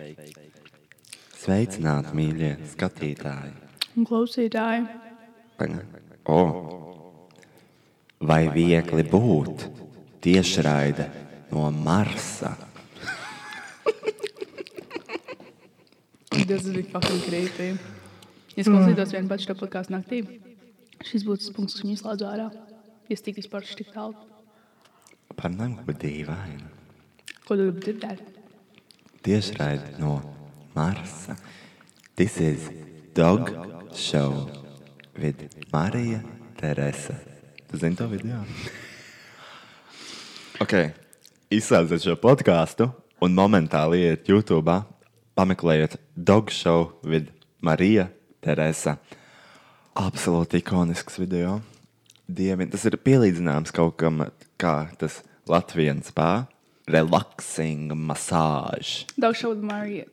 Sveicināti, 1.39 2.11
mīļie 2.17 2.51
skatītāji! 2.73 3.53
Un 3.95 4.03
klausītāji. 4.07 4.85
O, 6.27 6.39
vai 8.19 8.41
viegli 8.51 9.05
būt 9.07 9.67
tiešraide 10.25 11.07
no 11.53 11.69
Marsa? 11.71 12.55
Tas 16.45 16.65
bija 16.67 16.89
fucking 16.91 17.23
creepy. 17.25 17.69
Es 18.55 18.67
klausītos 18.67 19.13
vienu 19.15 19.31
pašu 19.31 19.49
to 19.49 19.55
podkāstu 19.59 19.95
naktī, 19.95 20.19
šis 21.03 21.23
būtu 21.25 21.41
tas 21.41 21.55
punkts, 21.55 21.75
kas 21.77 21.85
viņu 21.85 21.97
slēdz 22.03 22.25
ārā. 22.27 22.45
Es 23.11 23.23
tik 23.25 23.39
vispār 23.39 23.65
tik 23.65 23.89
tālu. 23.95 24.15
Parunājam, 25.35 25.79
ko 25.87 25.95
dīvaini. 26.03 26.69
Ko 27.47 27.57
tu 27.57 27.65
gribi 27.65 27.83
dzirdēt? 27.83 28.21
Tiešraide 29.25 29.95
no 29.99 30.19
Marsa. 30.75 31.35
This 32.15 32.37
is 32.39 32.69
Dog 33.15 33.47
Show 33.95 34.51
with 35.15 35.47
Marija 35.71 36.21
Teresa. 36.57 37.15
Tu 37.71 37.77
zini 37.77 37.95
to 37.95 38.09
video? 38.11 38.41
ok, 40.59 40.73
izslēdziet 41.47 42.03
šo 42.03 42.17
podkāstu 42.19 42.89
un 43.23 43.37
momentāli 43.37 44.01
iet 44.09 44.27
YouTube, 44.27 44.75
pameklējiet 45.31 45.95
Dog 46.11 46.51
Show 46.51 46.89
with 47.07 47.31
Marija 47.63 48.09
Teresa. 48.43 48.97
Absolūti 49.95 50.59
ikonisks 50.59 51.15
video. 51.15 51.61
Dievi, 52.27 52.67
tas 52.67 52.83
ir 52.83 52.99
pielīdzināms 52.99 53.71
kaut 53.71 53.95
kam, 54.03 54.25
kā 54.59 54.89
tas 54.99 55.21
Latvijas 55.47 56.11
spā. 56.11 56.49
Relaxing 56.91 57.95
massāža. 57.95 59.07
Dog 59.15 59.39
show 59.39 59.55
with 59.55 59.63
Marija. 59.63 60.11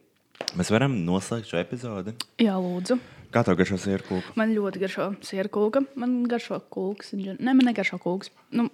Mēs 0.59 0.71
varam 0.75 0.95
noslēgt 1.07 1.49
šo 1.49 1.59
epizodi. 1.63 2.13
Jā, 2.43 2.55
lūdzu. 2.61 2.99
Kā 3.33 3.41
tev 3.47 3.57
garšo 3.57 3.79
sērkūku? 3.81 4.35
Man 4.37 4.53
ļoti 4.53 4.81
garšo 4.83 5.09
sēra 5.25 5.49
kūka. 5.53 5.81
Man 5.97 6.23
garšo 6.29 6.59
kūks. 6.73 7.15
Nē, 7.17 7.37
man 7.55 7.65
negaršo 7.65 7.97
kūks. 8.03 8.29
Nu, 8.53 8.67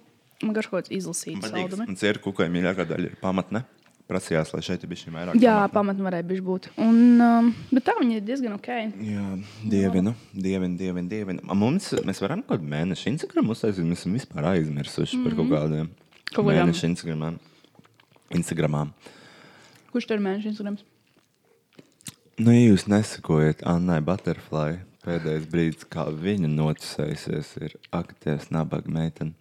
man 0.43 0.55
garšo 0.57 0.73
kaut 0.73 0.81
kāds 0.89 0.95
izlasīts 0.97 1.47
saldumi. 1.47 1.85
Man 1.87 1.99
sērkūkai 1.99 2.49
mīļākā 2.51 2.87
daļa 2.89 3.11
ir 3.11 3.15
pamatne. 3.21 3.63
Prasījās, 4.09 4.49
lai 4.55 4.63
šeit 4.65 4.83
bija 4.89 5.11
vairāk. 5.13 5.37
Jā, 5.37 5.55
pamatne. 5.69 6.01
varēja 6.01 6.25
bišķi 6.25 6.45
būt. 6.47 6.67
Un, 6.81 6.97
um, 7.21 7.49
bet 7.69 7.85
tā 7.85 7.93
viņa 7.99 8.15
ir 8.17 8.23
diezgan 8.25 8.55
ok. 8.57 8.69
Jā, 9.05 9.25
dievinu, 9.69 10.15
dievinu, 10.33 10.77
dievinu. 10.79 11.07
dievinu. 11.11 11.45
Mums, 11.53 11.91
mēs 12.07 12.19
varam 12.23 12.41
kaut 12.41 12.57
kādu 12.57 12.71
mēnešu 12.73 13.11
Instagram 13.13 13.53
uztaisīt. 13.53 13.85
Mēs 13.85 14.01
esam 14.01 14.17
vispār 14.17 14.49
aizmirsuši 14.55 15.15
mm 15.15 15.21
-hmm. 15.21 15.29
par 15.29 15.35
kaut 15.37 15.49
kādiem 15.53 15.85
Mhm. 15.85 16.33
Kaut 16.33 16.45
kādām- 16.45 16.65
mēnešu 16.65 16.85
Instagramām. 16.89 17.39
Instagramām. 18.31 18.91
Kurš 19.93 20.07
tur 20.07 20.17
ir 20.17 20.23
mēnesis 20.25 20.51
Instagrams? 20.51 20.83
Nu, 22.39 22.53
ja 22.55 22.69
jūs 22.69 22.85
nesakojat 22.87 23.65
Annai 23.67 23.97
Butterfly, 23.99 24.77
pēdējais 25.03 25.47
brīdis, 25.51 25.83
kā 25.91 26.05
viņa 26.07 26.47
noticējusies, 26.53 27.49
ir 27.65 27.73
aktīvs 27.91 28.45
nabaga 28.55 28.87
meitene. 28.95 29.35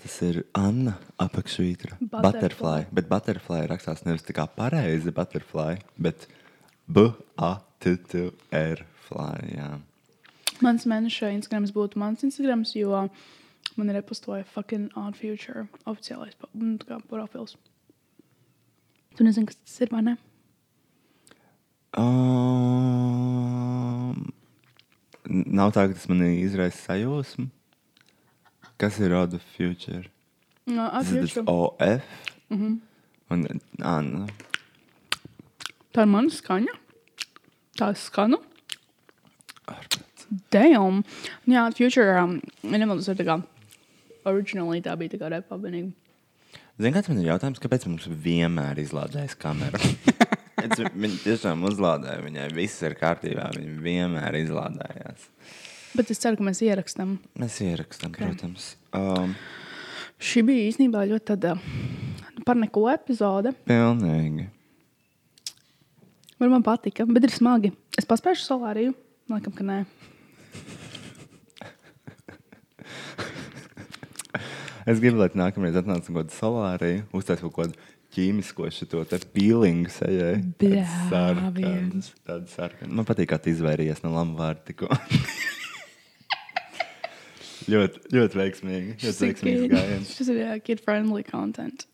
Tas 0.00 0.14
ir 0.24 0.38
Anna 0.56 0.94
apakšvītra. 1.20 1.98
Butterfly. 2.00 2.22
Butterfly. 2.24 2.86
Bet 2.96 3.10
butterfly 3.10 3.66
rakstās 3.68 4.06
nevis 4.06 4.24
tā 4.24 4.32
kā 4.38 4.46
pareizi 4.56 5.12
butterfly, 5.12 5.76
bet 6.00 6.24
B-A-T-T-R 6.88 8.78
fly. 9.08 9.36
Jā. 9.52 9.68
Mans 10.64 10.86
mēneša 10.88 11.28
Instagrams 11.34 11.74
būtu 11.76 12.00
mans 12.00 12.24
Instagrams, 12.24 12.72
jo 12.78 13.02
man 13.76 13.92
ir 13.92 13.98
repostoja 13.98 14.48
fucking 14.54 14.96
odd 14.96 15.12
future 15.20 15.68
oficiālais 15.84 16.32
profils. 17.10 17.58
Tu 19.16 19.28
nezini, 19.28 19.52
kas 19.52 19.60
tas 19.60 19.76
ir, 19.84 19.92
vai 19.92 20.00
ne? 20.08 20.16
Um, 21.96 23.52
nav 25.26 25.72
tā, 25.72 25.86
ka 25.88 25.94
tas 25.96 26.08
man 26.10 26.22
izraisa 26.28 26.92
sajūsmu. 26.92 27.46
Kas 28.76 28.98
ir 29.00 29.10
Road 29.14 29.32
of 29.38 29.44
Future? 29.56 30.04
No, 30.66 30.90
Tas 30.90 31.12
ir. 31.12 31.42
OF. 31.46 32.04
Mm 32.50 32.58
-hmm. 32.58 32.74
Un, 33.30 33.60
ā, 33.80 34.00
nu, 34.04 34.26
Tā 35.92 36.02
ir 36.02 36.06
mana 36.06 36.28
skaņa. 36.28 36.72
Tā 37.78 37.90
ir 37.90 37.96
ārprāts. 39.66 40.26
Damn! 40.50 41.04
Jā, 41.46 41.70
future. 41.76 42.22
Um, 42.22 42.40
tas 42.62 43.08
ir 43.08 43.16
tā 43.16 43.24
kā. 43.24 43.42
Originally 44.26 44.82
tā 44.82 44.96
bija 44.98 45.14
tā 45.14 45.18
kā 45.22 45.30
repa 45.30 45.56
vienīgi. 45.56 45.92
Zini, 46.76 46.92
kāds 46.92 47.08
man 47.08 47.18
ir 47.22 47.30
jautājums, 47.30 47.62
kāpēc 47.62 47.86
mums 47.88 48.06
vienmēr 48.06 48.76
izlādējas 48.82 49.38
kamera? 49.40 49.80
Viņa 50.74 51.18
tiešām 51.22 51.62
uzlādēja, 51.68 52.22
viņai 52.24 52.46
viss 52.56 52.82
ir 52.86 52.96
kārtībā, 52.98 53.50
viņa 53.56 53.76
vienmēr 53.84 54.38
izlādējās. 54.42 55.28
Bet 55.96 56.10
es 56.12 56.20
ceru, 56.20 56.36
ka 56.36 56.44
mēs 56.48 56.60
ierakstām. 56.66 57.16
Mēs 57.40 57.60
ierakstām, 57.64 58.10
Ok. 58.12 58.18
protams. 58.20 58.74
Um, 58.92 59.34
Šī 60.20 60.42
bija 60.48 60.66
īstenībā 60.70 61.04
ļoti 61.08 61.24
tāda 61.30 61.54
par 62.44 62.56
neko 62.56 62.86
epizode. 62.92 63.52
pilnīgi. 63.68 64.48
Man, 66.38 66.50
man 66.50 66.62
patika, 66.62 67.06
bet 67.08 67.24
ir 67.24 67.32
smagi. 67.32 67.72
Es 67.96 68.04
paspēju 68.04 68.42
solāriju. 68.42 68.94
Laikam, 69.32 69.52
ka 69.56 69.64
nē. 69.64 69.78
Es 74.86 75.00
gribu, 75.02 75.18
lai 75.18 75.26
nākamreiz 75.34 75.74
atnāc 75.80 76.04
kaut 76.06 76.14
kādu 76.20 76.34
solāriju, 76.36 77.00
uztais 77.16 77.40
kaut 77.42 77.54
kādu 77.56 77.74
ķīmisko 78.16 78.70
šo 78.72 79.02
pīlingu 79.34 79.92
sejai. 79.92 80.38
Bļāviens. 80.60 82.12
Tāda 82.26 82.48
sarkana. 82.52 82.92
Man 82.98 83.08
patīk, 83.08 83.30
kā 83.32 83.38
tu 83.42 83.52
izvairījies 83.52 84.02
no 84.04 84.14
lama 84.14 84.38
vārda 84.40 84.64
tikko. 84.70 84.88
ļoti, 87.72 87.96
ļoti 88.16 88.40
veiksmīgi. 88.40 88.96
Ļoti 89.04 89.26
veiksmīgs 89.26 89.68
gājiens. 89.74 90.14
Šis 90.16 90.32
ir 90.32 90.40
uh, 90.46 90.56
kid-friendly 90.64 91.26
content. 91.28 91.86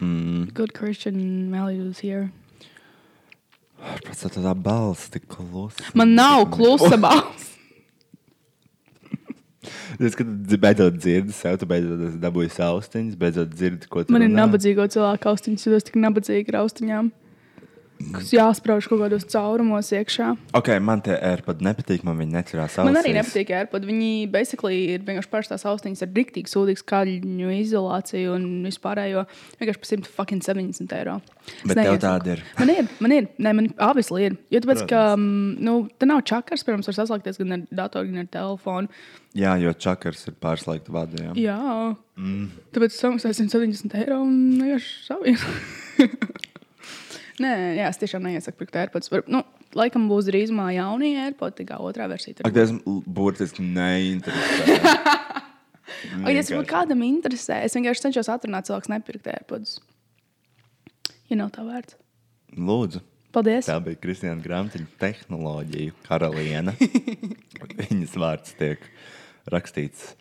Mm. 0.00 0.50
Good 0.54 0.74
Christian 0.74 1.52
values 1.52 2.02
here. 2.02 2.30
Pats 3.78 4.24
tā 4.24 4.32
tā 4.34 4.54
balss 4.58 5.12
tik 5.14 5.28
klusa. 5.30 5.86
Man 5.94 6.16
nav 6.18 6.48
klusa 6.54 6.98
balss. 7.06 7.54
Es 9.98 10.14
beidzot 10.62 10.98
dzirdu 11.02 11.32
sev, 11.34 11.56
tu 11.58 11.66
beidzot 11.66 12.04
esi 12.08 12.20
dabūjis 12.22 12.58
austiņas, 12.62 13.16
beidzot 13.18 13.54
dzirdi, 13.56 13.88
ko 13.90 14.04
tu 14.06 14.14
Man 14.14 14.22
ir 14.22 14.30
runā. 14.30 14.44
nabadzīgo 14.44 14.86
cilvēku 14.94 15.32
austiņas, 15.32 15.66
jo 15.66 15.80
es 15.80 15.88
tik 15.88 15.98
nabadzīgi 15.98 16.54
ar 16.54 16.60
austiņām. 16.62 17.10
Kas 17.98 18.30
jāsprāž 18.30 18.86
kaut 18.90 19.00
kādos 19.02 19.26
caurumos 19.28 19.90
iekšā. 19.94 20.30
Ok, 20.56 20.70
man 20.84 21.02
tie 21.04 21.16
AirPods 21.16 21.64
nepatīk, 21.66 22.04
man 22.06 22.18
viņi 22.20 22.36
necerās 22.36 22.76
ausīs. 22.76 22.86
Man 22.86 23.00
arī 23.00 23.14
nepatīk 23.16 23.50
AirPod. 23.58 23.86
Viņi 23.88 24.10
basically 24.32 24.78
ir 24.94 25.02
vienkārši 25.06 25.32
pašas 25.32 25.66
austiņas 25.68 26.04
ar 26.06 26.12
rīktīgi 26.14 26.52
sūdīgu 26.52 26.82
skaļu 26.84 27.50
izolāciju 27.58 28.36
un 28.36 28.46
vispārējo. 28.68 29.26
Vienkārši 29.58 29.82
par 29.82 29.90
170 30.30 30.96
eiro. 31.00 31.18
Es 31.48 31.72
Bet 31.72 31.80
tev 31.80 31.98
tāda 32.02 32.36
ir. 32.36 32.44
Man 32.60 32.72
ir, 32.74 32.90
man 33.02 33.16
ir, 33.16 33.28
Nē, 33.38 33.54
man 33.54 33.70
obviously 33.82 34.28
ir. 34.28 34.38
Jo 34.52 34.62
tāpēc, 34.64 34.84
ka, 34.90 35.02
mm, 35.16 35.58
nu, 35.64 35.78
te 35.98 36.08
nav 36.08 36.22
čakars, 36.28 36.64
pirms 36.66 36.90
var 36.90 36.96
saslēgties 36.96 37.40
gan 37.40 37.56
ar 37.56 37.64
datoru, 37.82 38.10
gan 38.12 38.24
ar 38.24 38.30
telefonu. 38.34 38.90
Jā, 39.38 39.54
jo 39.60 39.74
čakars 39.76 40.24
ir 40.30 40.36
pārslēgta 40.42 40.94
vada. 40.94 41.28
Jā. 41.28 41.34
Jā. 41.38 41.60
Mm. 42.18 42.48
Tāpēc 42.74 42.96
samaksāju 42.96 43.38
170 43.44 43.98
eiro 44.00 44.22
un 44.24 44.36
vienkārši 44.58 44.94
savienu. 45.06 45.56
Nē, 47.42 47.52
jā, 47.78 47.88
es 47.92 48.00
tiešām 48.00 48.24
neiesaku 48.26 48.58
pirkt 48.64 48.78
AirPods. 48.80 49.10
Var- 49.12 49.26
Nu, 49.30 49.42
laikam 49.78 50.08
būs 50.10 50.26
drīzumā 50.30 50.70
jaunie 50.74 51.12
AirPods, 51.26 51.58
tā 51.60 51.66
kā 51.68 51.78
otrā 51.82 52.08
versija. 52.10 52.40
Ak, 52.44 52.54
tas 52.56 52.72
burtiski 53.06 53.62
neinteresē. 53.62 54.78
Ak, 56.24 56.30
ja 56.30 56.42
tas 56.42 56.50
kādam 56.68 57.02
interesē, 57.06 57.62
es 57.66 57.74
vienkārši 57.76 58.08
cenšos 58.08 58.28
atrunāt 58.32 58.68
cilvēku 58.68 58.92
nepirkt 58.92 59.30
AirPods. 59.32 59.78
Ja 61.28 61.38
nav 61.40 61.52
tā 61.54 61.64
vērts. 61.66 61.96
Lūdzu. 62.56 63.02
Paldies! 63.34 63.66
Tā 63.68 63.76
bija 63.84 63.98
Kristiāna 64.00 64.40
Grāmatiņa 64.40 64.88
tehnoloģija 65.02 65.92
karaliene. 66.06 66.72
Viņas 67.82 68.14
vārds 68.16 68.54
tiek 68.56 68.80
rakstīts 69.52 70.14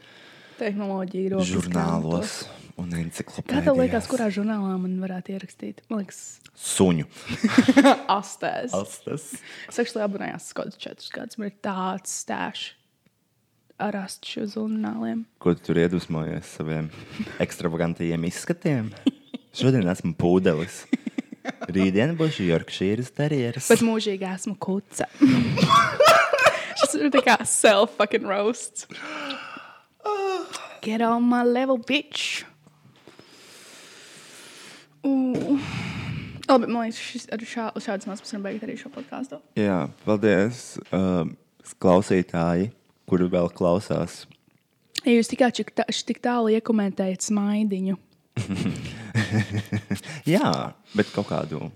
Tehnoloģija 0.59 1.39
žurnālos 1.47 2.41
un 2.78 2.93
Kā 2.93 3.61
tev 3.65 3.78
liekas, 3.80 4.07
kurā 4.09 4.28
žurnālā 4.34 4.75
man 4.80 4.97
varētu 5.01 5.34
ierakstīt? 5.34 5.82
Man 5.89 6.03
liekas, 6.03 6.39
Suņu. 6.57 7.07
astēs. 8.19 8.73
Astas. 8.78 9.30
Es 9.67 9.80
actually 9.82 10.05
abonējos 10.05 10.51
kaut 10.53 10.69
kādus 10.69 10.82
četrus 10.82 11.13
gadus. 11.13 11.39
Man 11.41 11.51
ir 11.51 11.57
tāds 11.65 12.13
stāsts 12.23 12.75
ar 13.78 13.97
astu 13.99 14.45
žurnāliem. 14.49 15.25
Ko 15.41 15.53
tu 15.53 15.69
tur 15.69 15.80
iedvesmojies 15.84 16.55
saviem 16.57 16.89
ekstravagantajiem 17.43 18.25
izskatiem? 18.30 18.89
Šodien 19.57 19.86
esmu 19.89 20.15
pūdelis. 20.17 20.84
Rītdien 21.71 22.15
būšu 22.17 22.47
Yorkshīras 22.49 23.13
terjeras. 23.15 23.69
Bet 23.71 23.84
mūžīgi 23.86 24.28
esmu 24.28 24.57
kuca. 24.61 25.07
Šis 26.82 26.97
ir 26.97 27.09
tā 27.13 27.23
kā 27.25 27.38
self-fucking 27.47 28.28
roasts. 28.28 28.88
Get 30.86 31.01
on 31.01 31.25
my 31.30 31.43
level, 31.45 31.78
bitch. 31.78 32.43
Uh. 35.07 35.67
Labi, 36.47 36.69
man 36.71 36.85
liekas, 36.85 36.99
šis, 37.03 37.27
ar 37.35 37.43
šā, 37.43 37.67
šādas 37.83 38.07
mazas 38.07 38.31
varam 38.31 38.45
beigt 38.45 38.63
arī 38.63 38.77
šo 38.79 38.91
podkāstu. 38.93 39.39
Jā, 39.59 39.81
paldies, 40.05 40.77
um, 40.95 41.33
klausītāji, 41.83 42.69
kuri 43.09 43.27
vēl 43.33 43.51
klausās. 43.55 44.21
Ja 45.03 45.11
jūs 45.11 45.31
tikai 45.31 45.51
tik, 45.55 45.73
tā, 45.75 45.83
tik 45.87 46.21
tālu 46.23 46.53
iekomentējat 46.55 47.27
smaidiņu, 47.27 47.97
Jā, 50.33 50.51
bet 50.95 51.11
kaut 51.13 51.29
kādu 51.31 51.69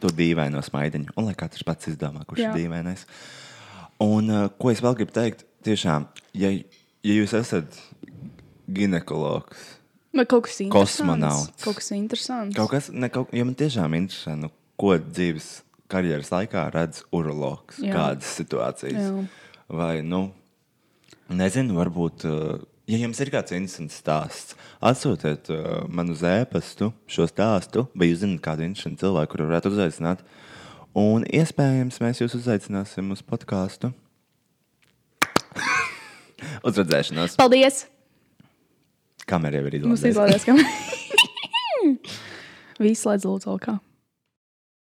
to 0.00 0.10
dīvaino 0.16 0.62
smaidiņu. 0.64 1.14
Un 1.18 1.28
lai 1.28 1.36
katrs 1.38 1.64
pats 1.66 1.90
izdomā, 1.92 2.24
kurš 2.28 2.44
Jā. 2.44 2.52
ir 2.52 2.64
dīvainais. 2.64 3.04
Un 4.04 4.32
uh, 4.32 4.46
ko 4.56 4.72
es 4.72 4.80
vēl 4.84 4.96
gribu 4.98 5.14
teikt, 5.16 5.44
tiešām, 5.66 6.08
ja, 6.40 6.52
ja 7.04 7.18
jūs 7.18 7.34
esat 7.36 7.76
ginekologs, 8.70 9.76
vai 10.16 10.26
kaut 10.26 10.46
kas 10.48 10.60
interesants. 10.62 10.98
Kosmonauts. 10.98 11.64
Kaut 11.64 11.80
kas 11.80 11.90
interesants. 11.96 12.56
kaut 12.56 12.72
kas, 12.72 12.90
ne, 12.92 13.10
kaut, 13.12 13.34
ja 13.36 13.46
man 13.46 13.58
tiešām 13.58 13.96
interesē, 13.98 14.36
nu, 14.38 14.50
ko 14.80 14.96
dzīves 14.98 15.60
karjeras 15.90 16.30
laikā 16.32 16.66
redz 16.74 17.04
urologs, 17.14 17.80
Jā. 17.82 17.94
kādas 17.94 18.34
situācijas. 18.38 19.10
Jā. 19.10 19.24
Vai, 19.70 19.94
nu, 20.06 20.28
nezinu, 21.30 21.78
varbūt, 21.78 22.26
Ja 22.90 22.98
jums 22.98 23.20
ir 23.22 23.28
kāds 23.30 23.52
interesants 23.54 24.00
stāsts, 24.00 24.56
atsūtiet 24.82 25.46
uh, 25.54 25.84
man 25.86 26.08
uz 26.10 26.24
e-pastu 26.26 26.88
šo 27.06 27.28
stāstu, 27.30 27.84
vai 27.94 28.08
jūs 28.08 28.24
zināt 28.24 28.40
kādu 28.42 28.64
interesantu 28.66 29.04
cilvēku, 29.04 29.30
kuru 29.36 29.46
varētu 29.46 29.70
uzaicināt. 29.70 30.24
Un 30.98 31.22
iespējams, 31.22 32.00
mēs 32.02 32.24
jūs 32.24 32.34
uzaicināsim 32.40 33.14
uz 33.14 33.22
podkāstu. 33.22 33.92
uz 36.66 36.82
redzēšanos. 36.82 37.38
Paldies! 37.38 37.84
Kamera 39.30 39.60
jau 39.60 39.66
ir 39.70 39.78
Mums 39.86 40.02
izlaidusi. 40.02 40.10
izlaidies, 40.10 40.44
ka. 40.44 40.52
Viss 42.84 43.04
slēdz 43.04 43.26
lūdzu, 43.28 43.56
kā. 43.62 43.76